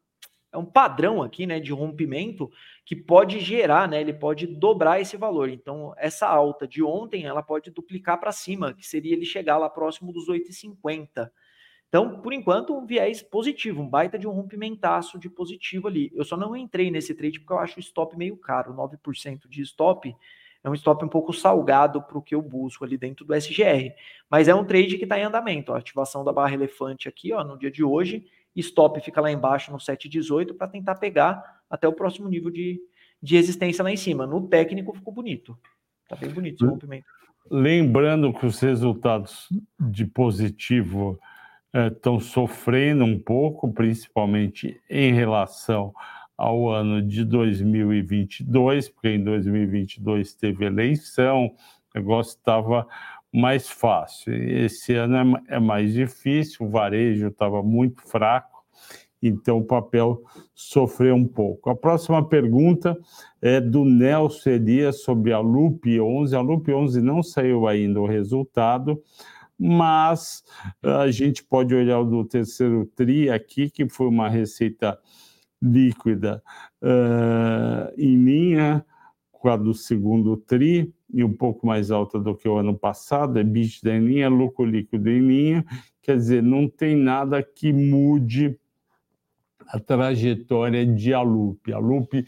é 0.51 0.58
um 0.58 0.66
padrão 0.66 1.22
aqui, 1.22 1.45
né, 1.45 1.60
de 1.60 1.72
rompimento 1.72 2.49
que 2.86 2.95
pode 2.95 3.39
gerar, 3.39 3.88
né, 3.88 3.99
ele 3.99 4.14
pode 4.14 4.47
dobrar 4.47 5.01
esse 5.01 5.18
valor. 5.18 5.49
Então, 5.49 5.93
essa 5.97 6.28
alta 6.28 6.68
de 6.68 6.82
ontem, 6.84 7.26
ela 7.26 7.43
pode 7.43 7.72
duplicar 7.72 8.20
para 8.20 8.32
cima, 8.32 8.74
que 8.74 8.86
seria 8.86 9.14
ele 9.14 9.26
chegar 9.26 9.58
lá 9.58 9.70
próximo 9.70 10.14
dos 10.14 10.28
8,50. 10.28 11.30
Então, 11.96 12.20
por 12.20 12.34
enquanto, 12.34 12.76
um 12.76 12.86
viés 12.86 13.22
positivo, 13.22 13.82
um 13.82 13.88
baita 13.88 14.20
de 14.20 14.28
um 14.28 14.32
rompimentaço 14.32 15.18
de 15.18 15.30
positivo 15.30 15.88
ali. 15.88 16.12
Eu 16.14 16.26
só 16.26 16.36
não 16.36 16.54
entrei 16.54 16.91
nesse 16.91 17.16
trade 17.16 17.39
porque 17.39 17.54
eu 17.54 17.58
acho 17.58 17.78
o 17.78 17.80
stop 17.80 18.18
meio 18.18 18.36
caro, 18.36 18.74
9% 18.74 19.48
de 19.48 19.62
stop 19.62 20.14
é 20.62 20.70
um 20.70 20.74
stop 20.74 21.06
um 21.06 21.08
pouco 21.08 21.32
salgado 21.32 22.02
para 22.02 22.18
o 22.18 22.22
que 22.22 22.36
eu 22.36 22.41
busco 22.41 22.84
ali 22.84 22.98
dentro 22.98 23.24
do 23.24 23.34
SGR. 23.34 23.93
Mas 24.30 24.50
é 24.50 24.54
um 24.54 24.66
trade 24.66 24.98
que 24.98 25.06
está 25.06 25.18
em 25.18 25.24
andamento. 25.24 25.72
Ó, 25.72 25.76
ativação 25.78 26.26
da 26.26 26.34
barra 26.34 26.54
elefante 26.54 27.08
aqui 27.08 27.32
ó, 27.32 27.46
no 27.46 27.58
dia 27.58 27.72
de 27.72 27.82
hoje 27.82 28.26
stop 28.54 29.00
fica 29.00 29.22
lá 29.22 29.32
embaixo 29.32 29.72
no 29.72 29.78
7,18 29.78 30.54
para 30.58 30.68
tentar 30.68 30.96
pegar 30.96 31.62
até 31.70 31.88
o 31.88 31.93
próximo 31.93 32.28
nível 32.28 32.52
de, 32.52 32.78
de 33.24 33.38
resistência 33.38 33.82
lá 33.82 33.89
em 33.89 33.96
cima. 33.96 34.28
No 34.28 34.50
técnico 34.50 34.93
ficou 34.93 35.14
bonito. 35.14 35.58
Tá 36.10 36.18
bem 36.18 36.30
bonito 36.30 36.56
esse 36.56 36.70
rompimento. 36.70 37.06
Lembrando 37.50 38.34
que 38.34 38.46
os 38.46 38.60
resultados 38.60 39.48
de 39.80 40.06
positivo 40.06 41.18
estão 41.88 42.17
é, 42.17 42.19
sofrendo 42.19 43.03
um 43.03 43.19
pouco, 43.19 43.71
principalmente 43.71 44.80
em 44.89 45.13
relação 45.13 45.93
ao 46.38 46.69
ano 46.69 47.01
de 47.01 47.23
2022, 47.23 48.89
porque 48.89 49.09
em 49.09 49.23
2022 49.23 50.34
teve 50.36 50.65
eleição, 50.65 51.47
o 51.47 51.97
negócio 51.97 52.38
estava 52.38 52.88
mais 53.34 53.69
fácil. 53.69 54.34
Esse 54.34 54.93
ano 54.93 55.38
é, 55.47 55.55
é 55.55 55.59
mais 55.59 55.93
difícil, 55.93 56.65
o 56.65 56.69
varejo 56.69 57.28
estava 57.28 57.61
muito 57.61 58.01
fraco, 58.01 58.63
então 59.21 59.57
o 59.57 59.65
papel 59.65 60.21
sofreu 60.53 61.15
um 61.15 61.28
pouco. 61.28 61.69
A 61.69 61.76
próxima 61.76 62.28
pergunta 62.28 62.97
é 63.41 63.59
do 63.59 63.84
Nelson 63.84 64.51
Elias 64.51 65.01
sobre 65.03 65.34
a 65.34 65.39
LUP 65.39 65.99
11. 65.99 66.36
A 66.36 66.41
LUP 66.41 66.71
11 66.71 67.01
não 67.01 67.23
saiu 67.23 67.67
ainda 67.67 67.99
o 67.99 68.05
resultado, 68.05 69.01
mas 69.58 70.43
a 70.84 71.10
gente 71.10 71.43
pode 71.43 71.74
olhar 71.74 71.99
o 71.99 72.06
do 72.06 72.26
terceiro 72.26 72.86
TRI 72.95 73.30
aqui, 73.30 73.70
que 73.70 73.88
foi 73.88 74.08
uma 74.08 74.30
receita 74.30 74.97
líquida 75.62 76.43
uh, 76.82 77.93
em 77.97 78.16
linha 78.16 78.86
com 79.32 79.49
a 79.49 79.58
do 79.58 79.74
segundo 79.74 80.38
TRI, 80.38 80.93
e 81.14 81.24
um 81.24 81.34
pouco 81.34 81.66
mais 81.66 81.91
alta 81.91 82.20
do 82.20 82.36
que 82.36 82.47
o 82.47 82.58
ano 82.58 82.78
passado, 82.78 83.38
é 83.38 83.41
EBITDA 83.41 83.95
em 83.95 84.06
linha, 84.06 84.28
lucro 84.28 84.66
líquido 84.66 85.10
em 85.10 85.20
linha, 85.20 85.66
quer 86.01 86.18
dizer, 86.18 86.41
não 86.41 86.68
tem 86.68 86.95
nada 86.95 87.41
que 87.41 87.72
mude 87.72 88.60
a 89.68 89.80
trajetória 89.80 90.86
de 90.86 91.14
Alup. 91.14 91.72
A 91.72 91.78
Alup 91.78 92.26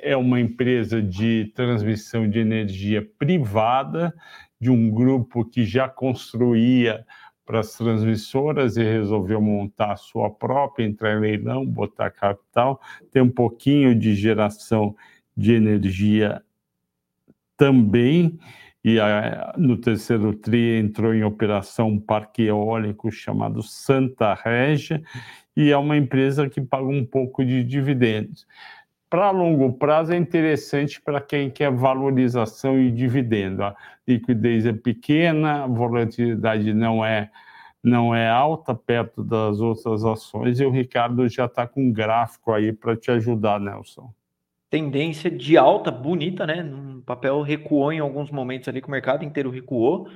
é 0.00 0.16
uma 0.16 0.40
empresa 0.40 1.02
de 1.02 1.52
transmissão 1.54 2.28
de 2.28 2.38
energia 2.38 3.06
privada 3.18 4.14
de 4.60 4.70
um 4.70 4.90
grupo 4.90 5.44
que 5.44 5.64
já 5.64 5.88
construía 5.88 7.04
para 7.46 7.60
as 7.60 7.76
transmissoras 7.76 8.76
e 8.76 8.82
resolveu 8.84 9.40
montar 9.40 9.92
a 9.92 9.96
sua 9.96 10.30
própria, 10.30 10.84
entrar 10.84 11.16
em 11.16 11.20
leilão, 11.20 11.66
botar 11.66 12.10
capital, 12.10 12.80
tem 13.10 13.20
um 13.22 13.30
pouquinho 13.30 13.92
de 13.98 14.14
geração 14.14 14.94
de 15.36 15.54
energia 15.54 16.42
também, 17.56 18.38
e 18.84 18.98
a, 19.00 19.52
no 19.58 19.76
terceiro 19.76 20.32
TRI 20.32 20.78
entrou 20.78 21.12
em 21.12 21.24
operação 21.24 21.88
um 21.88 22.00
parque 22.00 22.42
eólico 22.42 23.10
chamado 23.10 23.62
Santa 23.62 24.32
Régia, 24.34 25.02
e 25.56 25.70
é 25.70 25.76
uma 25.76 25.96
empresa 25.96 26.48
que 26.48 26.60
paga 26.60 26.86
um 26.86 27.04
pouco 27.04 27.44
de 27.44 27.64
dividendos. 27.64 28.46
Para 29.10 29.32
longo 29.32 29.72
prazo 29.72 30.12
é 30.12 30.16
interessante 30.16 31.00
para 31.00 31.20
quem 31.20 31.50
quer 31.50 31.70
valorização 31.72 32.78
e 32.78 32.90
dividendo. 32.92 33.64
A 33.64 33.76
liquidez 34.06 34.64
é 34.64 34.72
pequena, 34.72 35.64
a 35.64 35.66
volatilidade 35.66 36.72
não 36.72 37.04
é 37.04 37.30
não 37.82 38.14
é 38.14 38.28
alta 38.28 38.74
perto 38.74 39.24
das 39.24 39.58
outras 39.58 40.04
ações 40.04 40.60
e 40.60 40.64
o 40.66 40.70
Ricardo 40.70 41.26
já 41.28 41.46
está 41.46 41.66
com 41.66 41.82
um 41.82 41.92
gráfico 41.92 42.52
aí 42.52 42.74
para 42.74 42.94
te 42.94 43.10
ajudar, 43.10 43.58
Nelson 43.58 44.12
tendência 44.70 45.28
de 45.28 45.58
alta 45.58 45.90
bonita, 45.90 46.46
né? 46.46 46.62
O 46.96 47.02
papel 47.02 47.42
recuou 47.42 47.92
em 47.92 47.98
alguns 47.98 48.30
momentos 48.30 48.68
ali 48.68 48.80
que 48.80 48.86
o 48.86 48.90
mercado 48.90 49.24
inteiro 49.24 49.50
recuou 49.50 50.08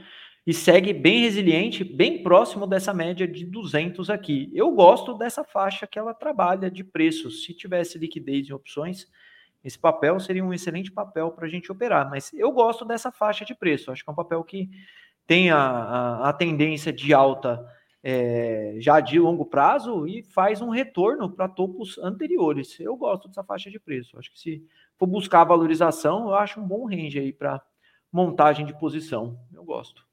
e 0.47 0.53
segue 0.53 0.92
bem 0.92 1.22
resiliente, 1.22 1.82
bem 1.82 2.22
próximo 2.22 2.66
dessa 2.66 2.92
média 2.92 3.26
de 3.26 3.47
200 3.47 4.11
aqui. 4.11 4.51
Eu 4.53 4.72
gosto 4.72 5.14
dessa 5.14 5.42
faixa 5.42 5.86
que 5.86 5.99
ela 5.99 6.12
trabalha 6.12 6.70
de 6.70 6.84
preços. 6.84 7.45
Se 7.45 7.55
tivesse 7.55 7.99
liquidez 7.99 8.49
em 8.49 8.53
opções, 8.53 9.07
esse 9.64 9.78
papel 9.78 10.20
seria 10.20 10.45
um 10.45 10.53
excelente 10.53 10.92
papel 10.92 11.30
para 11.30 11.47
a 11.47 11.49
gente 11.49 11.72
operar, 11.72 12.11
mas 12.11 12.30
eu 12.34 12.53
gosto 12.53 12.84
dessa 12.84 13.11
faixa 13.11 13.45
de 13.45 13.55
preço. 13.55 13.90
Acho 13.90 14.05
que 14.05 14.11
é 14.11 14.12
um 14.12 14.16
papel 14.16 14.45
que 14.45 14.68
tem 15.26 15.51
a, 15.51 15.59
a, 15.59 16.28
a 16.28 16.32
tendência 16.34 16.92
de 16.92 17.14
alta 17.14 17.66
é, 18.03 18.76
já 18.78 19.01
de 19.01 19.18
longo 19.18 19.47
prazo 19.47 20.07
e 20.07 20.22
faz 20.22 20.61
um 20.61 20.68
retorno 20.68 21.30
para 21.30 21.49
topos 21.49 21.97
anteriores. 21.97 22.78
Eu 22.78 22.95
gosto 22.99 23.28
dessa 23.28 23.42
faixa 23.42 23.70
de 23.70 23.80
preço. 23.80 24.18
Acho 24.18 24.30
que 24.30 24.38
se 24.38 24.62
for 24.99 25.07
buscar 25.07 25.42
valorização, 25.45 26.28
eu 26.28 26.34
acho 26.34 26.61
um 26.61 26.68
bom 26.68 26.86
range 26.86 27.18
aí 27.18 27.32
para 27.32 27.62
montagem 28.12 28.66
de 28.66 28.78
posição. 28.78 29.38
Eu 29.55 29.64
gosto. 29.64 30.05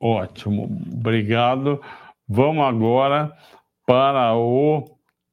Ótimo, 0.00 0.64
obrigado. 0.92 1.80
Vamos 2.26 2.64
agora 2.64 3.36
para 3.84 4.36
o 4.36 4.84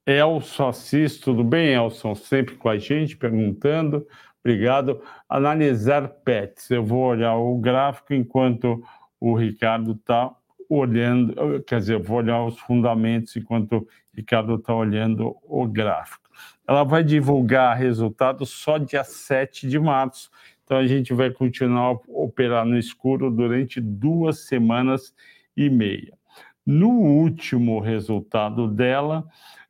Elson 0.05 0.69
Assis. 0.69 1.19
Tudo 1.19 1.43
bem, 1.43 1.73
Elson? 1.73 2.15
Sempre 2.15 2.55
com 2.55 2.69
a 2.69 2.77
gente, 2.77 3.15
perguntando. 3.15 4.07
Obrigado. 4.43 5.01
Analisar 5.29 6.07
pets. 6.07 6.69
Eu 6.71 6.83
vou 6.83 7.05
olhar 7.05 7.35
o 7.35 7.57
gráfico 7.57 8.13
enquanto 8.13 8.83
o 9.19 9.35
Ricardo 9.35 9.91
está 9.93 10.31
olhando, 10.69 11.63
quer 11.63 11.79
dizer, 11.79 11.99
vou 11.99 12.17
olhar 12.17 12.43
os 12.43 12.57
fundamentos 12.59 13.35
enquanto 13.35 13.77
o 13.77 13.87
Ricardo 14.13 14.55
está 14.55 14.73
olhando 14.73 15.35
o 15.43 15.67
gráfico. 15.67 16.29
Ela 16.67 16.83
vai 16.83 17.03
divulgar 17.03 17.77
resultados 17.77 18.49
só 18.49 18.77
dia 18.77 19.03
7 19.03 19.67
de 19.67 19.79
março, 19.79 20.29
então 20.65 20.77
a 20.77 20.87
gente 20.87 21.13
vai 21.13 21.29
continuar 21.29 21.91
a 21.91 21.99
operar 22.07 22.65
no 22.65 22.77
escuro 22.77 23.29
durante 23.29 23.79
duas 23.79 24.47
semanas 24.47 25.13
e 25.55 25.69
meia. 25.69 26.17
No 26.65 26.89
último 26.89 27.79
resultado 27.79 28.67
dela, 28.67 29.23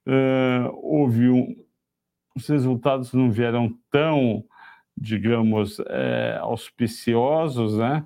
uh, 0.07 0.71
houve 0.81 1.27
um, 1.27 1.53
os 2.33 2.47
resultados 2.47 3.13
não 3.13 3.29
vieram 3.29 3.77
tão, 3.91 4.43
digamos, 4.97 5.79
é, 5.87 6.37
auspiciosos, 6.41 7.77
né? 7.77 8.05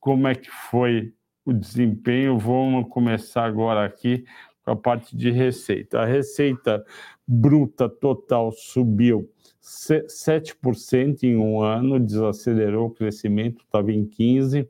Como 0.00 0.26
é 0.26 0.34
que 0.34 0.50
foi 0.50 1.12
o 1.44 1.52
desempenho. 1.52 2.38
Vamos 2.38 2.88
começar 2.88 3.44
agora 3.44 3.84
aqui 3.84 4.24
com 4.64 4.72
a 4.72 4.76
parte 4.76 5.16
de 5.16 5.30
receita. 5.30 6.00
A 6.00 6.04
receita 6.04 6.84
bruta 7.26 7.88
total 7.88 8.50
subiu 8.50 9.30
7% 9.66 11.24
em 11.24 11.36
um 11.36 11.60
ano, 11.60 11.98
desacelerou 11.98 12.86
o 12.86 12.90
crescimento, 12.90 13.64
estava 13.64 13.90
em 13.92 14.06
15%. 14.06 14.68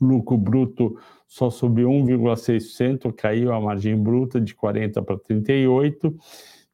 Lucro 0.00 0.36
bruto 0.36 0.98
só 1.28 1.48
subiu 1.48 1.88
1,6%, 1.88 3.12
caiu 3.12 3.52
a 3.52 3.60
margem 3.60 3.96
bruta 3.96 4.40
de 4.40 4.52
40% 4.52 5.04
para 5.04 5.16
38%. 5.16 6.12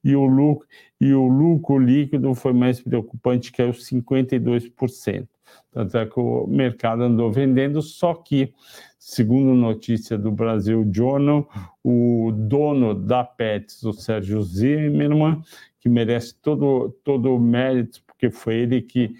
E 0.02 0.16
o, 0.16 0.24
lucro, 0.24 0.66
e 0.98 1.12
o 1.12 1.26
lucro 1.26 1.76
líquido 1.76 2.34
foi 2.34 2.54
mais 2.54 2.80
preocupante, 2.80 3.52
caiu 3.52 3.72
52%. 3.72 5.28
Tanto 5.70 5.98
é 5.98 6.06
que 6.06 6.18
o 6.18 6.46
mercado 6.46 7.02
andou 7.02 7.30
vendendo, 7.30 7.82
só 7.82 8.14
que, 8.14 8.54
segundo 8.98 9.54
notícia 9.54 10.18
do 10.18 10.32
Brasil 10.32 10.88
Journal, 10.92 11.48
o 11.84 12.32
dono 12.34 12.94
da 12.94 13.22
Pets, 13.22 13.82
o 13.84 13.92
Sérgio 13.92 14.42
Zimmermann, 14.42 15.40
que 15.80 15.88
merece 15.88 16.34
todo, 16.34 16.90
todo 17.04 17.34
o 17.34 17.38
mérito, 17.38 18.02
porque 18.06 18.30
foi 18.30 18.56
ele 18.56 18.82
que 18.82 19.14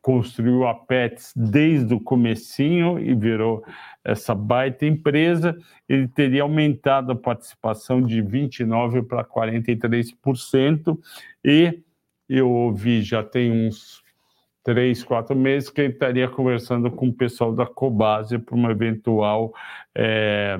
construiu 0.00 0.64
a 0.68 0.72
Pets 0.72 1.32
desde 1.34 1.92
o 1.92 1.98
comecinho 1.98 2.96
e 2.96 3.12
virou 3.12 3.64
essa 4.04 4.36
baita 4.36 4.86
empresa, 4.86 5.58
ele 5.88 6.06
teria 6.06 6.42
aumentado 6.42 7.10
a 7.10 7.16
participação 7.16 8.00
de 8.00 8.22
29% 8.22 9.04
para 9.04 9.24
43%, 9.24 10.96
e 11.44 11.82
eu 12.28 12.48
ouvi 12.48 13.02
já 13.02 13.24
tem 13.24 13.50
uns 13.50 14.05
três, 14.66 15.04
quatro 15.04 15.36
meses 15.36 15.70
que 15.70 15.80
ele 15.80 15.92
estaria 15.92 16.28
conversando 16.28 16.90
com 16.90 17.06
o 17.06 17.12
pessoal 17.12 17.52
da 17.52 17.64
Cobase 17.64 18.36
para 18.36 18.56
uma 18.56 18.72
eventual 18.72 19.54
é, 19.94 20.58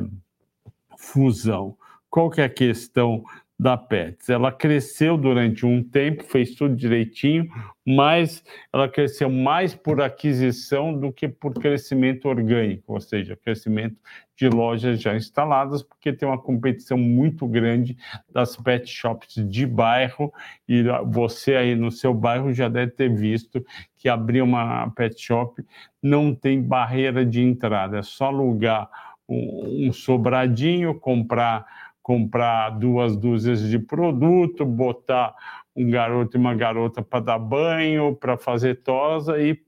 fusão. 0.97 1.77
Qual 2.09 2.31
que 2.31 2.41
é 2.41 2.45
a 2.45 2.49
questão 2.49 3.25
da 3.59 3.77
Pets. 3.77 4.29
Ela 4.29 4.53
cresceu 4.53 5.17
durante 5.17 5.65
um 5.65 5.83
tempo, 5.83 6.25
fez 6.25 6.55
tudo 6.55 6.77
direitinho, 6.77 7.49
mas 7.87 8.45
ela 8.73 8.89
cresceu 8.89 9.31
mais 9.31 9.75
por 9.75 10.01
aquisição 10.03 10.93
do 10.93 11.11
que 11.11 11.27
por 11.27 11.55
crescimento 11.55 12.29
orgânico, 12.29 12.93
ou 12.93 13.01
seja, 13.01 13.37
crescimento 13.37 13.97
de 14.37 14.49
lojas 14.49 15.01
já 15.01 15.17
instaladas, 15.17 15.83
porque 15.83 16.13
tem 16.13 16.29
uma 16.29 16.41
competição 16.41 16.99
muito 16.99 17.47
grande 17.47 17.97
das 18.31 18.57
pet 18.57 18.87
shops 18.87 19.37
de 19.49 19.67
bairro, 19.67 20.31
e 20.69 20.85
você 21.07 21.55
aí 21.55 21.75
no 21.75 21.91
seu 21.91 22.13
bairro 22.13 22.53
já 22.53 22.69
deve 22.69 22.93
ter 22.93 23.09
visto 23.09 23.65
que 23.97 24.09
abrir 24.09 24.43
uma 24.43 24.91
pet 24.91 25.19
shop 25.19 25.65
não 26.03 26.35
tem 26.35 26.61
barreira 26.61 27.25
de 27.25 27.41
entrada, 27.41 27.99
é 27.99 28.03
só 28.03 28.27
alugar 28.27 28.91
um, 29.29 29.93
sobradinho, 29.93 30.95
comprar 30.95 31.67
comprar 32.07 32.71
duas 32.71 33.17
dúzias 33.17 33.69
de 33.69 33.81
produto, 33.81 34.65
botar 34.65 35.35
um 35.75 35.91
garoto 35.91 36.37
e 36.37 36.39
uma 36.39 36.55
garota 36.55 37.03
para 37.03 37.19
dar 37.19 37.39
banho, 37.41 38.15
para 38.15 38.37
fazer 38.37 38.77
tosa 38.77 39.43
e 39.43 39.61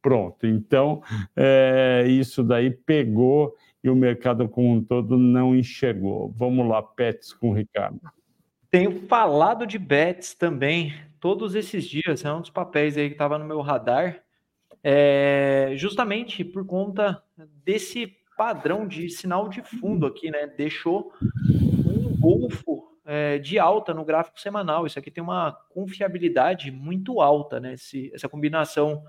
pronto. 0.00 0.46
Então, 0.46 1.02
é, 1.36 2.06
isso 2.08 2.42
daí 2.42 2.70
pegou 2.70 3.54
e 3.84 3.90
o 3.90 3.94
mercado 3.94 4.48
como 4.48 4.72
um 4.72 4.82
todo 4.82 5.18
não 5.18 5.54
enxergou. 5.54 6.32
Vamos 6.34 6.66
lá, 6.66 6.82
Pets 6.82 7.34
com 7.34 7.50
o 7.50 7.52
Ricardo. 7.52 8.00
Tenho 8.70 9.02
falado 9.06 9.66
de 9.66 9.78
Bets 9.78 10.32
também 10.32 10.94
todos 11.20 11.54
esses 11.54 11.84
dias, 11.84 12.24
é 12.24 12.32
um 12.32 12.40
dos 12.40 12.48
papéis 12.48 12.96
aí 12.96 13.08
que 13.08 13.14
estava 13.14 13.36
no 13.36 13.44
meu 13.44 13.60
radar, 13.60 14.22
é, 14.82 15.72
justamente 15.74 16.42
por 16.46 16.64
conta 16.64 17.22
desse 17.62 18.17
padrão 18.38 18.86
de 18.86 19.10
sinal 19.10 19.48
de 19.48 19.60
fundo 19.62 20.06
aqui, 20.06 20.30
né? 20.30 20.46
Deixou 20.46 21.12
um 21.20 22.16
golfo 22.18 22.96
é, 23.04 23.36
de 23.38 23.58
alta 23.58 23.92
no 23.92 24.04
gráfico 24.04 24.40
semanal. 24.40 24.86
Isso 24.86 24.96
aqui 24.96 25.10
tem 25.10 25.22
uma 25.22 25.52
confiabilidade 25.70 26.70
muito 26.70 27.20
alta, 27.20 27.58
né? 27.58 27.74
Esse, 27.74 28.12
essa 28.14 28.28
combinação 28.28 29.02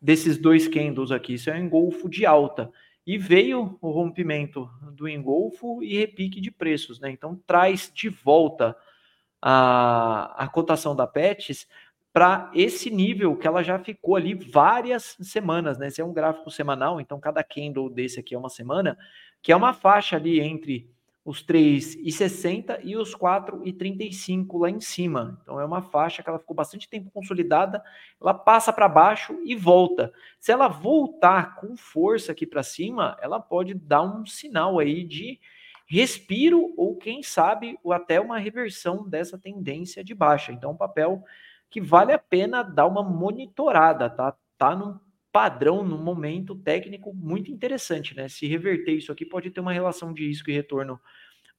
desses 0.00 0.38
dois 0.38 0.68
candles 0.68 1.10
aqui. 1.10 1.34
Isso 1.34 1.50
é 1.50 1.54
um 1.54 1.64
engolfo 1.64 2.08
de 2.08 2.24
alta. 2.24 2.70
E 3.04 3.18
veio 3.18 3.76
o 3.80 3.90
rompimento 3.90 4.70
do 4.92 5.08
engolfo 5.08 5.82
e 5.82 5.98
repique 5.98 6.40
de 6.40 6.52
preços, 6.52 7.00
né? 7.00 7.10
Então 7.10 7.34
traz 7.44 7.90
de 7.92 8.08
volta 8.08 8.76
a, 9.40 10.44
a 10.44 10.46
cotação 10.46 10.94
da 10.94 11.06
PETS 11.06 11.66
para 12.12 12.50
esse 12.54 12.90
nível 12.90 13.36
que 13.36 13.46
ela 13.46 13.62
já 13.62 13.78
ficou 13.78 14.16
ali 14.16 14.34
várias 14.34 15.16
semanas, 15.20 15.78
né? 15.78 15.88
Esse 15.88 16.00
é 16.00 16.04
um 16.04 16.12
gráfico 16.12 16.50
semanal, 16.50 17.00
então 17.00 17.18
cada 17.18 17.42
candle 17.42 17.88
desse 17.88 18.20
aqui 18.20 18.34
é 18.34 18.38
uma 18.38 18.50
semana, 18.50 18.98
que 19.40 19.50
é 19.50 19.56
uma 19.56 19.72
faixa 19.72 20.16
ali 20.16 20.38
entre 20.40 20.90
os 21.24 21.42
3,60 21.44 22.80
e 22.82 22.96
os 22.96 23.14
4,35 23.14 24.60
lá 24.60 24.68
em 24.68 24.80
cima. 24.80 25.38
Então 25.42 25.58
é 25.60 25.64
uma 25.64 25.80
faixa 25.80 26.22
que 26.22 26.28
ela 26.28 26.38
ficou 26.38 26.54
bastante 26.54 26.88
tempo 26.88 27.10
consolidada, 27.10 27.82
ela 28.20 28.34
passa 28.34 28.72
para 28.72 28.88
baixo 28.88 29.38
e 29.44 29.54
volta. 29.54 30.12
Se 30.40 30.52
ela 30.52 30.68
voltar 30.68 31.56
com 31.56 31.76
força 31.76 32.32
aqui 32.32 32.46
para 32.46 32.62
cima, 32.62 33.16
ela 33.22 33.40
pode 33.40 33.72
dar 33.72 34.02
um 34.02 34.26
sinal 34.26 34.78
aí 34.78 35.04
de 35.04 35.38
respiro 35.86 36.72
ou 36.76 36.96
quem 36.96 37.22
sabe 37.22 37.78
até 37.90 38.20
uma 38.20 38.38
reversão 38.38 39.08
dessa 39.08 39.38
tendência 39.38 40.02
de 40.02 40.14
baixa. 40.14 40.50
Então, 40.50 40.72
o 40.72 40.76
papel 40.76 41.22
que 41.72 41.80
vale 41.80 42.12
a 42.12 42.18
pena 42.18 42.62
dar 42.62 42.86
uma 42.86 43.02
monitorada, 43.02 44.10
tá? 44.10 44.36
Tá 44.58 44.76
num 44.76 45.00
padrão, 45.32 45.82
num 45.82 45.96
momento 45.96 46.54
técnico 46.54 47.14
muito 47.14 47.50
interessante, 47.50 48.14
né? 48.14 48.28
Se 48.28 48.46
reverter 48.46 48.92
isso 48.92 49.10
aqui, 49.10 49.24
pode 49.24 49.50
ter 49.50 49.60
uma 49.60 49.72
relação 49.72 50.12
de 50.12 50.26
risco 50.26 50.50
e 50.50 50.52
retorno 50.52 51.00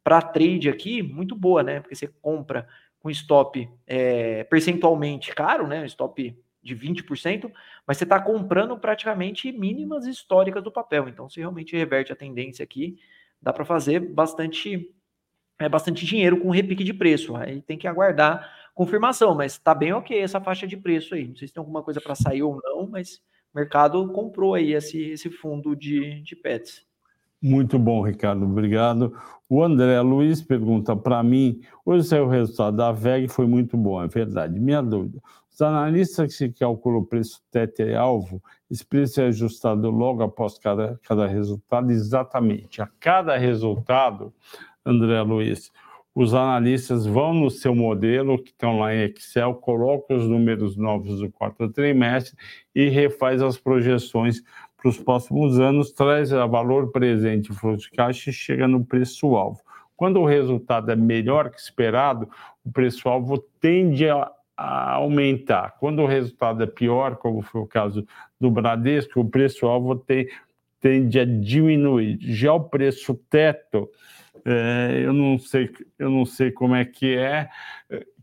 para 0.04 0.22
trade 0.22 0.70
aqui 0.70 1.02
muito 1.02 1.36
boa, 1.36 1.64
né? 1.64 1.80
Porque 1.80 1.96
você 1.96 2.08
compra 2.08 2.68
com 3.00 3.10
stop 3.10 3.68
é, 3.88 4.44
percentualmente 4.44 5.34
caro, 5.34 5.68
né? 5.68 5.84
Stop 5.88 6.38
de 6.62 6.76
20%, 6.76 7.52
mas 7.86 7.98
você 7.98 8.04
está 8.04 8.22
comprando 8.22 8.78
praticamente 8.78 9.52
mínimas 9.52 10.06
históricas 10.06 10.64
do 10.64 10.72
papel. 10.72 11.10
Então, 11.10 11.28
se 11.28 11.40
realmente 11.40 11.76
reverte 11.76 12.14
a 12.14 12.16
tendência 12.16 12.64
aqui, 12.64 12.98
dá 13.42 13.52
para 13.52 13.66
fazer 13.66 14.00
bastante, 14.00 14.90
é, 15.58 15.68
bastante 15.68 16.06
dinheiro 16.06 16.40
com 16.40 16.52
repique 16.52 16.84
de 16.84 16.94
preço. 16.94 17.36
Aí 17.36 17.64
tem 17.64 17.78
que 17.78 17.88
aguardar 17.88 18.63
confirmação, 18.74 19.36
mas 19.36 19.54
está 19.54 19.74
bem 19.74 19.94
ok 19.94 20.18
essa 20.20 20.42
faixa 20.42 20.68
de 20.68 20.78
preço 20.78 21.16
aí. 21.16 21.28
Não 21.28 21.36
sei 21.36 21.48
se 21.48 21.54
tem 21.54 21.62
alguma 21.62 21.84
coisa 21.84 22.02
para 22.02 22.16
sair 22.16 22.44
ou 22.44 22.60
não, 22.64 22.88
mas 22.88 23.22
o 23.54 23.58
mercado 23.58 24.12
comprou 24.12 24.56
aí 24.56 24.74
esse, 24.74 25.00
esse 25.12 25.30
fundo 25.30 25.76
de, 25.76 26.22
de 26.22 26.36
pets. 26.36 26.86
Muito 27.42 27.78
bom, 27.78 28.02
Ricardo, 28.02 28.46
obrigado. 28.46 29.14
O 29.50 29.62
André 29.62 30.00
Luiz 30.00 30.42
pergunta 30.42 30.96
para 30.96 31.22
mim: 31.22 31.60
hoje 31.86 32.08
saiu 32.08 32.24
o 32.26 32.30
resultado 32.30 32.78
da 32.78 32.92
VEG, 32.94 33.28
foi 33.28 33.46
muito 33.46 33.76
bom, 33.76 34.02
é 34.02 34.08
verdade. 34.08 34.58
Minha 34.58 34.82
dúvida: 34.82 35.22
os 35.52 35.62
analistas 35.62 36.38
que 36.38 36.54
calculam 36.54 37.02
o 37.02 37.06
preço 37.06 37.42
teto 37.52 37.82
e 37.82 37.94
alvo, 37.94 38.42
esse 38.72 38.86
preço 38.86 39.20
é 39.20 39.26
ajustado 39.26 39.92
logo 39.92 40.24
após 40.24 40.58
cada, 40.58 40.98
cada 41.04 41.28
resultado? 41.28 41.92
Exatamente. 41.92 42.82
A 42.82 42.88
cada 43.00 43.38
resultado, 43.38 44.34
André 44.86 45.22
Luiz, 45.22 45.70
os 46.16 46.34
analistas 46.34 47.06
vão 47.06 47.34
no 47.34 47.50
seu 47.50 47.74
modelo, 47.74 48.38
que 48.38 48.52
estão 48.52 48.80
lá 48.80 48.94
em 48.94 49.04
Excel, 49.06 49.56
colocam 49.56 50.16
os 50.16 50.28
números 50.28 50.78
novos 50.78 51.20
do 51.20 51.32
quarto 51.32 51.68
trimestre 51.70 52.36
e 52.76 52.88
refaz 52.88 53.42
as 53.42 53.58
projeções 53.58 54.42
para 54.78 54.90
os 54.90 55.00
próximos 55.00 55.60
anos, 55.60 55.92
traz 55.92 56.32
a 56.34 56.46
valor 56.46 56.92
presente 56.92 57.54
fluxo 57.54 57.90
de 57.90 57.96
caixa 57.96 58.30
e 58.30 58.34
chega 58.34 58.68
no 58.68 58.86
preço-alvo. 58.86 59.62
Quando 59.96 60.20
o 60.20 60.26
resultado 60.26 60.92
é 60.92 60.96
melhor 60.96 61.50
que 61.50 61.60
esperado, 61.60 62.28
o 62.64 62.72
preço-alvo 62.72 63.38
tende 63.60 64.08
a, 64.10 64.30
aumentar. 64.58 65.78
Quando 65.80 66.02
o 66.02 66.06
resultado 66.06 66.62
é 66.62 66.68
pior, 66.68 67.16
como 67.16 67.42
foi 67.42 67.62
o 67.62 67.68
caso 67.68 68.06
do 68.40 68.52
Bradesco, 68.52 69.20
o 69.20 69.30
preço-alvo 69.30 69.96
tende 70.80 71.20
a 71.20 71.26
diminuir. 71.26 72.18
Já 72.22 72.54
o 72.54 72.64
preço 72.64 73.16
teto 73.30 73.90
é, 74.46 75.02
eu 75.04 75.14
não 75.14 75.38
sei, 75.38 75.72
eu 75.98 76.10
não 76.10 76.26
sei 76.26 76.52
como 76.52 76.76
é 76.76 76.84
que 76.84 77.16
é 77.16 77.50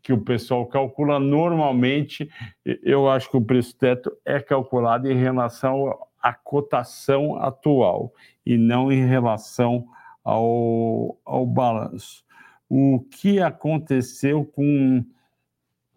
que 0.02 0.12
o 0.12 0.18
pessoal 0.18 0.66
calcula. 0.66 1.18
Normalmente, 1.18 2.30
eu 2.64 3.08
acho 3.08 3.30
que 3.30 3.36
o 3.36 3.44
preço 3.44 3.76
teto 3.76 4.10
é 4.24 4.40
calculado 4.40 5.10
em 5.10 5.16
relação 5.16 5.98
à 6.22 6.32
cotação 6.32 7.36
atual 7.36 8.12
e 8.44 8.56
não 8.56 8.90
em 8.90 9.06
relação 9.06 9.86
ao, 10.24 11.18
ao 11.24 11.46
balanço. 11.46 12.24
O 12.68 13.00
que 13.10 13.40
aconteceu 13.40 14.44
com 14.44 15.04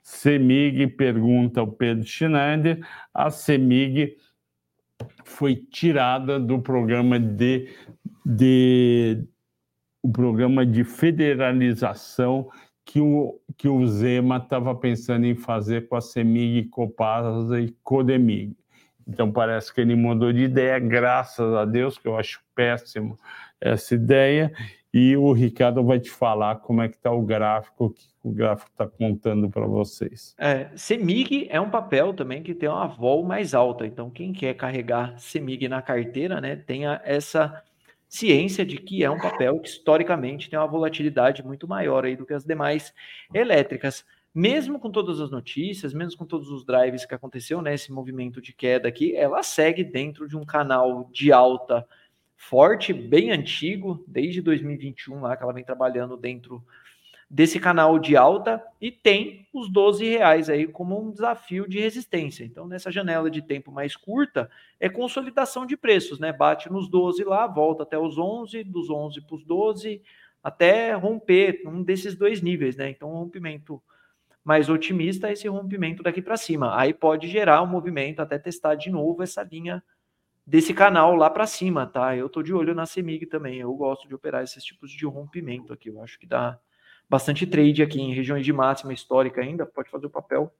CEMIG? 0.01 0.87
Pergunta 0.87 1.61
o 1.61 1.71
Pedro 1.71 2.05
Schneider. 2.05 2.85
A 3.13 3.29
CEMIG 3.29 4.17
foi 5.23 5.55
tirada 5.55 6.39
do 6.39 6.59
programa 6.59 7.19
de, 7.19 7.69
de 8.25 9.23
o 10.03 10.11
programa 10.11 10.65
de 10.65 10.83
federalização 10.83 12.49
que 12.85 12.99
o, 12.99 13.39
que 13.57 13.69
o 13.69 13.87
Zema 13.87 14.37
estava 14.37 14.75
pensando 14.75 15.25
em 15.25 15.35
fazer 15.35 15.87
com 15.87 15.95
a 15.95 16.01
CEMIG, 16.01 16.67
Copasa 16.67 17.59
e 17.61 17.73
Codemig. 17.81 18.53
Então 19.07 19.31
parece 19.31 19.73
que 19.73 19.81
ele 19.81 19.95
mudou 19.95 20.31
de 20.33 20.41
ideia, 20.43 20.77
graças 20.79 21.53
a 21.53 21.65
Deus, 21.65 21.97
que 21.97 22.07
eu 22.07 22.17
acho 22.17 22.41
péssimo 22.53 23.17
essa 23.59 23.95
ideia. 23.95 24.51
E 24.93 25.17
o 25.17 25.31
Ricardo 25.31 25.83
vai 25.83 25.99
te 25.99 26.11
falar 26.11 26.57
como 26.57 26.81
é 26.81 26.87
que 26.87 26.95
está 26.95 27.11
o 27.11 27.21
gráfico, 27.21 27.89
que 27.91 28.05
o 28.21 28.31
gráfico 28.31 28.69
está 28.71 28.85
contando 28.85 29.49
para 29.49 29.65
vocês. 29.65 30.35
É, 30.37 30.69
CEMIG 30.75 31.47
é 31.49 31.59
um 31.59 31.69
papel 31.69 32.13
também 32.13 32.43
que 32.43 32.53
tem 32.53 32.69
uma 32.69 32.87
vol 32.87 33.23
mais 33.23 33.55
alta. 33.55 33.87
Então, 33.87 34.09
quem 34.09 34.31
quer 34.31 34.53
carregar 34.53 35.17
CEMIG 35.17 35.67
na 35.67 35.81
carteira, 35.81 36.39
né, 36.39 36.55
tenha 36.55 37.01
essa 37.03 37.63
ciência 38.13 38.63
de 38.63 38.77
que 38.77 39.03
é 39.03 39.09
um 39.09 39.17
papel 39.17 39.59
que 39.59 39.67
historicamente 39.67 40.47
tem 40.47 40.59
uma 40.59 40.67
volatilidade 40.67 41.43
muito 41.43 41.67
maior 41.67 42.05
aí 42.05 42.15
do 42.15 42.27
que 42.27 42.33
as 42.33 42.45
demais 42.45 42.93
elétricas. 43.33 44.05
Mesmo 44.35 44.79
com 44.79 44.91
todas 44.91 45.19
as 45.19 45.31
notícias, 45.31 45.95
mesmo 45.95 46.19
com 46.19 46.25
todos 46.25 46.47
os 46.51 46.63
drives 46.63 47.07
que 47.07 47.15
aconteceu, 47.15 47.59
né, 47.59 47.73
movimento 47.89 48.39
de 48.39 48.53
queda 48.53 48.87
aqui, 48.87 49.15
ela 49.15 49.41
segue 49.41 49.83
dentro 49.83 50.27
de 50.27 50.37
um 50.37 50.45
canal 50.45 51.09
de 51.11 51.31
alta 51.31 51.87
forte, 52.37 52.93
bem 52.93 53.31
antigo, 53.31 54.03
desde 54.07 54.43
2021 54.43 55.19
lá 55.19 55.35
que 55.35 55.41
ela 55.41 55.53
vem 55.53 55.63
trabalhando 55.63 56.15
dentro 56.15 56.63
desse 57.33 57.59
canal 57.59 57.97
de 57.97 58.15
alta 58.15 58.63
e 58.79 58.91
tem 58.91 59.47
os 59.51 59.67
12 59.67 60.05
reais 60.07 60.51
aí 60.51 60.67
como 60.67 61.01
um 61.01 61.09
desafio 61.09 61.67
de 61.67 61.79
resistência. 61.79 62.43
Então, 62.43 62.67
nessa 62.67 62.91
janela 62.91 63.27
de 63.27 63.41
tempo 63.41 63.71
mais 63.71 63.95
curta, 63.95 64.47
é 64.79 64.87
consolidação 64.87 65.65
de 65.65 65.75
preços, 65.75 66.19
né? 66.19 66.31
Bate 66.31 66.71
nos 66.71 66.87
12 66.87 67.23
lá, 67.23 67.47
volta 67.47 67.81
até 67.81 67.97
os 67.97 68.19
11, 68.19 68.63
dos 68.65 68.87
11 68.87 69.21
para 69.21 69.35
os 69.35 69.43
12, 69.43 69.99
até 70.43 70.93
romper 70.93 71.63
um 71.65 71.81
desses 71.81 72.15
dois 72.15 72.39
níveis, 72.39 72.75
né? 72.75 72.91
Então, 72.91 73.09
um 73.09 73.15
rompimento 73.15 73.81
mais 74.43 74.69
otimista 74.69 75.31
esse 75.31 75.47
rompimento 75.47 76.03
daqui 76.03 76.21
para 76.21 76.37
cima. 76.37 76.79
Aí 76.79 76.93
pode 76.93 77.27
gerar 77.27 77.63
um 77.63 77.67
movimento 77.67 78.19
até 78.19 78.37
testar 78.37 78.75
de 78.75 78.91
novo 78.91 79.23
essa 79.23 79.41
linha 79.41 79.83
desse 80.45 80.71
canal 80.71 81.15
lá 81.15 81.31
para 81.31 81.47
cima, 81.47 81.87
tá? 81.87 82.15
Eu 82.15 82.29
tô 82.29 82.43
de 82.43 82.53
olho 82.53 82.75
na 82.75 82.85
CEMIG 82.85 83.25
também. 83.25 83.57
Eu 83.57 83.73
gosto 83.73 84.07
de 84.07 84.13
operar 84.13 84.43
esses 84.43 84.63
tipos 84.63 84.91
de 84.91 85.07
rompimento 85.07 85.73
aqui. 85.73 85.89
Eu 85.89 85.99
acho 85.99 86.19
que 86.19 86.27
dá 86.27 86.59
bastante 87.13 87.45
trade 87.45 87.83
aqui 87.83 88.01
em 88.01 88.11
regiões 88.11 88.43
de 88.43 88.51
máxima 88.51 88.91
histórica 88.91 89.39
ainda, 89.39 89.67
pode 89.67 89.87
fazer 89.91 90.07
o 90.07 90.09
papel 90.09 90.51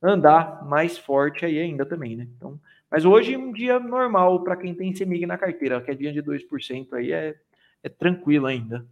andar 0.00 0.64
mais 0.64 0.96
forte 0.96 1.44
aí 1.44 1.58
ainda 1.58 1.84
também, 1.84 2.14
né? 2.14 2.28
Então, 2.36 2.60
mas 2.88 3.04
hoje 3.04 3.36
um 3.36 3.50
dia 3.52 3.80
normal 3.80 4.44
para 4.44 4.54
quem 4.56 4.72
tem 4.72 4.94
CEMIG 4.94 5.26
na 5.26 5.36
carteira, 5.36 5.80
que 5.80 5.90
é 5.90 5.94
dia 5.96 6.12
de 6.12 6.22
2% 6.22 6.92
aí 6.92 7.10
é, 7.10 7.34
é 7.82 7.88
tranquilo 7.88 8.46
ainda. 8.46 8.86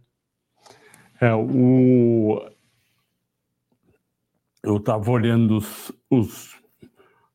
É, 1.21 1.33
o... 1.33 2.45
Eu 4.61 4.75
estava 4.75 5.09
olhando 5.09 5.55
os, 5.55 5.93
os 6.09 6.61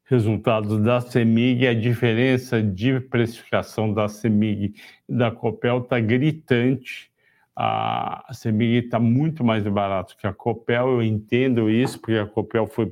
resultados 0.05 0.79
da 0.83 1.01
CEMIG, 1.01 1.67
a 1.67 1.73
diferença 1.73 2.63
de 2.63 3.01
precificação 3.01 3.95
da 3.95 4.09
CEMIG 4.09 4.75
e 5.09 5.15
da 5.15 5.31
Copel 5.31 5.79
está 5.79 5.99
gritante 5.99 7.10
a 7.57 8.31
CEMIG 8.33 8.87
está 8.87 8.99
muito 8.99 9.45
mais 9.45 9.65
barato 9.65 10.17
que 10.17 10.27
a 10.27 10.33
Copel, 10.33 10.89
eu 10.89 11.03
entendo 11.03 11.69
isso, 11.69 11.99
porque 11.99 12.15
a 12.15 12.27
Copel 12.27 12.67
foi, 12.67 12.91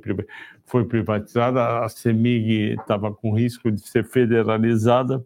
foi 0.66 0.84
privatizada, 0.84 1.84
a 1.84 1.88
CEMIG 1.88 2.74
estava 2.74 3.12
com 3.12 3.32
risco 3.32 3.70
de 3.70 3.80
ser 3.80 4.04
federalizada, 4.04 5.24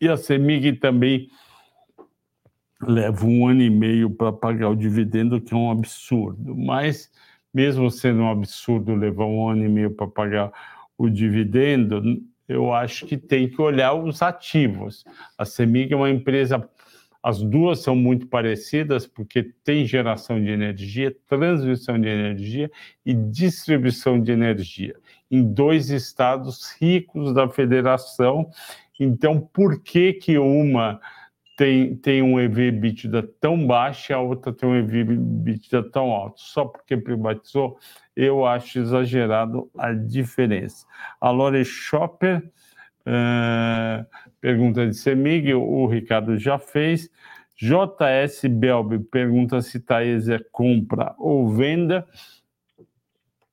e 0.00 0.08
a 0.08 0.16
CEMIG 0.16 0.74
também 0.74 1.28
leva 2.80 3.26
um 3.26 3.46
ano 3.46 3.62
e 3.62 3.70
meio 3.70 4.10
para 4.10 4.32
pagar 4.32 4.68
o 4.68 4.76
dividendo, 4.76 5.40
que 5.40 5.54
é 5.54 5.56
um 5.56 5.70
absurdo. 5.70 6.54
Mas, 6.54 7.10
mesmo 7.52 7.90
sendo 7.90 8.22
um 8.22 8.30
absurdo 8.30 8.94
levar 8.94 9.24
um 9.24 9.48
ano 9.48 9.64
e 9.64 9.68
meio 9.68 9.90
para 9.90 10.06
pagar 10.06 10.52
o 10.98 11.08
dividendo, 11.08 12.02
eu 12.48 12.72
acho 12.72 13.06
que 13.06 13.16
tem 13.16 13.48
que 13.48 13.60
olhar 13.60 13.94
os 13.94 14.22
ativos. 14.22 15.04
A 15.36 15.44
CEMIG 15.44 15.94
é 15.94 15.96
uma 15.96 16.10
empresa 16.10 16.68
as 17.26 17.42
duas 17.42 17.80
são 17.80 17.96
muito 17.96 18.28
parecidas 18.28 19.04
porque 19.04 19.52
tem 19.64 19.84
geração 19.84 20.40
de 20.40 20.48
energia, 20.48 21.12
transmissão 21.26 22.00
de 22.00 22.06
energia 22.06 22.70
e 23.04 23.12
distribuição 23.12 24.20
de 24.20 24.30
energia 24.30 24.94
em 25.28 25.42
dois 25.42 25.90
estados 25.90 26.70
ricos 26.80 27.34
da 27.34 27.48
federação. 27.48 28.48
Então, 29.00 29.40
por 29.40 29.82
que 29.82 30.12
que 30.12 30.38
uma 30.38 31.00
tem, 31.56 31.96
tem 31.96 32.22
um 32.22 32.38
EV/EBITDA 32.38 33.28
tão 33.40 33.66
baixo 33.66 34.12
e 34.12 34.14
a 34.14 34.20
outra 34.20 34.52
tem 34.52 34.68
um 34.68 34.76
EV/EBITDA 34.76 35.82
tão 35.90 36.12
alto? 36.12 36.40
Só 36.40 36.64
porque 36.64 36.96
privatizou? 36.96 37.76
Eu 38.14 38.46
acho 38.46 38.78
exagerado 38.78 39.68
a 39.76 39.92
diferença. 39.92 40.86
A 41.20 41.30
Lore 41.30 41.64
Shopper 41.64 42.40
Uh, 43.06 44.04
pergunta 44.40 44.86
de 44.86 44.94
Semig, 44.94 45.52
o 45.54 45.86
Ricardo 45.86 46.38
já 46.38 46.58
fez. 46.58 47.10
JS 47.56 48.42
Belbi 48.50 48.98
pergunta 48.98 49.62
se 49.62 49.80
Thaís 49.80 50.28
é 50.28 50.38
compra 50.52 51.14
ou 51.18 51.48
venda. 51.48 52.06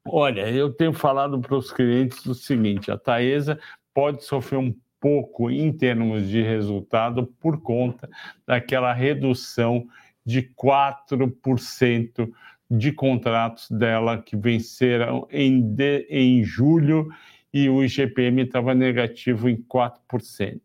Olha, 0.06 0.50
eu 0.50 0.74
tenho 0.74 0.92
falado 0.92 1.40
para 1.40 1.56
os 1.56 1.72
clientes 1.72 2.26
o 2.26 2.36
seguinte: 2.36 2.92
a 2.92 2.98
Taesa 2.98 3.58
pode 3.94 4.24
sofrer 4.26 4.58
um 4.58 4.76
pouco 5.00 5.50
em 5.50 5.72
termos 5.72 6.28
de 6.28 6.42
resultado 6.42 7.26
por 7.40 7.62
conta 7.62 8.10
daquela 8.46 8.94
redução 8.94 9.88
de 10.26 10.42
4% 10.42 12.32
de 12.70 12.92
contratos 12.92 13.70
dela 13.70 14.22
que 14.22 14.36
venceram 14.36 15.28
em, 15.30 15.62
de, 15.62 16.08
em 16.10 16.44
julho 16.44 17.10
e 17.54 17.70
o 17.70 17.84
IGPM 17.84 18.42
estava 18.44 18.74
negativo 18.74 19.48
em 19.48 19.58
4%. 19.58 20.60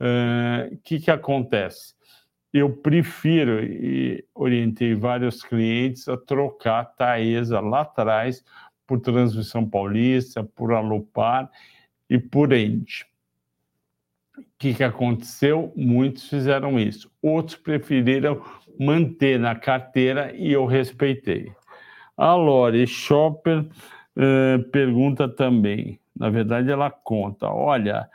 O 0.00 0.74
uh, 0.74 0.78
que, 0.82 0.98
que 0.98 1.10
acontece? 1.10 1.94
Eu 2.52 2.72
prefiro, 2.72 3.62
e 3.62 4.24
orientei 4.34 4.94
vários 4.94 5.42
clientes 5.42 6.08
a 6.08 6.16
trocar 6.16 6.84
Taesa 6.96 7.60
lá 7.60 7.82
atrás 7.82 8.42
por 8.86 8.98
Transmissão 8.98 9.68
Paulista, 9.68 10.42
por 10.42 10.72
Alupar 10.72 11.48
e 12.08 12.18
por 12.18 12.52
Ende. 12.52 13.06
O 14.36 14.42
que, 14.58 14.74
que 14.74 14.82
aconteceu? 14.82 15.72
Muitos 15.76 16.28
fizeram 16.28 16.78
isso. 16.78 17.10
Outros 17.22 17.56
preferiram 17.56 18.42
manter 18.78 19.38
na 19.38 19.54
carteira 19.54 20.34
e 20.34 20.50
eu 20.50 20.64
respeitei. 20.64 21.52
A 22.16 22.34
Lore 22.34 22.86
Shopper 22.86 23.60
uh, 23.60 24.62
pergunta 24.70 25.28
também: 25.28 26.00
na 26.16 26.28
verdade, 26.28 26.70
ela 26.70 26.90
conta. 26.90 27.48
Olha, 27.48 28.08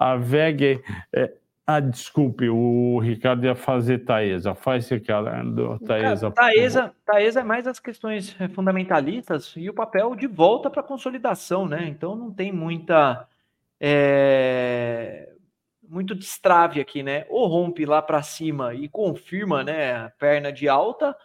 a 0.00 0.16
VEG. 0.16 0.82
É, 1.12 1.30
ah, 1.66 1.78
desculpe, 1.78 2.48
o 2.48 2.98
Ricardo 2.98 3.44
ia 3.44 3.54
fazer 3.54 3.98
Taesa. 3.98 4.54
Faz, 4.54 4.88
Ricardo, 4.88 5.78
Taesa. 5.86 6.30
Taesa, 6.30 6.94
Taesa 7.04 7.40
é 7.40 7.44
mais 7.44 7.66
as 7.66 7.78
questões 7.78 8.34
fundamentalistas 8.54 9.52
e 9.56 9.68
o 9.68 9.74
papel 9.74 10.16
de 10.16 10.26
volta 10.26 10.70
para 10.70 10.82
consolidação, 10.82 11.68
né? 11.68 11.86
Então 11.86 12.16
não 12.16 12.32
tem 12.32 12.50
muita. 12.50 13.28
É, 13.78 15.28
muito 15.88 16.14
destrave 16.14 16.80
aqui, 16.80 17.02
né? 17.02 17.26
Ou 17.28 17.46
rompe 17.46 17.84
lá 17.84 18.00
para 18.00 18.22
cima 18.22 18.74
e 18.74 18.88
confirma, 18.88 19.62
né? 19.62 19.92
A 19.94 20.10
perna 20.10 20.52
de 20.52 20.68
alta, 20.68 21.16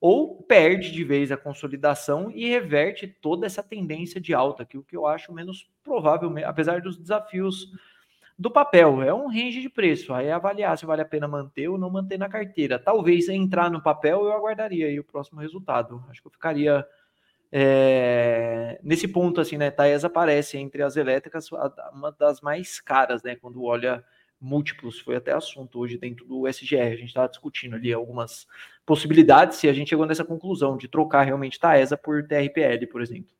ou 0.00 0.42
perde 0.42 0.90
de 0.90 1.04
vez 1.04 1.32
a 1.32 1.36
consolidação 1.36 2.30
e 2.30 2.48
reverte 2.48 3.06
toda 3.06 3.46
essa 3.46 3.62
tendência 3.62 4.20
de 4.20 4.34
alta, 4.34 4.64
que 4.64 4.76
o 4.76 4.82
que 4.82 4.96
eu 4.96 5.06
acho 5.06 5.32
menos 5.32 5.70
provável, 5.82 6.32
apesar 6.44 6.80
dos 6.80 6.98
desafios 6.98 7.72
do 8.38 8.50
papel. 8.50 9.02
É 9.02 9.12
um 9.14 9.28
range 9.28 9.60
de 9.60 9.68
preço, 9.68 10.12
aí 10.12 10.26
é 10.26 10.32
avaliar 10.32 10.76
se 10.76 10.86
vale 10.86 11.02
a 11.02 11.06
pena 11.06 11.26
manter 11.26 11.68
ou 11.68 11.78
não 11.78 11.90
manter 11.90 12.18
na 12.18 12.28
carteira. 12.28 12.78
Talvez 12.78 13.28
entrar 13.28 13.70
no 13.70 13.82
papel 13.82 14.24
eu 14.24 14.32
aguardaria 14.32 14.86
aí 14.86 15.00
o 15.00 15.04
próximo 15.04 15.40
resultado. 15.40 16.04
Acho 16.08 16.20
que 16.20 16.26
eu 16.28 16.32
ficaria 16.32 16.86
é, 17.50 18.78
nesse 18.82 19.08
ponto 19.08 19.40
assim, 19.40 19.56
né? 19.56 19.70
Taesa 19.70 20.08
aparece 20.08 20.58
entre 20.58 20.82
as 20.82 20.96
elétricas 20.96 21.48
uma 21.92 22.12
das 22.12 22.40
mais 22.40 22.80
caras, 22.80 23.22
né? 23.22 23.36
Quando 23.36 23.64
olha 23.64 24.04
múltiplos, 24.38 25.00
foi 25.00 25.16
até 25.16 25.32
assunto 25.32 25.78
hoje 25.78 25.96
dentro 25.96 26.26
do 26.26 26.46
SGR. 26.46 26.92
A 26.92 26.96
gente 26.96 27.06
estava 27.06 27.28
discutindo 27.28 27.76
ali 27.76 27.92
algumas 27.92 28.46
possibilidades 28.84 29.62
e 29.64 29.68
a 29.68 29.72
gente 29.72 29.88
chegou 29.88 30.06
nessa 30.06 30.24
conclusão 30.24 30.76
de 30.76 30.88
trocar 30.88 31.22
realmente 31.22 31.58
Taesa 31.58 31.96
por 31.96 32.22
TRPL, 32.22 32.86
por 32.90 33.00
exemplo. 33.00 33.34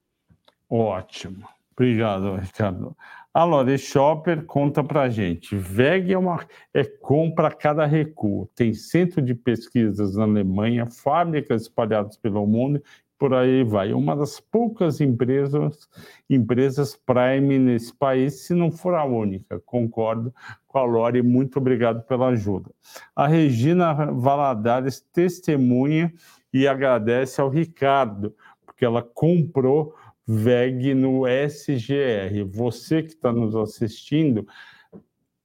Ótimo. 0.68 1.46
Obrigado, 1.72 2.36
Ricardo. 2.36 2.96
A 3.36 3.44
Lore 3.44 3.76
Shopper 3.76 4.46
conta 4.46 4.82
para 4.82 5.10
gente. 5.10 5.54
VEG 5.54 6.14
é, 6.14 6.18
uma, 6.18 6.40
é 6.72 6.82
compra 6.82 7.48
a 7.48 7.54
cada 7.54 7.84
recuo. 7.84 8.48
Tem 8.54 8.72
centro 8.72 9.20
de 9.20 9.34
pesquisas 9.34 10.16
na 10.16 10.22
Alemanha, 10.22 10.86
fábricas 10.86 11.60
espalhadas 11.60 12.16
pelo 12.16 12.46
mundo 12.46 12.82
por 13.18 13.34
aí 13.34 13.62
vai. 13.62 13.92
Uma 13.92 14.16
das 14.16 14.40
poucas 14.40 15.02
empresas, 15.02 15.86
empresas 16.30 16.96
Prime 16.96 17.58
nesse 17.58 17.94
país, 17.94 18.46
se 18.46 18.54
não 18.54 18.72
for 18.72 18.94
a 18.94 19.04
única. 19.04 19.60
Concordo 19.66 20.34
com 20.66 20.78
a 20.78 20.84
Lore, 20.84 21.20
muito 21.20 21.58
obrigado 21.58 22.04
pela 22.04 22.28
ajuda. 22.28 22.70
A 23.14 23.26
Regina 23.26 23.92
Valadares 24.12 24.98
testemunha 25.12 26.10
e 26.54 26.66
agradece 26.66 27.38
ao 27.38 27.50
Ricardo, 27.50 28.34
porque 28.64 28.82
ela 28.82 29.02
comprou 29.02 29.94
VEG 30.26 30.94
no 30.94 31.26
SGR. 31.26 32.44
Você 32.46 33.02
que 33.02 33.10
está 33.10 33.32
nos 33.32 33.54
assistindo, 33.54 34.46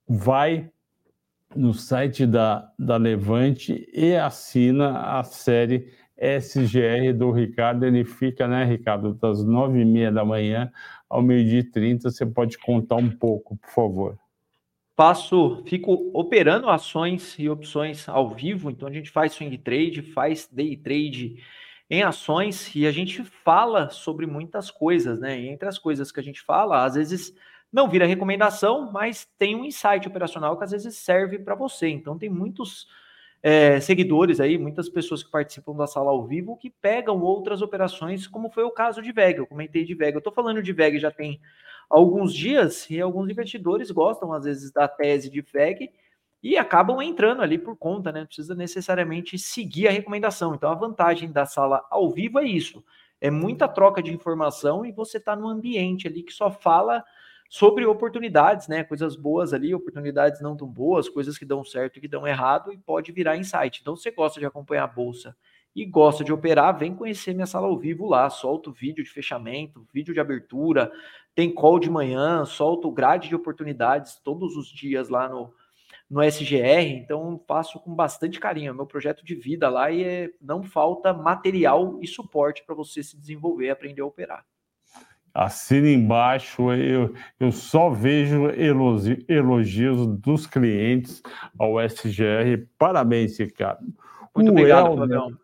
vai 0.08 0.70
no 1.54 1.72
site 1.72 2.26
da, 2.26 2.70
da 2.78 2.96
Levante 2.96 3.88
e 3.92 4.16
assina 4.16 5.18
a 5.18 5.22
série 5.22 5.92
SGR 6.16 7.12
do 7.16 7.30
Ricardo, 7.30 7.84
ele 7.84 8.04
fica, 8.04 8.46
né, 8.46 8.64
Ricardo, 8.64 9.14
das 9.14 9.44
nove 9.44 9.80
e 9.80 9.84
meia 9.84 10.10
da 10.10 10.24
manhã 10.24 10.70
ao 11.08 11.20
meio-dia 11.20 11.60
e 11.60 11.64
trinta. 11.64 12.10
Você 12.10 12.24
pode 12.24 12.58
contar 12.58 12.96
um 12.96 13.10
pouco, 13.10 13.56
por 13.56 13.70
favor. 13.70 14.18
Passo, 14.94 15.62
fico 15.66 16.10
operando 16.12 16.68
ações 16.68 17.36
e 17.38 17.48
opções 17.48 18.08
ao 18.08 18.30
vivo, 18.30 18.70
então 18.70 18.86
a 18.88 18.92
gente 18.92 19.10
faz 19.10 19.32
swing 19.32 19.56
trade, 19.58 20.02
faz 20.02 20.48
day 20.50 20.76
trade 20.76 21.38
em 21.92 22.02
ações 22.02 22.74
e 22.74 22.86
a 22.86 22.90
gente 22.90 23.22
fala 23.22 23.90
sobre 23.90 24.24
muitas 24.24 24.70
coisas, 24.70 25.20
né? 25.20 25.38
E 25.38 25.48
entre 25.50 25.68
as 25.68 25.78
coisas 25.78 26.10
que 26.10 26.18
a 26.18 26.22
gente 26.22 26.40
fala, 26.40 26.86
às 26.86 26.94
vezes 26.94 27.34
não 27.70 27.86
vira 27.86 28.06
recomendação, 28.06 28.90
mas 28.90 29.28
tem 29.38 29.54
um 29.54 29.62
insight 29.62 30.08
operacional 30.08 30.56
que 30.56 30.64
às 30.64 30.70
vezes 30.70 30.96
serve 30.96 31.38
para 31.38 31.54
você. 31.54 31.88
Então 31.88 32.16
tem 32.16 32.30
muitos 32.30 32.86
é, 33.42 33.78
seguidores 33.78 34.40
aí, 34.40 34.56
muitas 34.56 34.88
pessoas 34.88 35.22
que 35.22 35.30
participam 35.30 35.76
da 35.76 35.86
sala 35.86 36.10
ao 36.10 36.26
vivo, 36.26 36.56
que 36.56 36.70
pegam 36.70 37.20
outras 37.20 37.60
operações, 37.60 38.26
como 38.26 38.48
foi 38.48 38.64
o 38.64 38.70
caso 38.70 39.02
de 39.02 39.12
VEG. 39.12 39.40
Eu 39.40 39.46
comentei 39.46 39.84
de 39.84 39.94
VEG. 39.94 40.14
Eu 40.14 40.18
estou 40.18 40.32
falando 40.32 40.62
de 40.62 40.72
VEG 40.72 40.98
já 40.98 41.10
tem 41.10 41.42
alguns 41.90 42.32
dias 42.32 42.88
e 42.88 43.02
alguns 43.02 43.28
investidores 43.28 43.90
gostam, 43.90 44.32
às 44.32 44.44
vezes, 44.44 44.72
da 44.72 44.88
tese 44.88 45.28
de 45.28 45.42
VEG 45.42 45.90
e 46.42 46.56
acabam 46.58 47.00
entrando 47.00 47.40
ali 47.40 47.56
por 47.56 47.76
conta, 47.76 48.10
né? 48.10 48.20
Não 48.20 48.26
precisa 48.26 48.54
necessariamente 48.54 49.38
seguir 49.38 49.86
a 49.86 49.92
recomendação. 49.92 50.54
Então, 50.54 50.70
a 50.70 50.74
vantagem 50.74 51.30
da 51.30 51.46
sala 51.46 51.86
ao 51.88 52.10
vivo 52.10 52.40
é 52.40 52.44
isso. 52.44 52.84
É 53.20 53.30
muita 53.30 53.68
troca 53.68 54.02
de 54.02 54.12
informação 54.12 54.84
e 54.84 54.90
você 54.90 55.18
está 55.18 55.36
num 55.36 55.48
ambiente 55.48 56.08
ali 56.08 56.24
que 56.24 56.32
só 56.32 56.50
fala 56.50 57.04
sobre 57.48 57.86
oportunidades, 57.86 58.66
né? 58.66 58.82
Coisas 58.82 59.14
boas 59.14 59.52
ali, 59.52 59.72
oportunidades 59.72 60.40
não 60.40 60.56
tão 60.56 60.66
boas, 60.66 61.08
coisas 61.08 61.38
que 61.38 61.44
dão 61.44 61.64
certo 61.64 61.98
e 61.98 62.00
que 62.00 62.08
dão 62.08 62.26
errado 62.26 62.72
e 62.72 62.78
pode 62.78 63.12
virar 63.12 63.36
insight. 63.36 63.80
Então, 63.80 63.94
você 63.94 64.10
gosta 64.10 64.40
de 64.40 64.46
acompanhar 64.46 64.84
a 64.84 64.88
bolsa 64.88 65.36
e 65.76 65.86
gosta 65.86 66.24
de 66.24 66.32
operar, 66.32 66.76
vem 66.76 66.94
conhecer 66.94 67.32
minha 67.34 67.46
sala 67.46 67.68
ao 67.68 67.78
vivo 67.78 68.08
lá. 68.08 68.28
Solto 68.28 68.72
vídeo 68.72 69.04
de 69.04 69.10
fechamento, 69.10 69.86
vídeo 69.92 70.12
de 70.12 70.18
abertura, 70.18 70.90
tem 71.36 71.54
call 71.54 71.78
de 71.78 71.88
manhã, 71.88 72.44
solto 72.44 72.90
grade 72.90 73.28
de 73.28 73.36
oportunidades 73.36 74.16
todos 74.16 74.56
os 74.56 74.66
dias 74.66 75.08
lá 75.08 75.28
no, 75.28 75.52
no 76.12 76.22
SGR. 76.22 76.82
Então, 76.82 77.42
faço 77.48 77.80
com 77.80 77.94
bastante 77.94 78.38
carinho. 78.38 78.70
É 78.70 78.74
meu 78.74 78.86
projeto 78.86 79.24
de 79.24 79.34
vida 79.34 79.70
lá 79.70 79.90
e 79.90 80.04
é, 80.04 80.30
não 80.40 80.62
falta 80.62 81.14
material 81.14 81.98
e 82.02 82.06
suporte 82.06 82.62
para 82.64 82.74
você 82.74 83.02
se 83.02 83.18
desenvolver 83.18 83.66
e 83.66 83.70
aprender 83.70 84.02
a 84.02 84.06
operar 84.06 84.44
assina 85.34 85.88
embaixo. 85.88 86.70
Eu, 86.72 87.14
eu 87.40 87.50
só 87.50 87.88
vejo 87.88 88.50
elogios, 88.50 89.24
elogios 89.26 90.06
dos 90.18 90.46
clientes 90.46 91.22
ao 91.58 91.80
SGR. 91.80 92.66
Parabéns, 92.78 93.38
Ricardo. 93.38 93.86
Muito 94.34 94.48
o 94.48 94.50
obrigado, 94.50 95.02
Helder, 95.02 95.38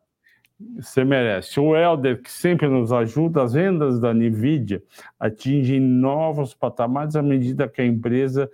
Você 0.78 1.04
merece. 1.04 1.58
O 1.58 1.74
Helder, 1.74 2.20
que 2.20 2.30
sempre 2.30 2.68
nos 2.68 2.92
ajuda, 2.92 3.42
as 3.42 3.54
vendas 3.54 3.98
da 3.98 4.12
NVIDIA 4.12 4.82
atingem 5.18 5.80
novos 5.80 6.52
patamares 6.52 7.16
à 7.16 7.22
medida 7.22 7.66
que 7.66 7.80
a 7.80 7.86
empresa 7.86 8.50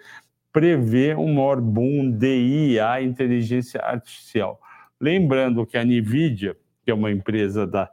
prevê 0.55 1.17
um 1.17 1.35
maior 1.35 1.61
boom 1.61 2.13
de 2.13 2.77
IA, 2.77 3.03
inteligência 3.03 3.81
artificial. 3.81 4.61
Lembrando 5.01 5.67
que 5.67 5.77
a 5.77 5.85
NVIDIA, 5.85 6.57
que 6.85 6.93
é 6.93 6.95
uma 6.95 7.11
empresa 7.11 7.67
da, 7.67 7.91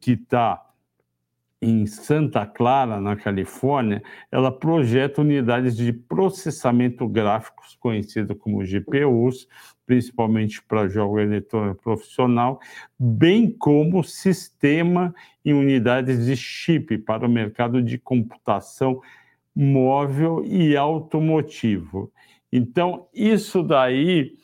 que 0.00 0.12
está 0.12 0.64
em 1.60 1.84
Santa 1.86 2.46
Clara, 2.46 3.00
na 3.00 3.16
Califórnia, 3.16 4.00
ela 4.30 4.56
projeta 4.56 5.22
unidades 5.22 5.76
de 5.76 5.92
processamento 5.92 7.08
gráficos, 7.08 7.76
conhecidas 7.80 8.36
como 8.38 8.64
GPUs, 8.64 9.48
principalmente 9.84 10.62
para 10.62 10.88
jogo 10.88 11.18
eletrônico 11.18 11.82
profissional, 11.82 12.60
bem 12.96 13.50
como 13.50 14.04
sistema 14.04 15.12
e 15.44 15.52
unidades 15.52 16.26
de 16.26 16.36
chip 16.36 16.96
para 16.98 17.26
o 17.26 17.30
mercado 17.30 17.82
de 17.82 17.98
computação 17.98 19.00
móvel 19.54 20.44
e 20.44 20.76
automotivo. 20.76 22.12
Então, 22.52 23.06
isso 23.14 23.62
daí, 23.62 24.36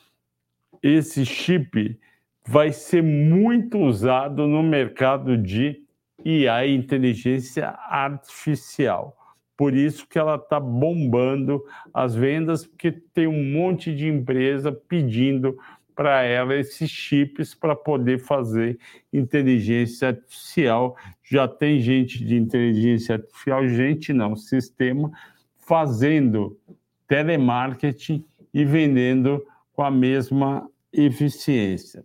esse 0.82 1.24
chip 1.24 1.98
vai 2.46 2.72
ser 2.72 3.02
muito 3.02 3.78
usado 3.78 4.46
no 4.46 4.62
mercado 4.62 5.36
de 5.36 5.82
e 6.24 6.48
a 6.48 6.66
inteligência 6.66 7.68
artificial. 7.88 9.16
Por 9.56 9.74
isso 9.74 10.06
que 10.06 10.18
ela 10.18 10.36
está 10.36 10.60
bombando 10.60 11.62
as 11.92 12.14
vendas, 12.14 12.64
porque 12.64 12.92
tem 12.92 13.26
um 13.26 13.52
monte 13.52 13.94
de 13.94 14.06
empresa 14.06 14.70
pedindo 14.70 15.58
para 15.94 16.22
ela 16.22 16.54
esses 16.54 16.88
chips 16.88 17.54
para 17.54 17.74
poder 17.74 18.20
fazer 18.20 18.78
inteligência 19.12 20.08
artificial. 20.08 20.96
Já 21.30 21.46
tem 21.46 21.80
gente 21.80 22.24
de 22.24 22.36
inteligência 22.36 23.16
artificial, 23.16 23.68
gente 23.68 24.12
não, 24.12 24.34
sistema, 24.34 25.10
fazendo 25.58 26.58
telemarketing 27.06 28.24
e 28.52 28.64
vendendo 28.64 29.44
com 29.72 29.82
a 29.82 29.90
mesma 29.90 30.68
eficiência. 30.92 32.04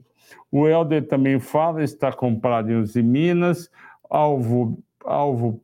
O 0.52 0.68
Helder 0.68 1.08
também 1.08 1.40
fala, 1.40 1.84
está 1.84 2.12
comprado 2.12 2.70
em 2.72 3.02
Minas, 3.02 3.70
alvo, 4.10 4.78
alvo 5.04 5.64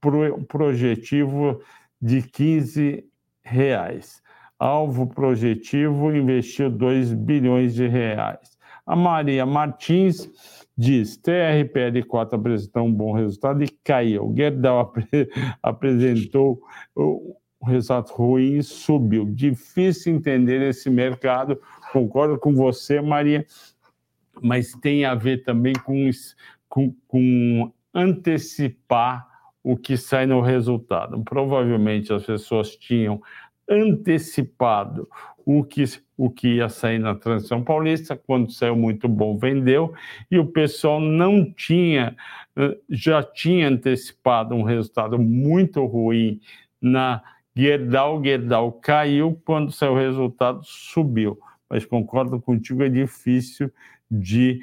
pro, 0.00 0.42
projetivo 0.44 1.60
de 2.00 2.22
15 2.22 3.04
reais. 3.42 4.22
Alvo 4.58 5.06
projetivo 5.06 6.14
investiu 6.14 6.70
2 6.70 7.12
bilhões 7.12 7.74
de 7.74 7.86
reais. 7.86 8.56
A 8.86 8.94
Maria 8.94 9.44
Martins 9.44 10.63
diz: 10.76 11.18
TRPL4 11.18 12.34
apresentou 12.34 12.84
um 12.84 12.92
bom 12.92 13.12
resultado 13.12 13.62
e 13.62 13.68
caiu. 13.82 14.32
Gerdau 14.36 14.80
ap 14.80 14.96
apresentou 15.62 16.60
o 16.94 17.36
resultado 17.64 18.12
ruim 18.12 18.58
e 18.58 18.62
subiu. 18.62 19.26
Difícil 19.26 20.14
entender 20.14 20.62
esse 20.62 20.90
mercado. 20.90 21.60
Concordo 21.92 22.38
com 22.38 22.54
você, 22.54 23.00
Maria, 23.00 23.46
mas 24.42 24.72
tem 24.72 25.04
a 25.04 25.14
ver 25.14 25.42
também 25.44 25.72
com, 25.72 26.10
com, 26.68 26.94
com 27.08 27.72
antecipar 27.94 29.26
o 29.62 29.78
que 29.78 29.96
sai 29.96 30.26
no 30.26 30.42
resultado. 30.42 31.22
Provavelmente 31.24 32.12
as 32.12 32.24
pessoas 32.24 32.76
tinham 32.76 33.22
antecipado 33.68 35.08
o 35.44 35.62
que, 35.62 35.84
o 36.16 36.30
que 36.30 36.56
ia 36.56 36.68
sair 36.68 36.98
na 36.98 37.14
transição 37.14 37.62
paulista, 37.62 38.16
quando 38.16 38.50
saiu 38.50 38.76
muito 38.76 39.08
bom, 39.08 39.36
vendeu, 39.36 39.92
e 40.30 40.38
o 40.38 40.46
pessoal 40.46 41.00
não 41.00 41.52
tinha, 41.52 42.16
já 42.88 43.22
tinha 43.22 43.68
antecipado 43.68 44.54
um 44.54 44.62
resultado 44.62 45.18
muito 45.18 45.84
ruim 45.84 46.40
na 46.80 47.22
Gerdau, 47.56 48.22
Gerdau 48.22 48.72
caiu, 48.72 49.40
quando 49.44 49.70
saiu 49.70 49.92
o 49.92 49.96
resultado, 49.96 50.60
subiu. 50.64 51.38
Mas 51.68 51.84
concordo 51.84 52.40
contigo, 52.40 52.82
é 52.82 52.88
difícil 52.88 53.70
de, 54.10 54.60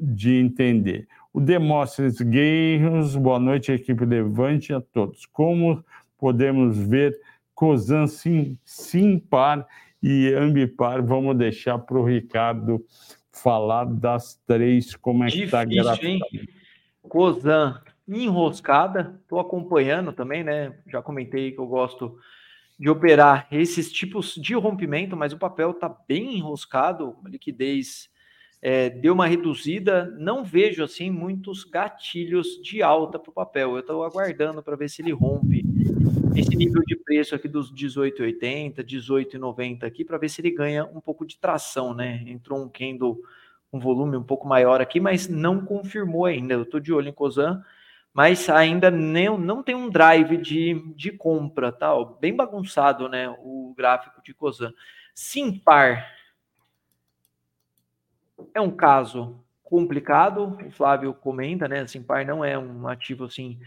de 0.00 0.36
entender. 0.36 1.06
O 1.32 1.40
Demóstenes 1.40 2.20
Guerreiros, 2.20 3.14
boa 3.16 3.38
noite, 3.38 3.70
equipe 3.70 4.04
Levante 4.04 4.72
a 4.72 4.80
todos. 4.80 5.26
Como 5.26 5.84
podemos 6.18 6.76
ver 6.76 7.16
COSAN 7.60 8.06
sim, 8.06 8.56
Simpar 8.64 9.66
e 10.02 10.32
Ambipar? 10.32 11.04
Vamos 11.04 11.36
deixar 11.36 11.78
para 11.78 11.98
o 11.98 12.02
Ricardo 12.06 12.82
falar 13.30 13.84
das 13.84 14.40
três, 14.46 14.96
como 14.96 15.24
é 15.24 15.30
que 15.30 15.42
está 15.42 15.62
graficamente. 15.62 16.48
COSAN 17.02 17.78
enroscada, 18.08 19.20
estou 19.20 19.38
acompanhando 19.38 20.10
também, 20.10 20.42
né? 20.42 20.74
Já 20.86 21.02
comentei 21.02 21.52
que 21.52 21.60
eu 21.60 21.66
gosto 21.66 22.18
de 22.78 22.88
operar 22.88 23.46
esses 23.52 23.92
tipos 23.92 24.36
de 24.36 24.54
rompimento, 24.54 25.14
mas 25.14 25.34
o 25.34 25.38
papel 25.38 25.72
está 25.72 25.94
bem 26.08 26.38
enroscado, 26.38 27.14
liquidez 27.26 28.08
é, 28.62 28.88
deu 28.88 29.12
uma 29.12 29.26
reduzida. 29.26 30.14
Não 30.18 30.42
vejo 30.42 30.82
assim 30.82 31.10
muitos 31.10 31.64
gatilhos 31.64 32.58
de 32.62 32.82
alta 32.82 33.18
para 33.18 33.30
o 33.30 33.34
papel. 33.34 33.72
Eu 33.72 33.80
estou 33.80 34.02
aguardando 34.02 34.62
para 34.62 34.76
ver 34.76 34.88
se 34.88 35.02
ele 35.02 35.12
rompe 35.12 35.62
esse 36.34 36.56
nível 36.56 36.82
de 36.86 36.96
preço 37.10 37.34
aqui 37.34 37.48
dos 37.48 37.74
18,80, 37.74 38.84
18,90 38.84 39.82
aqui, 39.82 40.04
para 40.04 40.16
ver 40.16 40.28
se 40.28 40.40
ele 40.40 40.52
ganha 40.52 40.84
um 40.84 41.00
pouco 41.00 41.26
de 41.26 41.36
tração, 41.36 41.92
né? 41.92 42.22
Entrou 42.24 42.62
um 42.62 42.68
candle 42.68 43.20
um 43.72 43.80
volume 43.80 44.16
um 44.16 44.22
pouco 44.22 44.46
maior 44.46 44.80
aqui, 44.80 45.00
mas 45.00 45.26
não 45.28 45.64
confirmou 45.64 46.24
ainda. 46.24 46.54
Eu 46.54 46.62
estou 46.62 46.78
de 46.78 46.92
olho 46.92 47.08
em 47.08 47.12
Cosan, 47.12 47.64
mas 48.14 48.48
ainda 48.48 48.92
nem, 48.92 49.36
não 49.36 49.60
tem 49.60 49.74
um 49.74 49.90
drive 49.90 50.36
de, 50.36 50.74
de 50.94 51.10
compra, 51.10 51.72
tá? 51.72 51.92
Ó, 51.92 52.04
bem 52.04 52.34
bagunçado, 52.34 53.08
né? 53.08 53.28
O 53.40 53.74
gráfico 53.76 54.22
de 54.22 54.32
Cosan. 54.32 54.72
Simpar, 55.12 56.06
é 58.54 58.60
um 58.60 58.70
caso 58.70 59.36
complicado, 59.64 60.56
o 60.64 60.70
Flávio 60.70 61.12
comenta, 61.12 61.66
né? 61.66 61.80
Assim, 61.80 62.04
par 62.04 62.24
não 62.24 62.44
é 62.44 62.56
um 62.56 62.86
ativo 62.86 63.24
assim 63.24 63.58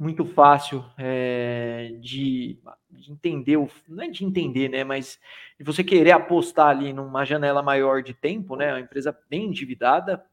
muito 0.00 0.24
fácil 0.24 0.82
é, 0.96 1.92
de, 2.00 2.58
de, 2.90 3.12
entender, 3.12 3.58
não 3.86 4.02
é 4.02 4.08
de 4.08 4.24
entender, 4.24 4.70
né? 4.70 4.82
Mas 4.82 5.20
de 5.58 5.64
você 5.64 5.84
querer 5.84 6.12
apostar 6.12 6.68
ali 6.68 6.90
numa 6.90 7.22
janela 7.26 7.62
maior 7.62 8.02
de 8.02 8.14
tempo, 8.14 8.56
né? 8.56 8.72
Uma 8.72 8.80
empresa 8.80 9.16
bem 9.28 9.44
endividada 9.44 10.24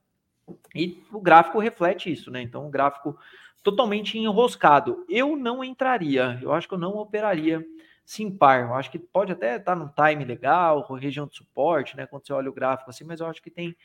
e 0.73 1.03
o 1.11 1.19
gráfico 1.19 1.59
reflete 1.59 2.09
isso, 2.09 2.31
né? 2.31 2.41
Então, 2.41 2.65
o 2.65 2.69
gráfico 2.69 3.17
totalmente 3.61 4.17
enroscado. 4.17 5.05
Eu 5.09 5.35
não 5.35 5.61
entraria, 5.61 6.39
eu 6.41 6.53
acho 6.53 6.65
que 6.65 6.73
eu 6.73 6.79
não 6.79 6.95
operaria 6.95 7.61
Simpar. 8.07 8.61
Eu 8.61 8.73
acho 8.73 8.89
que 8.89 8.97
pode 8.97 9.33
até 9.33 9.57
estar 9.57 9.75
num 9.75 9.89
time 9.89 10.23
legal, 10.23 10.81
região 10.93 11.27
de 11.27 11.35
suporte, 11.35 11.97
né? 11.97 12.07
Quando 12.07 12.25
você 12.25 12.31
olha 12.31 12.49
o 12.49 12.53
gráfico 12.53 12.89
assim, 12.89 13.03
mas 13.03 13.19
eu 13.19 13.27
acho 13.27 13.41
que 13.43 13.51
tem 13.51 13.75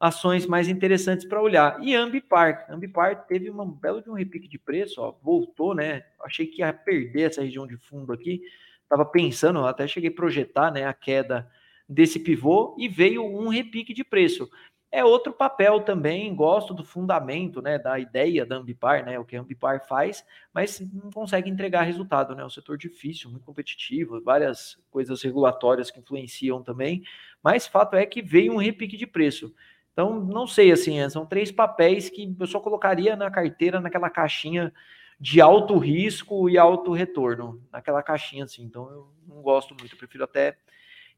ações 0.00 0.46
mais 0.46 0.68
interessantes 0.68 1.26
para 1.26 1.42
olhar. 1.42 1.82
E 1.82 1.94
Ambipar, 1.94 2.66
Ambipar 2.70 3.26
teve 3.26 3.50
um 3.50 3.70
belo 3.70 4.00
de 4.00 4.08
um 4.08 4.14
repique 4.14 4.46
de 4.46 4.58
preço, 4.58 5.00
ó, 5.00 5.14
voltou, 5.22 5.74
né? 5.74 6.04
Achei 6.22 6.46
que 6.46 6.60
ia 6.60 6.72
perder 6.72 7.22
essa 7.22 7.42
região 7.42 7.66
de 7.66 7.76
fundo 7.76 8.12
aqui. 8.12 8.42
Estava 8.82 9.04
pensando, 9.04 9.66
até 9.66 9.86
cheguei 9.86 10.10
a 10.10 10.14
projetar, 10.14 10.70
né, 10.70 10.86
a 10.86 10.94
queda 10.94 11.50
desse 11.88 12.18
pivô 12.18 12.74
e 12.78 12.88
veio 12.88 13.24
um 13.24 13.48
repique 13.48 13.92
de 13.92 14.04
preço. 14.04 14.48
É 14.90 15.04
outro 15.04 15.30
papel 15.34 15.80
também, 15.80 16.34
gosto 16.34 16.72
do 16.72 16.82
fundamento, 16.82 17.60
né, 17.60 17.78
da 17.78 17.98
ideia 17.98 18.46
da 18.46 18.56
Ambipar, 18.56 19.04
né, 19.04 19.18
o 19.18 19.24
que 19.24 19.36
a 19.36 19.40
Ambipar 19.40 19.86
faz, 19.86 20.24
mas 20.54 20.80
não 20.80 21.10
consegue 21.10 21.50
entregar 21.50 21.82
resultado, 21.82 22.34
né, 22.34 22.42
é 22.42 22.46
um 22.46 22.50
setor 22.50 22.78
difícil, 22.78 23.28
muito 23.28 23.44
competitivo, 23.44 24.22
várias 24.22 24.78
coisas 24.90 25.20
regulatórias 25.22 25.90
que 25.90 26.00
influenciam 26.00 26.62
também, 26.62 27.02
mas 27.42 27.66
fato 27.66 27.96
é 27.96 28.06
que 28.06 28.22
veio 28.22 28.54
um 28.54 28.56
repique 28.56 28.96
de 28.96 29.06
preço. 29.06 29.54
Então, 29.98 30.20
não 30.20 30.46
sei, 30.46 30.70
assim, 30.70 31.00
é, 31.00 31.10
são 31.10 31.26
três 31.26 31.50
papéis 31.50 32.08
que 32.08 32.32
eu 32.38 32.46
só 32.46 32.60
colocaria 32.60 33.16
na 33.16 33.28
carteira, 33.32 33.80
naquela 33.80 34.08
caixinha 34.08 34.72
de 35.18 35.40
alto 35.40 35.76
risco 35.76 36.48
e 36.48 36.56
alto 36.56 36.92
retorno, 36.92 37.60
naquela 37.72 38.00
caixinha, 38.00 38.44
assim, 38.44 38.62
então 38.62 38.88
eu 38.88 39.08
não 39.26 39.42
gosto 39.42 39.74
muito, 39.76 39.92
eu 39.92 39.98
prefiro 39.98 40.22
até 40.22 40.56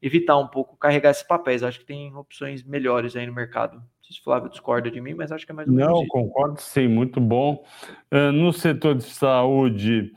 evitar 0.01 0.35
um 0.39 0.47
pouco 0.47 0.75
carregar 0.77 1.11
esses 1.11 1.21
papéis. 1.21 1.61
Acho 1.61 1.77
que 1.77 1.85
tem 1.85 2.15
opções 2.15 2.63
melhores 2.63 3.15
aí 3.15 3.27
no 3.27 3.33
mercado. 3.33 3.75
Não 3.75 3.83
sei 4.01 4.15
se 4.15 4.19
o 4.19 4.23
Flávio 4.23 4.49
discorda 4.49 4.89
de 4.89 4.99
mim, 4.99 5.13
mas 5.13 5.31
acho 5.31 5.45
que 5.45 5.51
é 5.51 5.53
mais 5.53 5.67
ou 5.67 5.75
menos 5.75 5.99
Não, 5.99 6.07
concordo 6.07 6.59
sim, 6.59 6.87
muito 6.87 7.21
bom. 7.21 7.63
Uh, 8.11 8.31
no 8.31 8.51
setor 8.51 8.95
de 8.95 9.03
saúde, 9.03 10.11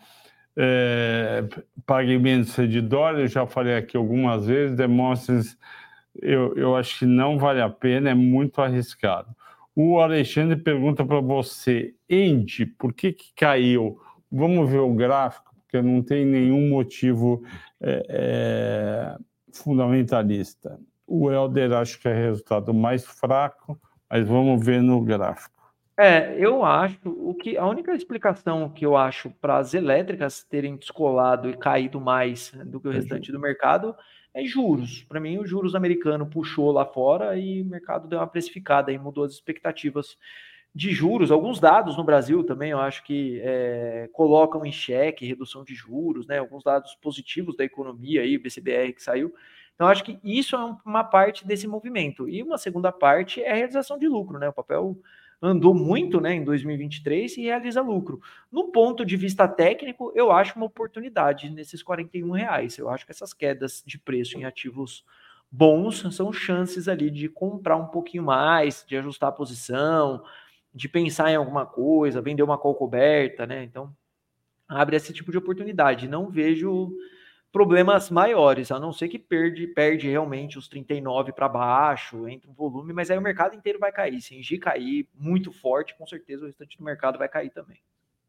é, 0.56 1.44
pagamentos 1.84 2.54
de 2.66 2.80
dólar, 2.80 3.20
eu 3.20 3.28
já 3.28 3.46
falei 3.46 3.76
aqui 3.76 3.94
algumas 3.94 4.46
vezes, 4.46 4.74
demonstras, 4.74 5.54
eu, 6.20 6.54
eu 6.56 6.76
acho 6.76 7.00
que 7.00 7.06
não 7.06 7.38
vale 7.38 7.60
a 7.60 7.68
pena, 7.68 8.10
é 8.10 8.14
muito 8.14 8.60
arriscado. 8.60 9.34
O 9.76 9.98
Alexandre 9.98 10.56
pergunta 10.56 11.04
para 11.04 11.20
você, 11.20 11.94
Andy, 12.10 12.66
por 12.66 12.92
que, 12.92 13.12
que 13.12 13.32
caiu? 13.34 13.98
Vamos 14.30 14.70
ver 14.70 14.78
o 14.78 14.94
gráfico, 14.94 15.54
porque 15.60 15.82
não 15.82 16.02
tem 16.02 16.24
nenhum 16.24 16.68
motivo 16.68 17.42
é, 17.80 18.06
é, 18.08 19.16
fundamentalista. 19.52 20.78
O 21.06 21.30
Helder 21.30 21.72
acho 21.72 22.00
que 22.00 22.08
é 22.08 22.14
resultado 22.14 22.72
mais 22.72 23.04
fraco, 23.04 23.78
mas 24.08 24.26
vamos 24.26 24.64
ver 24.64 24.80
no 24.80 25.00
gráfico. 25.00 25.54
É, 25.96 26.34
eu 26.38 26.64
acho 26.64 26.98
o 27.04 27.34
que 27.34 27.56
a 27.56 27.66
única 27.66 27.94
explicação 27.94 28.68
que 28.68 28.84
eu 28.84 28.96
acho 28.96 29.30
para 29.40 29.58
as 29.58 29.74
elétricas 29.74 30.42
terem 30.42 30.76
descolado 30.76 31.48
e 31.48 31.56
caído 31.56 32.00
mais 32.00 32.52
do 32.64 32.80
que 32.80 32.88
o 32.88 32.92
é 32.92 32.96
restante 32.96 33.30
do 33.30 33.38
mercado 33.38 33.94
é 34.34 34.44
juros. 34.44 35.04
Para 35.04 35.20
mim, 35.20 35.38
o 35.38 35.46
juros 35.46 35.74
americano 35.74 36.26
puxou 36.26 36.72
lá 36.72 36.84
fora 36.84 37.38
e 37.38 37.62
o 37.62 37.64
mercado 37.64 38.08
deu 38.08 38.18
uma 38.18 38.26
precificada 38.26 38.90
e 38.92 38.98
mudou 38.98 39.24
as 39.24 39.32
expectativas 39.32 40.18
de 40.74 40.90
juros. 40.90 41.30
Alguns 41.30 41.60
dados 41.60 41.96
no 41.96 42.02
Brasil 42.02 42.42
também 42.42 42.72
eu 42.72 42.80
acho 42.80 43.04
que 43.04 43.40
é, 43.44 44.10
colocam 44.12 44.66
em 44.66 44.72
xeque 44.72 45.24
redução 45.24 45.62
de 45.62 45.74
juros, 45.74 46.26
né? 46.26 46.38
Alguns 46.38 46.64
dados 46.64 46.96
positivos 46.96 47.56
da 47.56 47.64
economia 47.64 48.22
aí, 48.22 48.36
o 48.36 48.42
BCBR 48.42 48.92
que 48.92 49.02
saiu. 49.02 49.32
Então, 49.74 49.86
acho 49.86 50.04
que 50.04 50.18
isso 50.22 50.56
é 50.56 50.76
uma 50.84 51.04
parte 51.04 51.46
desse 51.46 51.66
movimento. 51.66 52.28
E 52.28 52.42
uma 52.42 52.58
segunda 52.58 52.92
parte 52.92 53.42
é 53.42 53.52
a 53.52 53.54
realização 53.54 53.98
de 53.98 54.08
lucro, 54.08 54.38
né? 54.38 54.48
O 54.48 54.52
papel 54.52 54.96
andou 55.40 55.74
muito 55.74 56.20
né, 56.20 56.34
em 56.34 56.44
2023 56.44 57.36
e 57.36 57.42
realiza 57.42 57.80
lucro. 57.82 58.20
No 58.50 58.70
ponto 58.70 59.04
de 59.04 59.16
vista 59.16 59.46
técnico, 59.46 60.12
eu 60.14 60.32
acho 60.32 60.56
uma 60.56 60.66
oportunidade 60.66 61.50
nesses 61.50 61.82
41 61.82 62.30
reais. 62.30 62.78
Eu 62.78 62.88
acho 62.88 63.04
que 63.04 63.12
essas 63.12 63.32
quedas 63.32 63.82
de 63.86 63.98
preço 63.98 64.38
em 64.38 64.44
ativos 64.44 65.04
bons 65.50 66.04
são 66.14 66.32
chances 66.32 66.88
ali 66.88 67.10
de 67.10 67.28
comprar 67.28 67.76
um 67.76 67.86
pouquinho 67.86 68.24
mais, 68.24 68.84
de 68.86 68.96
ajustar 68.96 69.28
a 69.28 69.32
posição, 69.32 70.24
de 70.74 70.88
pensar 70.88 71.30
em 71.30 71.36
alguma 71.36 71.64
coisa, 71.64 72.20
vender 72.20 72.42
uma 72.42 72.58
call 72.58 72.74
coberta, 72.74 73.46
né? 73.46 73.62
Então, 73.62 73.94
abre 74.68 74.96
esse 74.96 75.12
tipo 75.12 75.30
de 75.30 75.38
oportunidade. 75.38 76.08
Não 76.08 76.28
vejo 76.28 76.92
problemas 77.54 78.10
maiores, 78.10 78.72
a 78.72 78.80
não 78.80 78.92
ser 78.92 79.06
que 79.06 79.16
perde, 79.16 79.68
perde 79.68 80.08
realmente 80.08 80.58
os 80.58 80.66
39 80.66 81.30
para 81.30 81.48
baixo, 81.48 82.28
entra 82.28 82.50
um 82.50 82.52
volume, 82.52 82.92
mas 82.92 83.12
aí 83.12 83.16
o 83.16 83.22
mercado 83.22 83.54
inteiro 83.54 83.78
vai 83.78 83.92
cair. 83.92 84.20
Se 84.20 84.36
Engie 84.36 84.58
cair 84.58 85.06
muito 85.14 85.52
forte, 85.52 85.96
com 85.96 86.04
certeza 86.04 86.42
o 86.42 86.46
restante 86.48 86.76
do 86.76 86.82
mercado 86.82 87.16
vai 87.16 87.28
cair 87.28 87.50
também. 87.50 87.76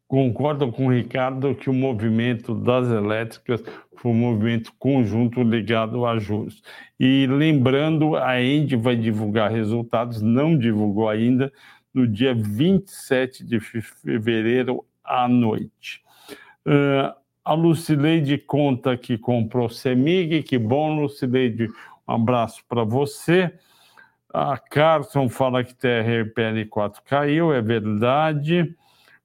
Concordo 0.06 0.70
com 0.70 0.86
o 0.86 0.92
Ricardo 0.92 1.56
que 1.56 1.68
o 1.68 1.74
movimento 1.74 2.54
das 2.54 2.88
elétricas 2.88 3.64
foi 3.96 4.12
um 4.12 4.14
movimento 4.14 4.72
conjunto 4.78 5.42
ligado 5.42 6.06
a 6.06 6.16
juros. 6.20 6.62
E 7.00 7.26
lembrando, 7.26 8.14
a 8.14 8.40
End 8.40 8.76
vai 8.76 8.94
divulgar 8.94 9.50
resultados, 9.50 10.22
não 10.22 10.56
divulgou 10.56 11.08
ainda, 11.08 11.52
no 11.92 12.06
dia 12.06 12.32
27 12.32 13.44
de 13.44 13.58
fevereiro 13.58 14.86
à 15.02 15.26
noite. 15.26 16.00
Uh, 16.64 17.25
a 17.46 17.54
Lucileide 17.54 18.38
conta 18.38 18.96
que 18.96 19.16
comprou 19.16 19.68
Semig, 19.68 20.42
que 20.42 20.58
bom, 20.58 21.00
Lucileide, 21.00 21.68
um 22.08 22.12
abraço 22.12 22.60
para 22.68 22.82
você. 22.82 23.54
A 24.34 24.58
Carson 24.58 25.28
fala 25.28 25.62
que 25.62 25.72
TRPL4 25.72 26.96
caiu, 27.04 27.52
é 27.52 27.62
verdade. 27.62 28.74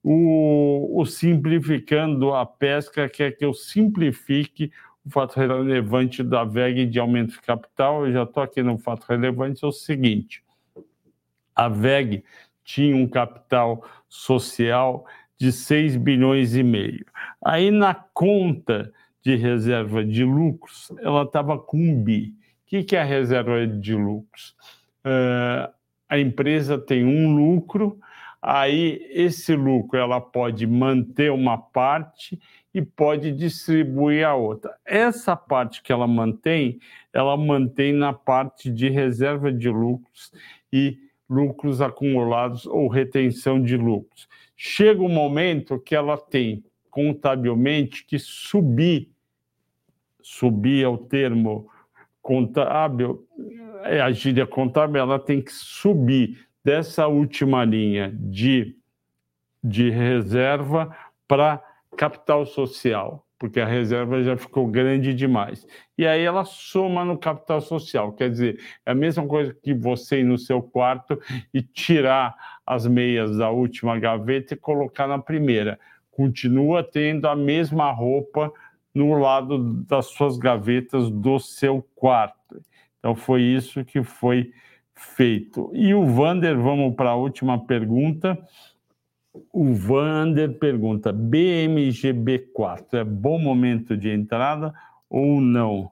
O, 0.04 1.02
o, 1.02 1.04
Simplificando 1.04 2.32
a 2.32 2.46
Pesca 2.46 3.10
quer 3.10 3.32
que 3.32 3.44
eu 3.44 3.56
simplifique 3.56 4.72
o 5.04 5.10
fato 5.10 5.40
relevante 5.40 6.22
da 6.22 6.44
VEG 6.44 6.86
de 6.86 7.00
aumento 7.00 7.32
de 7.32 7.42
capital. 7.42 8.06
Eu 8.06 8.14
já 8.14 8.22
estou 8.22 8.44
aqui 8.44 8.62
no 8.62 8.78
fato 8.78 9.04
relevante, 9.10 9.66
é 9.66 9.68
o 9.68 9.72
seguinte. 9.72 10.44
A 11.56 11.68
VEG 11.68 12.24
tinha 12.64 12.96
um 12.96 13.08
capital 13.08 13.84
social 14.08 15.08
de 15.42 15.52
6 15.52 15.96
bilhões 15.96 16.56
e 16.56 16.62
meio. 16.62 17.04
Aí 17.44 17.72
na 17.72 17.96
conta 17.96 18.94
de 19.24 19.36
reserva 19.36 20.06
de 20.06 20.24
lucros, 20.24 20.92
ela 21.00 21.24
estava 21.24 21.58
com 21.58 21.78
um 21.78 22.04
bi. 22.04 22.36
O 22.64 22.68
que, 22.68 22.84
que 22.84 22.96
é 22.96 23.02
a 23.02 23.04
reserva 23.04 23.66
de 23.66 23.96
lucros? 23.96 24.56
Uh, 25.04 25.68
a 26.08 26.20
empresa 26.20 26.78
tem 26.78 27.04
um 27.04 27.36
lucro, 27.36 27.98
aí 28.40 29.04
esse 29.10 29.56
lucro 29.56 29.98
ela 29.98 30.22
pode 30.22 30.68
manter 30.68 31.32
uma 31.32 31.58
parte 31.58 32.40
e 32.72 32.80
pode 32.80 33.32
distribuir 33.32 34.24
a 34.24 34.36
outra. 34.36 34.78
Essa 34.86 35.36
parte 35.36 35.82
que 35.82 35.92
ela 35.92 36.06
mantém, 36.06 36.80
ela 37.12 37.36
mantém 37.36 37.94
na 37.94 38.14
parte 38.14 38.70
de 38.70 38.90
reserva 38.90 39.52
de 39.52 39.70
lucros 39.72 40.32
e 40.72 41.00
lucros 41.32 41.82
acumulados 41.82 42.66
ou 42.66 42.90
retenção 42.90 43.62
de 43.64 43.78
lucros. 43.78 44.28
Chega 44.58 45.02
um 45.02 45.08
momento 45.08 45.80
que 45.80 45.96
ela 45.96 46.18
tem 46.18 46.62
contabilmente 46.90 48.06
que 48.06 48.20
subir, 48.20 49.10
subir 50.22 50.84
é 50.84 50.88
o 50.90 50.98
termo 50.98 51.70
contábil, 52.22 53.26
é 53.86 54.02
a 54.02 54.12
gíria 54.12 54.46
contábil, 54.46 55.02
ela 55.02 55.18
tem 55.18 55.42
que 55.42 55.54
subir 55.54 56.46
dessa 56.62 57.08
última 57.08 57.64
linha 57.64 58.14
de, 58.14 58.76
de 59.64 59.90
reserva 59.90 60.94
para 61.30 61.64
capital 61.96 62.46
social, 62.46 63.26
porque 63.42 63.60
a 63.60 63.66
reserva 63.66 64.22
já 64.22 64.38
ficou 64.38 64.68
grande 64.68 65.16
demais. 65.16 65.66
E 65.98 66.06
aí 66.06 66.22
ela 66.22 66.46
soma 66.46 67.04
no 67.04 67.18
capital 67.18 67.60
social, 67.60 68.14
quer 68.14 68.30
dizer, 68.30 68.60
é 68.86 68.92
a 68.92 68.94
mesma 68.94 69.26
coisa 69.26 69.52
que 69.52 69.74
você 69.74 70.20
ir 70.20 70.24
no 70.24 70.38
seu 70.38 70.62
quarto 70.62 71.20
e 71.52 71.60
tirar 71.60 72.36
as 72.64 72.86
meias 72.86 73.36
da 73.36 73.50
última 73.50 73.98
gaveta 73.98 74.54
e 74.54 74.58
colocar 74.58 75.08
na 75.08 75.18
primeira. 75.18 75.80
Continua 76.12 76.84
tendo 76.84 77.28
a 77.28 77.36
mesma 77.36 77.92
roupa 77.92 78.54
no 78.94 79.18
lado 79.18 79.58
das 79.86 80.06
suas 80.06 80.38
gavetas 80.38 81.10
do 81.10 81.40
seu 81.40 81.84
quarto. 81.96 82.62
Então 83.00 83.16
foi 83.16 83.42
isso 83.42 83.84
que 83.84 84.04
foi 84.04 84.52
feito. 84.94 85.72
E 85.74 85.96
o 85.96 86.06
Vander, 86.06 86.56
vamos 86.60 86.94
para 86.94 87.10
a 87.10 87.16
última 87.16 87.66
pergunta. 87.66 88.38
O 89.52 89.74
Vander 89.74 90.58
pergunta: 90.58 91.14
BMGB4 91.14 92.94
é 92.94 93.04
bom 93.04 93.40
momento 93.40 93.96
de 93.96 94.10
entrada 94.10 94.74
ou 95.10 95.40
não? 95.40 95.92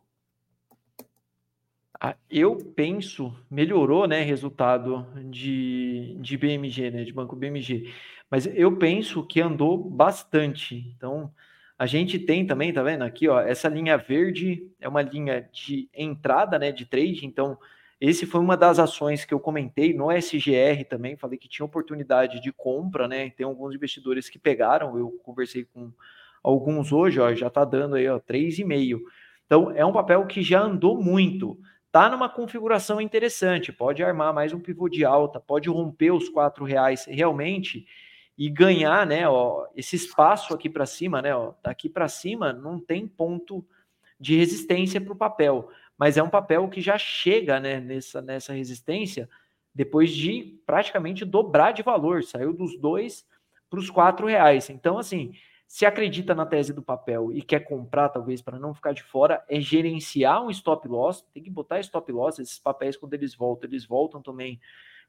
Ah, 2.02 2.16
eu 2.30 2.56
penso, 2.56 3.36
melhorou, 3.52 4.08
né, 4.08 4.22
resultado 4.22 5.06
de, 5.30 6.16
de 6.22 6.38
BMG, 6.38 6.92
né, 6.92 7.04
de 7.04 7.12
Banco 7.12 7.36
BMG, 7.36 7.92
mas 8.32 8.46
eu 8.46 8.78
penso 8.78 9.26
que 9.26 9.42
andou 9.42 9.78
bastante. 9.78 10.94
Então, 10.96 11.30
a 11.78 11.86
gente 11.86 12.18
tem 12.18 12.46
também, 12.46 12.72
tá 12.72 12.82
vendo 12.84 13.04
aqui, 13.04 13.28
ó, 13.28 13.42
essa 13.42 13.68
linha 13.68 13.98
verde 13.98 14.66
é 14.80 14.88
uma 14.88 15.02
linha 15.02 15.50
de 15.52 15.90
entrada, 15.94 16.58
né, 16.58 16.72
de 16.72 16.86
trade. 16.86 17.26
Então, 17.26 17.58
esse 18.00 18.26
foi 18.26 18.40
uma 18.40 18.56
das 18.56 18.80
ações 18.80 19.26
que 19.26 19.34
eu 19.34 19.40
comentei 19.40 19.94
no 19.94 20.12
SGR 20.12 20.86
também, 20.90 21.18
falei 21.18 21.38
que 21.38 21.50
tinha 21.50 21.66
oportunidade 21.66 22.42
de 22.42 22.52
compra, 22.52 23.08
né? 23.08 23.30
Tem 23.32 23.46
alguns 23.46 23.76
investidores 23.76 24.30
que 24.30 24.40
pegaram, 24.40 24.98
eu 24.98 25.12
conversei 25.24 25.66
com 25.66 25.92
alguns 26.42 26.92
hoje, 26.92 27.20
ó, 27.20 27.34
já 27.34 27.50
tá 27.50 27.66
dando 27.66 27.96
aí, 27.96 28.08
ó, 28.08 28.20
3,5. 28.20 29.02
Então, 29.46 29.72
é 29.72 29.86
um 29.86 29.92
papel 29.92 30.26
que 30.28 30.42
já 30.42 30.62
andou 30.62 31.02
muito 31.02 31.60
tá 31.92 32.10
numa 32.10 32.30
configuração 32.30 33.02
interessante, 33.02 33.72
pode 33.72 34.04
armar 34.04 34.34
mais 34.34 34.54
um 34.54 34.60
pivô 34.60 34.88
de 34.88 35.04
alta, 35.04 35.40
pode 35.40 35.70
romper 35.70 36.12
os 36.12 36.30
quatro 36.30 36.64
reais 36.64 37.06
realmente 37.06 37.86
e 38.38 38.50
ganhar, 38.50 39.06
né, 39.06 39.28
ó, 39.28 39.66
esse 39.76 39.96
espaço 39.96 40.54
aqui 40.54 40.70
para 40.70 40.86
cima, 40.86 41.22
né, 41.22 41.36
ó, 41.36 41.54
daqui 41.64 41.90
para 41.90 42.08
cima 42.08 42.54
não 42.54 42.80
tem 42.80 43.08
ponto 43.08 43.66
de 44.20 44.36
resistência 44.38 45.02
para 45.02 45.14
o 45.14 45.16
papel, 45.16 45.70
mas 46.00 46.16
é 46.16 46.24
um 46.24 46.30
papel 46.30 46.70
que 46.70 46.80
já 46.80 46.98
chega 46.98 47.60
né, 47.60 47.82
nessa, 47.82 48.22
nessa 48.22 48.54
resistência 48.54 49.30
depois 49.76 50.12
de 50.12 50.60
praticamente 50.66 51.26
dobrar 51.26 51.74
de 51.74 51.84
valor, 51.84 52.24
saiu 52.24 52.54
dos 52.54 52.80
dois 52.80 53.28
para 53.70 53.80
os 53.80 53.90
quatro 53.90 54.26
reais. 54.26 54.70
Então, 54.70 54.98
assim, 54.98 55.34
se 55.68 55.86
acredita 55.86 56.34
na 56.34 56.46
tese 56.46 56.74
do 56.74 56.82
papel 56.82 57.32
e 57.32 57.42
quer 57.42 57.60
comprar, 57.60 58.10
talvez, 58.10 58.42
para 58.42 58.58
não 58.58 58.74
ficar 58.74 58.94
de 58.94 59.04
fora, 59.04 59.44
é 59.48 59.60
gerenciar 59.60 60.44
um 60.44 60.50
stop 60.50 60.88
loss, 60.88 61.22
tem 61.34 61.44
que 61.44 61.50
botar 61.50 61.80
stop 61.82 62.12
loss, 62.12 62.40
esses 62.40 62.58
papéis, 62.58 62.98
quando 62.98 63.14
eles 63.14 63.36
voltam, 63.36 63.70
eles 63.70 63.86
voltam 63.86 64.22
também 64.22 64.60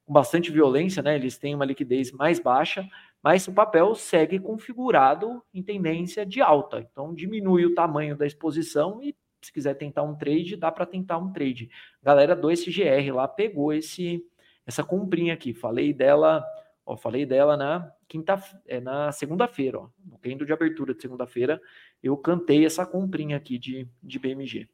com 0.04 0.12
bastante 0.12 0.50
violência, 0.50 1.02
né? 1.02 1.14
Eles 1.14 1.38
têm 1.38 1.54
uma 1.54 1.64
liquidez 1.64 2.12
mais 2.12 2.38
baixa, 2.38 2.86
mas 3.22 3.46
o 3.48 3.52
papel 3.52 3.94
segue 3.94 4.38
configurado 4.38 5.42
em 5.54 5.62
tendência 5.62 6.26
de 6.26 6.42
alta. 6.42 6.80
Então, 6.80 7.14
diminui 7.14 7.64
o 7.64 7.74
tamanho 7.74 8.16
da 8.16 8.26
exposição 8.26 9.00
e 9.02 9.16
se 9.40 9.52
quiser 9.52 9.74
tentar 9.74 10.02
um 10.02 10.14
trade, 10.14 10.56
dá 10.56 10.70
para 10.70 10.86
tentar 10.86 11.18
um 11.18 11.32
trade. 11.32 11.70
Galera 12.02 12.36
do 12.36 12.50
SGR 12.50 13.14
lá 13.14 13.26
pegou 13.26 13.72
esse 13.72 14.24
essa 14.66 14.84
comprinha 14.84 15.34
aqui. 15.34 15.52
Falei 15.52 15.92
dela, 15.92 16.44
ó, 16.86 16.96
falei 16.96 17.26
dela 17.26 17.56
na 17.56 17.90
quinta, 18.08 18.40
é, 18.66 18.80
na 18.80 19.10
segunda-feira, 19.12 19.80
ó, 19.80 19.88
no 20.04 20.18
tendo 20.18 20.46
de 20.46 20.52
abertura 20.52 20.94
de 20.94 21.02
segunda-feira, 21.02 21.60
eu 22.02 22.16
cantei 22.16 22.64
essa 22.64 22.86
comprinha 22.86 23.36
aqui 23.36 23.58
de, 23.58 23.88
de 24.02 24.18
BMG. 24.18 24.68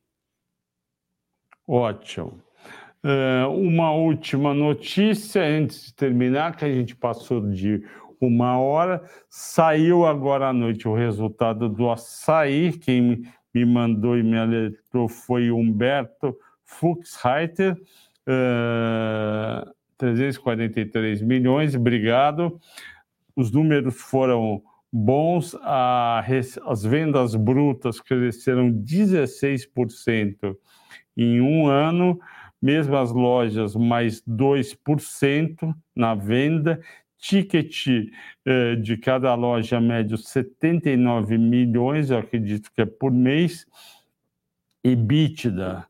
Ótimo. 1.66 2.40
Uh, 3.04 3.48
uma 3.50 3.92
última 3.92 4.52
notícia 4.52 5.42
antes 5.42 5.86
de 5.86 5.94
terminar, 5.94 6.56
que 6.56 6.64
a 6.64 6.72
gente 6.72 6.94
passou 6.94 7.40
de 7.40 7.82
uma 8.20 8.58
hora. 8.58 9.02
Saiu 9.28 10.04
agora 10.04 10.48
à 10.48 10.52
noite 10.52 10.88
o 10.88 10.94
resultado 10.94 11.68
do 11.68 11.90
açaí. 11.90 12.72
Quem 12.72 13.22
me 13.56 13.64
mandou 13.64 14.18
e 14.18 14.22
me 14.22 14.36
alertou 14.36 15.08
foi 15.08 15.50
Humberto 15.50 16.36
Fuchsreiter. 16.62 17.74
Uh, 18.28 19.72
343 19.96 21.22
milhões, 21.22 21.74
obrigado. 21.74 22.60
Os 23.34 23.50
números 23.50 23.94
foram 23.98 24.62
bons, 24.92 25.54
a, 25.62 26.22
as 26.66 26.84
vendas 26.84 27.34
brutas 27.34 27.98
cresceram 27.98 28.70
16% 28.70 30.54
em 31.16 31.40
um 31.40 31.66
ano, 31.66 32.20
mesmo 32.60 32.94
as 32.94 33.10
lojas 33.10 33.74
mais 33.74 34.22
2% 34.22 35.74
na 35.94 36.14
venda, 36.14 36.78
ticket 37.28 37.72
eh, 38.44 38.76
de 38.76 38.96
cada 38.96 39.34
loja 39.34 39.80
médio 39.80 40.16
79 40.16 41.36
milhões, 41.38 42.10
eu 42.10 42.18
acredito 42.18 42.70
que 42.72 42.82
é 42.82 42.86
por 42.86 43.10
mês, 43.10 43.66
EBITDA 44.84 45.88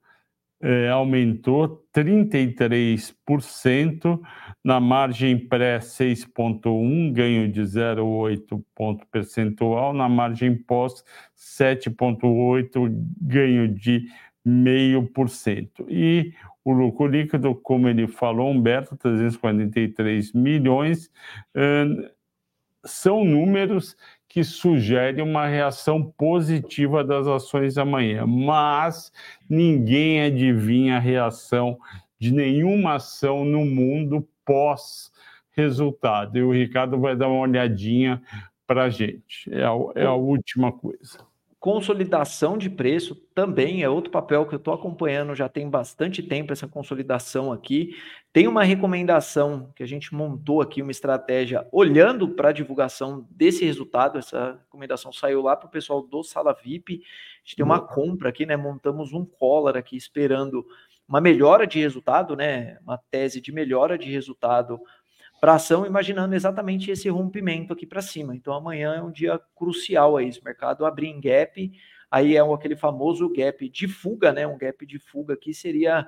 é, 0.61 0.89
aumentou 0.89 1.85
33%, 1.95 4.21
na 4.65 4.81
margem 4.81 5.39
pré 5.39 5.79
6,1, 5.79 7.13
ganho 7.13 7.53
de 7.53 7.61
0,8 7.61 8.65
ponto 8.75 9.07
percentual, 9.09 9.93
na 9.93 10.09
margem 10.09 10.57
pós 10.57 11.05
7,8, 11.37 12.89
ganho 13.21 13.69
de 13.69 14.09
meio 14.45 15.07
por 15.09 15.29
cento. 15.29 15.85
E 15.91 16.33
o 16.67 16.73
lucro 16.73 17.07
líquido, 17.07 17.55
como 17.55 17.89
ele 17.89 18.09
falou, 18.09 18.51
Humberto, 18.51 18.97
343 18.97 20.33
milhões, 20.33 21.09
são 22.85 23.25
números 23.25 23.97
que 24.29 24.43
sugere 24.43 25.23
uma 25.23 25.47
reação 25.47 26.03
positiva 26.03 27.05
das 27.05 27.29
ações 27.29 27.79
amanhã, 27.79 28.27
mas 28.27 29.13
ninguém 29.49 30.23
adivinha 30.23 30.97
a 30.97 31.01
reação 31.01 31.79
de 32.19 32.33
nenhuma 32.35 32.97
ação 32.97 33.45
no 33.45 33.65
mundo 33.65 34.29
pós 34.45 35.13
resultado. 35.53 36.37
E 36.37 36.43
o 36.43 36.53
Ricardo 36.53 36.99
vai 36.99 37.15
dar 37.15 37.29
uma 37.29 37.43
olhadinha 37.43 38.21
para 38.67 38.85
a 38.85 38.91
gente. 38.91 39.49
É 39.55 39.63
a, 39.63 39.73
é 39.95 40.05
a 40.05 40.15
última 40.15 40.73
coisa. 40.73 41.26
Consolidação 41.67 42.57
de 42.57 42.71
preço 42.71 43.17
também 43.35 43.83
é 43.83 43.89
outro 43.89 44.09
papel 44.09 44.47
que 44.47 44.55
eu 44.55 44.57
estou 44.57 44.73
acompanhando 44.73 45.35
já 45.35 45.49
tem 45.49 45.69
bastante 45.69 46.23
tempo, 46.23 46.53
essa 46.53 46.69
consolidação 46.69 47.51
aqui. 47.51 47.91
Tem 48.33 48.47
uma 48.47 48.63
recomendação 48.63 49.73
que 49.75 49.83
a 49.83 49.87
gente 49.87 50.15
montou 50.15 50.61
aqui, 50.61 50.81
uma 50.81 50.93
estratégia 50.93 51.67
olhando 51.73 52.29
para 52.29 52.51
a 52.51 52.53
divulgação 52.53 53.27
desse 53.29 53.65
resultado. 53.65 54.17
Essa 54.17 54.61
recomendação 54.63 55.13
saiu 55.13 55.43
lá 55.43 55.57
para 55.57 55.67
o 55.67 55.71
pessoal 55.71 56.01
do 56.03 56.23
Sala 56.23 56.55
VIP. 56.55 57.03
A 57.03 57.39
gente 57.43 57.57
tem 57.57 57.65
uma 57.65 57.81
compra 57.81 58.29
aqui, 58.29 58.47
né? 58.47 58.57
Montamos 58.57 59.13
um 59.13 59.25
collar 59.25 59.77
aqui 59.77 59.97
esperando 59.97 60.65
uma 61.09 61.21
melhora 61.21 61.67
de 61.67 61.81
resultado, 61.81 62.37
né? 62.37 62.79
Uma 62.83 63.01
tese 63.11 63.41
de 63.41 63.51
melhora 63.51 63.99
de 63.99 64.09
resultado 64.09 64.79
para 65.41 65.55
ação, 65.55 65.87
imaginando 65.87 66.35
exatamente 66.35 66.91
esse 66.91 67.09
rompimento 67.09 67.73
aqui 67.73 67.87
para 67.87 68.03
cima. 68.03 68.35
Então 68.35 68.55
amanhã 68.55 68.95
é 68.95 69.03
um 69.03 69.11
dia 69.11 69.41
crucial 69.55 70.17
aí, 70.17 70.31
o 70.31 70.45
mercado 70.45 70.87
abrir 70.87 71.09
em 71.09 71.21
gap, 71.21 71.73
aí 72.11 72.37
é 72.37 72.41
aquele 72.41 72.77
famoso 72.77 73.29
gap 73.33 73.69
de 73.69 73.87
fuga, 73.89 74.33
né? 74.33 74.47
Um 74.47 74.59
gap 74.59 74.85
de 74.87 74.99
fuga 74.99 75.37
que 75.37 75.53
seria 75.53 76.07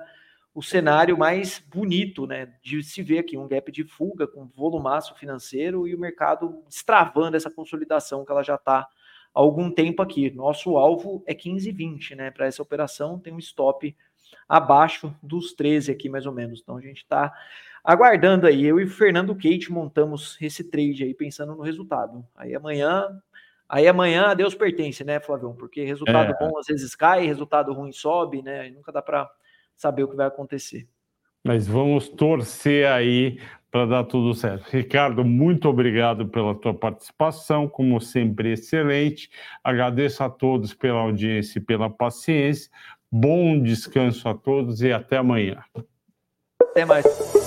o 0.53 0.63
cenário 0.63 1.17
mais 1.17 1.59
bonito, 1.59 2.25
né, 2.25 2.53
de 2.61 2.83
se 2.83 3.01
ver 3.03 3.19
aqui 3.19 3.37
um 3.37 3.47
gap 3.47 3.71
de 3.71 3.83
fuga 3.83 4.27
com 4.27 4.47
volumaço 4.47 5.15
financeiro 5.15 5.87
e 5.87 5.93
o 5.93 5.99
mercado 5.99 6.63
destravando 6.67 7.37
essa 7.37 7.51
consolidação 7.51 8.25
que 8.25 8.31
ela 8.31 8.43
já 8.43 8.55
está 8.55 8.79
há 8.79 8.87
algum 9.33 9.71
tempo 9.71 10.01
aqui. 10.01 10.31
Nosso 10.31 10.75
alvo 10.75 11.23
é 11.25 11.33
15,20, 11.33 12.15
né? 12.15 12.31
Para 12.31 12.47
essa 12.47 12.61
operação 12.61 13.19
tem 13.19 13.31
um 13.31 13.39
stop 13.39 13.95
abaixo 14.47 15.15
dos 15.21 15.53
13 15.53 15.91
aqui 15.91 16.09
mais 16.09 16.25
ou 16.25 16.33
menos. 16.33 16.59
Então 16.61 16.77
a 16.77 16.81
gente 16.81 16.97
está 16.97 17.33
aguardando 17.89 18.45
aí. 18.45 18.65
Eu 18.65 18.79
e 18.79 18.83
o 18.83 18.89
Fernando 18.89 19.33
Kate 19.33 19.71
montamos 19.71 20.37
esse 20.39 20.63
trade 20.63 21.03
aí 21.03 21.13
pensando 21.13 21.55
no 21.55 21.63
resultado. 21.63 22.23
Aí 22.35 22.53
amanhã, 22.53 23.07
aí 23.67 23.87
amanhã 23.87 24.27
a 24.27 24.33
Deus 24.35 24.53
pertence, 24.53 25.03
né, 25.03 25.19
Flavião? 25.19 25.55
Porque 25.55 25.83
resultado 25.83 26.31
é. 26.31 26.37
bom 26.37 26.55
às 26.59 26.67
vezes 26.67 26.95
cai, 26.95 27.25
resultado 27.25 27.73
ruim 27.73 27.91
sobe, 27.91 28.43
né? 28.43 28.69
Nunca 28.69 28.91
dá 28.91 29.01
para 29.01 29.27
saber 29.75 30.03
o 30.03 30.07
que 30.07 30.15
vai 30.15 30.27
acontecer. 30.27 30.87
Mas 31.43 31.67
vamos 31.67 32.09
torcer 32.09 32.87
aí 32.87 33.39
para 33.71 33.87
dar 33.87 34.03
tudo 34.03 34.35
certo. 34.35 34.69
Ricardo, 34.69 35.25
muito 35.25 35.67
obrigado 35.67 36.27
pela 36.27 36.53
tua 36.53 36.75
participação, 36.75 37.67
como 37.67 37.99
sempre 37.99 38.53
excelente. 38.53 39.31
Agradeço 39.63 40.23
a 40.23 40.29
todos 40.29 40.75
pela 40.75 40.99
audiência 40.99 41.57
e 41.57 41.61
pela 41.61 41.89
paciência. 41.89 42.69
Bom 43.11 43.59
descanso 43.59 44.29
a 44.29 44.35
todos 44.35 44.83
e 44.83 44.91
até 44.91 45.17
amanhã. 45.17 45.63
Até 46.61 46.85
mais. 46.85 47.38